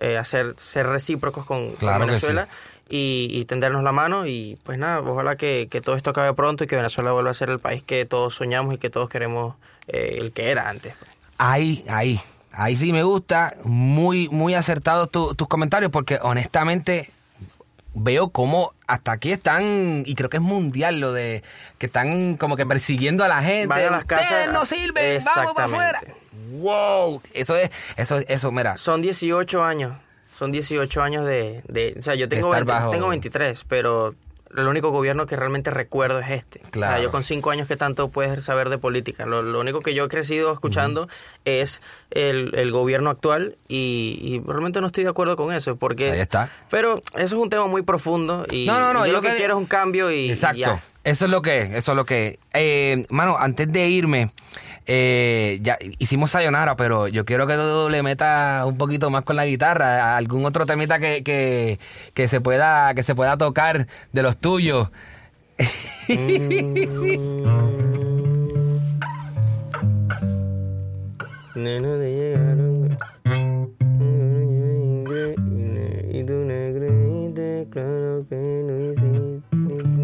eh, 0.00 0.16
hacer 0.18 0.54
ser 0.56 0.86
recíprocos 0.86 1.44
con, 1.46 1.70
Claro 1.72 2.06
Venezuela 2.06 2.46
y, 2.88 3.28
y 3.32 3.44
tendernos 3.46 3.82
la 3.82 3.92
mano 3.92 4.26
y 4.26 4.58
pues 4.64 4.78
nada, 4.78 5.00
ojalá 5.00 5.36
que, 5.36 5.66
que 5.70 5.80
todo 5.80 5.96
esto 5.96 6.10
acabe 6.10 6.34
pronto 6.34 6.64
y 6.64 6.66
que 6.66 6.76
Venezuela 6.76 7.12
vuelva 7.12 7.30
a 7.30 7.34
ser 7.34 7.48
el 7.48 7.58
país 7.58 7.82
que 7.82 8.04
todos 8.04 8.34
soñamos 8.34 8.74
y 8.74 8.78
que 8.78 8.90
todos 8.90 9.08
queremos, 9.08 9.54
eh, 9.88 10.18
el 10.20 10.32
que 10.32 10.50
era 10.50 10.68
antes. 10.68 10.92
Ahí, 11.38 11.82
ahí. 11.88 12.20
Ahí 12.52 12.76
sí 12.76 12.92
me 12.92 13.02
gusta. 13.02 13.54
Muy, 13.64 14.28
muy 14.28 14.52
acertados 14.52 15.10
tu- 15.10 15.34
tus 15.34 15.48
comentarios 15.48 15.90
porque 15.90 16.18
honestamente 16.20 17.10
veo 17.94 18.28
cómo 18.30 18.72
hasta 18.86 19.12
aquí 19.12 19.32
están, 19.32 20.02
y 20.06 20.14
creo 20.14 20.28
que 20.30 20.38
es 20.38 20.42
mundial 20.42 21.00
lo 21.00 21.12
de 21.12 21.42
que 21.78 21.86
están 21.86 22.36
como 22.36 22.56
que 22.56 22.66
persiguiendo 22.66 23.24
a 23.24 23.28
la 23.28 23.42
gente. 23.42 23.66
Van 23.68 23.80
a 23.82 23.90
las 23.90 24.00
Ustedes 24.00 24.20
casas- 24.20 24.52
no 24.52 24.64
sirven, 24.66 25.22
vamos 25.24 25.54
para 25.54 25.66
afuera. 25.66 26.00
Wow, 26.52 27.20
eso 27.34 27.56
es, 27.56 27.70
eso, 27.96 28.18
eso, 28.28 28.52
mira. 28.52 28.76
Son 28.76 29.00
18 29.02 29.62
años. 29.64 29.92
Son 30.38 30.50
18 30.50 31.02
años 31.02 31.24
de... 31.26 31.62
de- 31.68 31.94
o 31.98 32.00
sea, 32.02 32.14
yo 32.14 32.28
tengo, 32.28 32.48
estar 32.48 32.64
20 32.64 32.72
bajo- 32.72 32.90
tengo 32.90 33.08
23, 33.08 33.64
pero 33.68 34.14
el 34.56 34.66
único 34.66 34.90
gobierno 34.90 35.26
que 35.26 35.36
realmente 35.36 35.70
recuerdo 35.70 36.18
es 36.20 36.30
este. 36.30 36.58
O 36.58 36.62
sea, 36.62 36.70
Claro. 36.70 37.02
yo 37.02 37.10
con 37.10 37.22
5 37.22 37.50
años 37.50 37.68
que 37.68 37.76
tanto 37.76 38.08
puedes 38.08 38.44
saber 38.44 38.68
de 38.68 38.78
política. 38.78 39.24
Lo, 39.26 39.42
lo 39.42 39.60
único 39.60 39.80
que 39.80 39.94
yo 39.94 40.04
he 40.04 40.08
crecido 40.08 40.52
escuchando 40.52 41.08
es 41.44 41.80
el, 42.10 42.54
el 42.54 42.70
gobierno 42.72 43.10
actual 43.10 43.56
y, 43.68 44.18
y 44.22 44.40
realmente 44.46 44.80
no 44.80 44.86
estoy 44.88 45.04
de 45.04 45.10
acuerdo 45.10 45.36
con 45.36 45.52
eso. 45.54 45.76
Porque, 45.76 46.10
Ahí 46.12 46.20
está. 46.20 46.50
Pero 46.70 46.96
eso 47.14 47.24
es 47.24 47.32
un 47.32 47.48
tema 47.50 47.66
muy 47.66 47.82
profundo 47.82 48.44
y 48.50 48.66
No, 48.66 48.78
no, 48.80 48.92
no, 48.92 49.06
yo, 49.06 49.12
lo 49.12 49.22
que 49.22 49.34
quiero 49.36 49.54
es 49.54 49.58
un 49.58 49.66
cambio 49.66 50.10
y, 50.10 50.26
y 50.26 50.30
Exacto. 50.30 50.58
ya. 50.60 50.82
Eso 51.04 51.24
es 51.24 51.30
lo 51.32 51.42
que 51.42 51.62
es, 51.62 51.74
eso 51.74 51.92
es 51.92 51.96
lo 51.96 52.04
que 52.04 52.28
es. 52.28 52.38
Eh, 52.54 53.06
mano, 53.10 53.36
antes 53.38 53.72
de 53.72 53.88
irme, 53.88 54.30
eh, 54.86 55.58
ya 55.62 55.78
hicimos 55.98 56.30
Sayonara, 56.32 56.76
pero 56.76 57.08
yo 57.08 57.24
quiero 57.24 57.46
que 57.46 57.54
tú 57.54 57.88
le 57.90 58.02
metas 58.02 58.64
un 58.64 58.76
poquito 58.78 59.10
más 59.10 59.24
con 59.24 59.36
la 59.36 59.46
guitarra, 59.46 60.16
algún 60.16 60.44
otro 60.44 60.66
temita 60.66 60.98
que, 60.98 61.22
que, 61.22 61.78
que 62.14 62.28
se 62.28 62.40
pueda, 62.40 62.94
que 62.94 63.02
se 63.02 63.14
pueda 63.14 63.36
tocar 63.36 63.86
de 64.12 64.22
los 64.22 64.36
tuyos. 64.36 64.88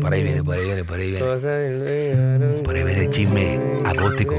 Por 0.08 0.14
ahí 0.14 0.22
viene, 0.22 0.42
por 0.42 0.54
ahí 0.54 0.64
viene, 0.64 0.84
por 0.84 0.98
ahí 0.98 1.10
viene. 1.10 1.26
Por 2.64 2.74
ahí 2.74 2.82
viene 2.82 3.02
el 3.02 3.10
chisme 3.10 3.60
acústico. 3.84 4.34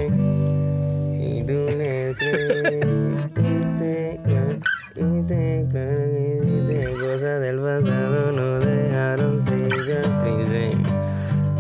Cosas 7.00 7.42
del 7.42 7.60
pasado 7.60 8.32
no 8.32 8.60
dejaron. 8.60 9.44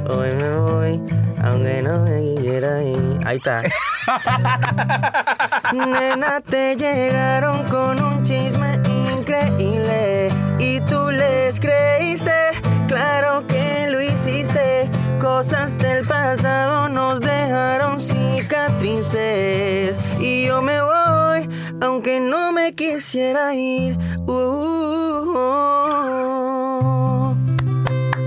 Hoy 0.09 0.33
me 0.33 0.57
voy, 0.57 1.01
aunque 1.43 1.81
no 1.83 2.01
me 2.01 2.35
quisiera 2.35 2.81
ir. 2.81 3.19
Ahí 3.25 3.37
está. 3.37 3.61
Nena, 5.71 6.41
te 6.41 6.75
llegaron 6.75 7.63
con 7.65 8.01
un 8.01 8.23
chisme 8.23 8.79
increíble 9.13 10.29
y 10.57 10.81
tú 10.81 11.11
les 11.11 11.59
creíste, 11.59 12.31
claro 12.89 13.47
que 13.47 13.87
lo 13.89 14.01
hiciste. 14.01 14.89
Cosas 15.19 15.77
del 15.77 16.05
pasado 16.05 16.89
nos 16.89 17.21
dejaron 17.21 17.99
cicatrices 17.99 19.99
y 20.19 20.47
yo 20.47 20.61
me 20.61 20.81
voy, 20.81 21.47
aunque 21.81 22.19
no 22.19 22.51
me 22.51 22.73
quisiera 22.73 23.53
ir. 23.53 23.97
Uh, 24.27 24.89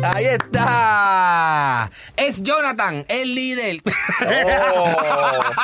Ahí 0.05 0.27
está. 0.27 1.91
Es 2.23 2.43
Jonathan, 2.43 3.05
el 3.09 3.35
líder. 3.35 3.83
No, 4.21 4.29
Oh. 4.75 4.97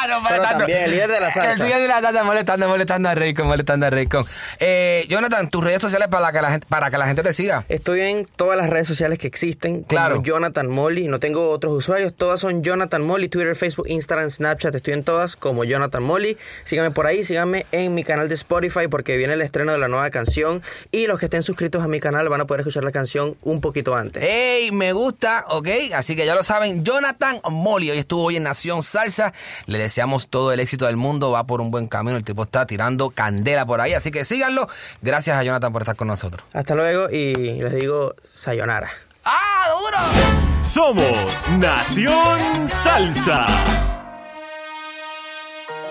Pero 0.03 0.21
molestando. 0.21 0.59
también 0.59 0.83
el 0.85 0.90
líder 0.90 1.11
de 1.11 1.21
la 1.21 1.31
salsa. 1.31 1.53
El 1.53 1.59
líder 1.68 1.83
de 1.83 1.88
la 1.88 2.01
salsa, 2.01 2.25
molestando, 2.25 2.68
molestando 2.68 3.09
a 3.09 3.14
Raycon, 3.14 3.47
molestando 3.47 3.87
a 3.87 3.90
Raycon. 3.90 4.25
Eh, 4.61 5.07
Jonathan, 5.09 5.49
tus 5.51 5.64
redes 5.64 5.81
sociales 5.81 6.09
para 6.09 6.33
que 6.33 6.40
la 6.42 6.51
gente, 6.53 6.66
para 6.68 6.90
que 6.90 6.99
la 6.99 7.07
gente 7.07 7.23
te 7.23 7.33
siga. 7.33 7.64
Estoy 7.68 8.01
en 8.03 8.25
todas 8.27 8.57
las 8.59 8.71
redes 8.71 8.87
sociales 8.88 9.18
que 9.18 9.27
existen. 9.27 9.77
como 9.77 9.87
Claro. 9.87 10.23
Jonathan 10.23 10.68
Molly. 10.68 11.09
No 11.09 11.18
tengo 11.21 11.51
otros 11.51 11.73
usuarios. 11.75 12.14
Todas 12.14 12.40
son 12.40 12.62
Jonathan 12.62 13.03
Molly. 13.03 13.29
Twitter, 13.29 13.55
Facebook, 13.55 13.87
Instagram, 13.88 14.31
Snapchat. 14.31 14.75
Estoy 14.75 14.94
en 14.94 15.05
todas 15.05 15.37
como 15.37 15.64
Jonathan 15.64 16.03
Molly. 16.03 16.37
Síganme 16.64 16.90
por 16.90 17.07
ahí. 17.07 17.25
Síganme 17.25 17.66
en 17.73 17.94
mi 17.94 18.05
canal 18.05 18.29
de 18.29 18.35
Spotify 18.35 18.88
porque 18.90 19.16
viene 19.16 19.35
el 19.35 19.42
estreno 19.42 19.73
de 19.73 19.79
la 19.79 19.88
nueva 19.88 20.11
canción. 20.11 20.62
Y 20.90 21.07
los 21.07 21.18
que 21.18 21.27
estén 21.27 21.42
suscritos 21.42 21.85
a 21.85 21.88
mi 21.88 22.01
canal 22.01 22.29
van 22.29 22.40
a 22.40 22.47
poder 22.47 22.61
escuchar 22.61 22.85
la 22.85 22.92
canción 22.92 23.37
un 23.42 23.61
poquito 23.61 23.94
antes. 23.97 24.23
¡Ey! 24.23 24.71
Me 24.73 24.92
gusta, 24.92 25.44
¿ok? 25.49 25.68
Así 25.94 26.16
que 26.16 26.27
ya 26.27 26.35
lo 26.35 26.42
saben, 26.49 26.83
Jonathan 26.83 27.43
Molly 27.51 27.91
hoy 27.91 27.99
estuvo 27.99 28.25
hoy 28.25 28.37
en 28.37 28.43
Nación 28.43 28.83
Salsa. 28.83 29.35
Le 29.67 29.77
deseamos 29.77 30.29
todo 30.29 30.51
el 30.51 30.61
éxito 30.61 30.87
del 30.87 30.97
mundo, 30.97 31.31
va 31.31 31.45
por 31.45 31.61
un 31.61 31.71
buen 31.71 31.89
camino. 31.89 32.17
El 32.17 32.25
tipo 32.25 32.45
está 32.45 32.65
tirando 32.65 33.11
candela 33.11 33.67
por 33.67 33.83
ahí, 33.83 33.93
así 33.93 34.11
que 34.11 34.25
síganlo. 34.25 34.67
Gracias 35.03 35.37
a 35.37 35.43
Jonathan 35.43 35.71
por 35.71 35.83
estar 35.83 35.95
con 35.95 36.09
nosotros. 36.09 36.43
Hasta 36.55 36.75
luego 36.75 37.11
y 37.11 37.35
les 37.35 37.75
digo 37.75 38.15
sayonara. 38.23 38.89
¡Ah, 39.25 39.67
duro! 39.79 40.63
Somos 40.63 41.05
Nación 41.59 42.67
Salsa. 42.67 43.47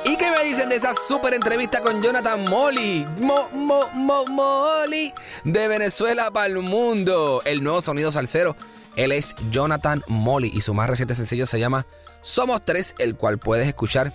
¿Y 0.06 0.16
qué 0.16 0.32
me 0.32 0.44
dicen 0.44 0.70
de 0.70 0.78
esa 0.78 0.96
súper 0.96 1.36
entrevista 1.36 1.82
con 1.82 2.02
Jonathan 2.02 2.50
Molly? 2.50 3.06
Mo, 3.20 3.50
mo, 3.52 3.90
mo, 3.94 4.26
Molly. 4.26 5.14
De 5.44 5.68
Venezuela 5.68 6.32
para 6.32 6.48
el 6.48 6.58
mundo. 6.58 7.44
El 7.46 7.64
nuevo 7.64 7.80
sonido 7.80 8.12
salsero. 8.12 8.56
Él 8.98 9.12
es 9.12 9.36
Jonathan 9.52 10.04
Molly 10.08 10.52
y 10.54 10.62
su 10.62 10.74
más 10.74 10.90
reciente 10.90 11.16
sencillo 11.16 11.46
se 11.46 11.60
llama 11.60 11.86
Somos 12.22 12.66
Tres, 12.66 12.96
el 12.98 13.16
cual 13.16 13.38
puedes 13.38 13.68
escuchar 13.68 14.12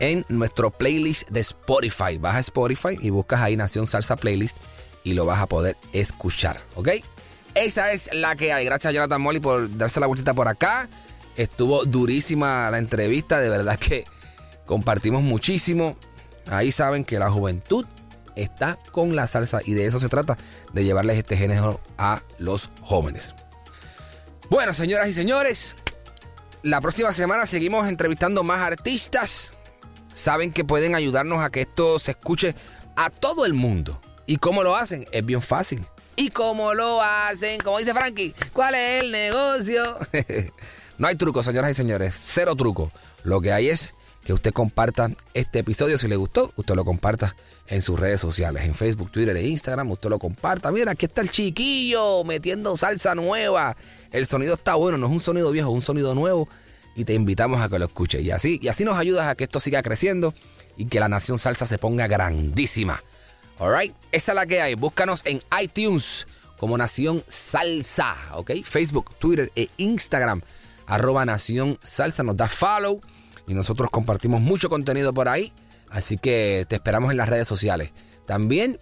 en 0.00 0.26
nuestro 0.28 0.70
playlist 0.70 1.28
de 1.30 1.40
Spotify. 1.40 2.18
Vas 2.18 2.34
a 2.34 2.40
Spotify 2.40 2.98
y 3.00 3.10
buscas 3.10 3.40
ahí 3.40 3.56
Nación 3.56 3.86
Salsa 3.86 4.16
Playlist 4.16 4.56
y 5.04 5.14
lo 5.14 5.24
vas 5.24 5.40
a 5.40 5.46
poder 5.46 5.76
escuchar, 5.92 6.60
¿ok? 6.74 6.88
Esa 7.54 7.92
es 7.92 8.10
la 8.12 8.34
que 8.34 8.52
hay. 8.52 8.64
Gracias 8.64 8.90
a 8.90 8.92
Jonathan 8.92 9.22
Molly 9.22 9.40
por 9.40 9.76
darse 9.76 10.00
la 10.00 10.06
vueltita 10.06 10.34
por 10.34 10.48
acá. 10.48 10.88
Estuvo 11.36 11.84
durísima 11.84 12.70
la 12.70 12.78
entrevista, 12.78 13.38
de 13.40 13.48
verdad 13.48 13.78
que 13.78 14.04
compartimos 14.66 15.22
muchísimo. 15.22 15.96
Ahí 16.46 16.72
saben 16.72 17.04
que 17.04 17.20
la 17.20 17.30
juventud 17.30 17.86
está 18.34 18.78
con 18.90 19.14
la 19.14 19.28
salsa 19.28 19.60
y 19.64 19.74
de 19.74 19.86
eso 19.86 20.00
se 20.00 20.08
trata, 20.08 20.36
de 20.72 20.84
llevarles 20.84 21.18
este 21.18 21.36
género 21.36 21.80
a 21.96 22.22
los 22.38 22.70
jóvenes. 22.82 23.34
Bueno, 24.50 24.72
señoras 24.72 25.08
y 25.08 25.14
señores, 25.14 25.76
la 26.62 26.80
próxima 26.80 27.12
semana 27.12 27.44
seguimos 27.44 27.86
entrevistando 27.86 28.42
más 28.44 28.60
artistas. 28.60 29.54
Saben 30.14 30.52
que 30.54 30.64
pueden 30.64 30.94
ayudarnos 30.94 31.44
a 31.44 31.50
que 31.50 31.60
esto 31.60 31.98
se 31.98 32.12
escuche 32.12 32.54
a 32.96 33.10
todo 33.10 33.44
el 33.44 33.52
mundo. 33.52 34.00
¿Y 34.24 34.38
cómo 34.38 34.62
lo 34.62 34.74
hacen? 34.74 35.04
Es 35.12 35.24
bien 35.24 35.42
fácil. 35.42 35.86
¿Y 36.16 36.30
cómo 36.30 36.72
lo 36.72 37.02
hacen? 37.02 37.60
Como 37.60 37.78
dice 37.78 37.92
Frankie, 37.92 38.34
¿cuál 38.54 38.74
es 38.74 39.02
el 39.02 39.12
negocio? 39.12 39.82
no 40.98 41.06
hay 41.06 41.16
truco, 41.16 41.42
señoras 41.42 41.72
y 41.72 41.74
señores. 41.74 42.14
Cero 42.18 42.56
truco. 42.56 42.90
Lo 43.24 43.42
que 43.42 43.52
hay 43.52 43.68
es 43.68 43.92
que 44.28 44.34
usted 44.34 44.52
comparta 44.52 45.10
este 45.32 45.60
episodio. 45.60 45.96
Si 45.96 46.06
le 46.06 46.16
gustó, 46.16 46.52
usted 46.56 46.74
lo 46.74 46.84
comparta 46.84 47.34
en 47.66 47.80
sus 47.80 47.98
redes 47.98 48.20
sociales, 48.20 48.62
en 48.62 48.74
Facebook, 48.74 49.10
Twitter 49.10 49.34
e 49.34 49.48
Instagram. 49.48 49.90
Usted 49.90 50.10
lo 50.10 50.18
comparta. 50.18 50.70
Mira, 50.70 50.92
aquí 50.92 51.06
está 51.06 51.22
el 51.22 51.30
chiquillo 51.30 52.24
metiendo 52.24 52.76
salsa 52.76 53.14
nueva. 53.14 53.74
El 54.10 54.26
sonido 54.26 54.52
está 54.52 54.74
bueno, 54.74 54.98
no 54.98 55.06
es 55.06 55.12
un 55.12 55.20
sonido 55.20 55.50
viejo, 55.50 55.70
es 55.70 55.76
un 55.76 55.80
sonido 55.80 56.14
nuevo. 56.14 56.46
Y 56.94 57.06
te 57.06 57.14
invitamos 57.14 57.62
a 57.62 57.70
que 57.70 57.78
lo 57.78 57.86
escuches. 57.86 58.20
Y 58.20 58.30
así, 58.30 58.58
y 58.60 58.68
así 58.68 58.84
nos 58.84 58.98
ayudas 58.98 59.28
a 59.28 59.34
que 59.34 59.44
esto 59.44 59.60
siga 59.60 59.80
creciendo 59.80 60.34
y 60.76 60.84
que 60.84 61.00
la 61.00 61.08
Nación 61.08 61.38
Salsa 61.38 61.64
se 61.64 61.78
ponga 61.78 62.06
grandísima. 62.06 63.02
Alright, 63.58 63.94
esa 64.12 64.32
es 64.32 64.36
la 64.36 64.44
que 64.44 64.60
hay. 64.60 64.74
Búscanos 64.74 65.22
en 65.24 65.40
iTunes 65.58 66.26
como 66.58 66.76
Nación 66.76 67.24
Salsa, 67.28 68.14
¿ok? 68.34 68.50
Facebook, 68.62 69.14
Twitter 69.18 69.50
e 69.56 69.70
Instagram, 69.78 70.42
arroba 70.86 71.24
Nación 71.24 71.78
Salsa. 71.80 72.22
Nos 72.22 72.36
da 72.36 72.46
follow 72.46 73.00
y 73.48 73.54
nosotros 73.54 73.90
compartimos 73.90 74.40
mucho 74.40 74.68
contenido 74.68 75.12
por 75.12 75.28
ahí. 75.28 75.52
Así 75.90 76.18
que 76.18 76.66
te 76.68 76.76
esperamos 76.76 77.10
en 77.10 77.16
las 77.16 77.28
redes 77.28 77.48
sociales. 77.48 77.92
También 78.26 78.78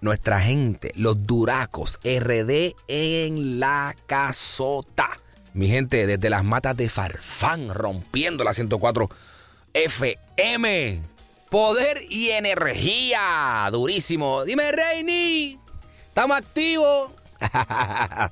nuestra 0.00 0.40
gente, 0.40 0.92
los 0.96 1.26
Duracos, 1.26 2.00
RD 2.02 2.74
en 2.88 3.60
la 3.60 3.94
casota. 4.06 5.10
Mi 5.52 5.68
gente, 5.68 6.06
desde 6.06 6.30
las 6.30 6.42
matas 6.42 6.76
de 6.76 6.88
Farfán, 6.88 7.68
rompiendo 7.74 8.44
la 8.44 8.52
104 8.52 9.10
FM. 9.74 11.02
Poder 11.50 12.02
y 12.08 12.30
energía. 12.30 13.68
Durísimo. 13.72 14.44
Dime, 14.44 14.70
Reini. 14.72 15.58
Estamos 16.08 16.36
activos. 16.36 17.12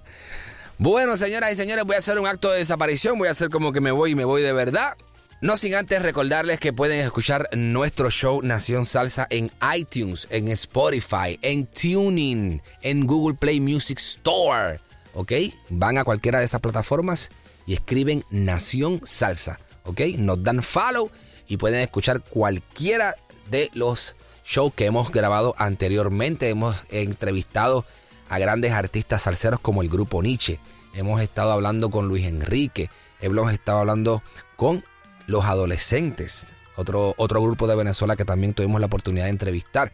bueno, 0.78 1.16
señoras 1.16 1.52
y 1.52 1.56
señores, 1.56 1.84
voy 1.84 1.96
a 1.96 1.98
hacer 1.98 2.18
un 2.18 2.26
acto 2.26 2.50
de 2.50 2.58
desaparición. 2.58 3.18
Voy 3.18 3.28
a 3.28 3.32
hacer 3.32 3.50
como 3.50 3.72
que 3.72 3.80
me 3.80 3.90
voy 3.90 4.12
y 4.12 4.14
me 4.14 4.24
voy 4.24 4.42
de 4.42 4.52
verdad. 4.52 4.96
No 5.42 5.58
sin 5.58 5.74
antes 5.74 6.00
recordarles 6.00 6.58
que 6.58 6.72
pueden 6.72 7.04
escuchar 7.04 7.50
nuestro 7.52 8.10
show 8.10 8.40
Nación 8.42 8.86
Salsa 8.86 9.26
en 9.28 9.52
iTunes, 9.76 10.26
en 10.30 10.48
Spotify, 10.48 11.38
en 11.42 11.66
Tuning, 11.66 12.62
en 12.80 13.06
Google 13.06 13.36
Play 13.36 13.60
Music 13.60 13.98
Store. 13.98 14.80
¿Ok? 15.12 15.32
Van 15.68 15.98
a 15.98 16.04
cualquiera 16.04 16.38
de 16.38 16.46
esas 16.46 16.62
plataformas 16.62 17.30
y 17.66 17.74
escriben 17.74 18.24
Nación 18.30 19.02
Salsa. 19.04 19.60
¿Ok? 19.84 20.00
Nos 20.16 20.42
dan 20.42 20.62
follow 20.62 21.10
y 21.46 21.58
pueden 21.58 21.80
escuchar 21.80 22.22
cualquiera 22.22 23.14
de 23.50 23.70
los 23.74 24.16
shows 24.42 24.72
que 24.72 24.86
hemos 24.86 25.12
grabado 25.12 25.54
anteriormente. 25.58 26.48
Hemos 26.48 26.82
entrevistado 26.88 27.84
a 28.30 28.38
grandes 28.38 28.72
artistas 28.72 29.24
salseros 29.24 29.60
como 29.60 29.82
el 29.82 29.90
grupo 29.90 30.22
Nietzsche. 30.22 30.60
Hemos 30.94 31.20
estado 31.20 31.52
hablando 31.52 31.90
con 31.90 32.08
Luis 32.08 32.24
Enrique. 32.24 32.88
Hemos 33.20 33.52
estado 33.52 33.80
hablando 33.80 34.22
con 34.56 34.82
los 35.26 35.44
adolescentes. 35.44 36.48
Otro, 36.76 37.14
otro 37.16 37.42
grupo 37.42 37.66
de 37.66 37.76
Venezuela 37.76 38.16
que 38.16 38.24
también 38.24 38.54
tuvimos 38.54 38.80
la 38.80 38.86
oportunidad 38.86 39.24
de 39.24 39.30
entrevistar. 39.30 39.92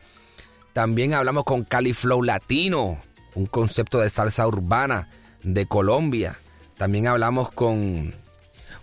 También 0.73 1.15
hablamos 1.15 1.45
con 1.45 1.65
Cali 1.65 1.93
Flow 1.93 2.23
Latino, 2.23 2.99
un 3.35 3.47
concepto 3.47 4.01
de 4.01 4.11
salsa 4.11 4.47
urbana 4.47 5.09
de 5.43 5.67
Colombia. 5.67 6.39
También 6.77 7.07
hablamos 7.07 7.51
con 7.51 8.15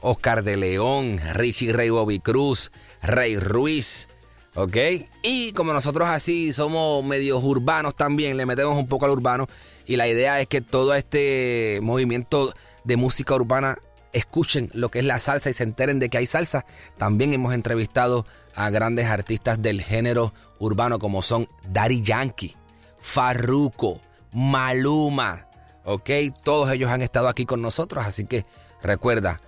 Oscar 0.02 0.44
de 0.44 0.58
León, 0.58 1.20
Richie 1.34 1.74
Rey 1.74 1.90
Bobby 1.90 2.20
Cruz, 2.20 2.72
Rey 3.02 3.38
Ruiz. 3.38 4.08
¿Ok? 4.56 4.78
Y 5.24 5.52
como 5.54 5.74
nosotros 5.74 6.10
así 6.10 6.54
somos 6.54 7.04
medios 7.04 7.44
urbanos 7.44 7.96
también, 7.96 8.36
le 8.36 8.46
metemos 8.46 8.78
un 8.78 8.88
poco 8.88 9.06
al 9.06 9.12
urbano 9.12 9.48
Y 9.86 9.96
la 9.96 10.08
idea 10.08 10.42
es 10.42 10.48
que 10.48 10.60
todo 10.60 10.96
este 10.96 11.80
movimiento 11.82 12.54
de 12.84 12.98
música 12.98 13.36
urbana 13.36 13.78
escuchen 14.14 14.70
lo 14.74 14.90
que 14.90 15.00
es 15.00 15.06
la 15.06 15.20
salsa 15.20 15.50
y 15.50 15.54
se 15.54 15.64
enteren 15.64 16.00
de 16.00 16.10
que 16.10 16.18
hay 16.18 16.26
salsa. 16.26 16.66
También 16.98 17.34
hemos 17.34 17.54
entrevistado 17.54 18.26
a 18.56 18.70
grandes 18.70 19.08
artistas 19.08 19.62
del 19.62 19.82
género 19.82 20.34
urbano 20.60 21.00
como 21.00 21.22
son 21.22 21.48
Daddy 21.70 22.02
Yankee, 22.02 22.56
Farruko, 23.00 24.02
Maluma, 24.32 25.48
¿ok? 25.84 26.10
Todos 26.44 26.72
ellos 26.72 26.90
han 26.90 27.02
estado 27.02 27.28
aquí 27.28 27.46
con 27.46 27.62
nosotros, 27.62 28.06
así 28.06 28.26
que 28.26 28.46
recuerda, 28.82 29.42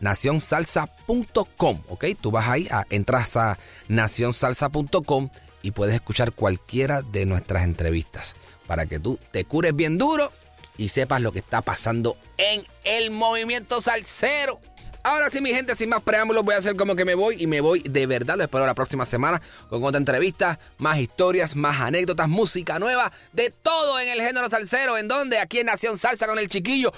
nacionsalsa.com, 0.00 1.82
¿ok? 1.88 2.04
Tú 2.20 2.30
vas 2.30 2.48
ahí, 2.48 2.68
entras 2.90 3.36
a 3.36 3.58
nacionsalsa.com 3.88 5.30
y 5.62 5.70
puedes 5.70 5.94
escuchar 5.94 6.32
cualquiera 6.32 7.02
de 7.02 7.26
nuestras 7.26 7.64
entrevistas 7.64 8.36
para 8.66 8.86
que 8.86 8.98
tú 8.98 9.18
te 9.30 9.44
cures 9.44 9.74
bien 9.74 9.98
duro 9.98 10.30
y 10.76 10.88
sepas 10.88 11.20
lo 11.20 11.32
que 11.32 11.38
está 11.38 11.62
pasando 11.62 12.16
en 12.36 12.64
el 12.84 13.10
movimiento 13.10 13.80
salsero. 13.80 14.60
Ahora 15.06 15.28
sí, 15.30 15.42
mi 15.42 15.52
gente, 15.52 15.76
sin 15.76 15.90
más 15.90 16.02
preámbulos, 16.02 16.44
voy 16.44 16.54
a 16.54 16.58
hacer 16.58 16.76
como 16.76 16.96
que 16.96 17.04
me 17.04 17.14
voy 17.14 17.36
y 17.38 17.46
me 17.46 17.60
voy 17.60 17.80
de 17.80 18.06
verdad. 18.06 18.36
Lo 18.38 18.44
espero 18.44 18.64
la 18.64 18.74
próxima 18.74 19.04
semana 19.04 19.40
con 19.68 19.84
otra 19.84 19.98
entrevista, 19.98 20.58
más 20.78 20.96
historias, 20.96 21.56
más 21.56 21.78
anécdotas, 21.78 22.26
música 22.26 22.78
nueva, 22.78 23.12
de 23.32 23.52
todo 23.62 24.00
en 24.00 24.08
el 24.08 24.22
género 24.22 24.48
salsero. 24.48 24.96
¿En 24.96 25.06
donde 25.06 25.38
Aquí 25.38 25.58
en 25.58 25.66
Nación 25.66 25.98
Salsa 25.98 26.26
con 26.26 26.38
el 26.38 26.48
chiquillo. 26.48 26.90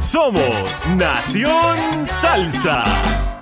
Somos 0.00 0.86
Nación 0.96 2.06
Salsa. 2.06 3.41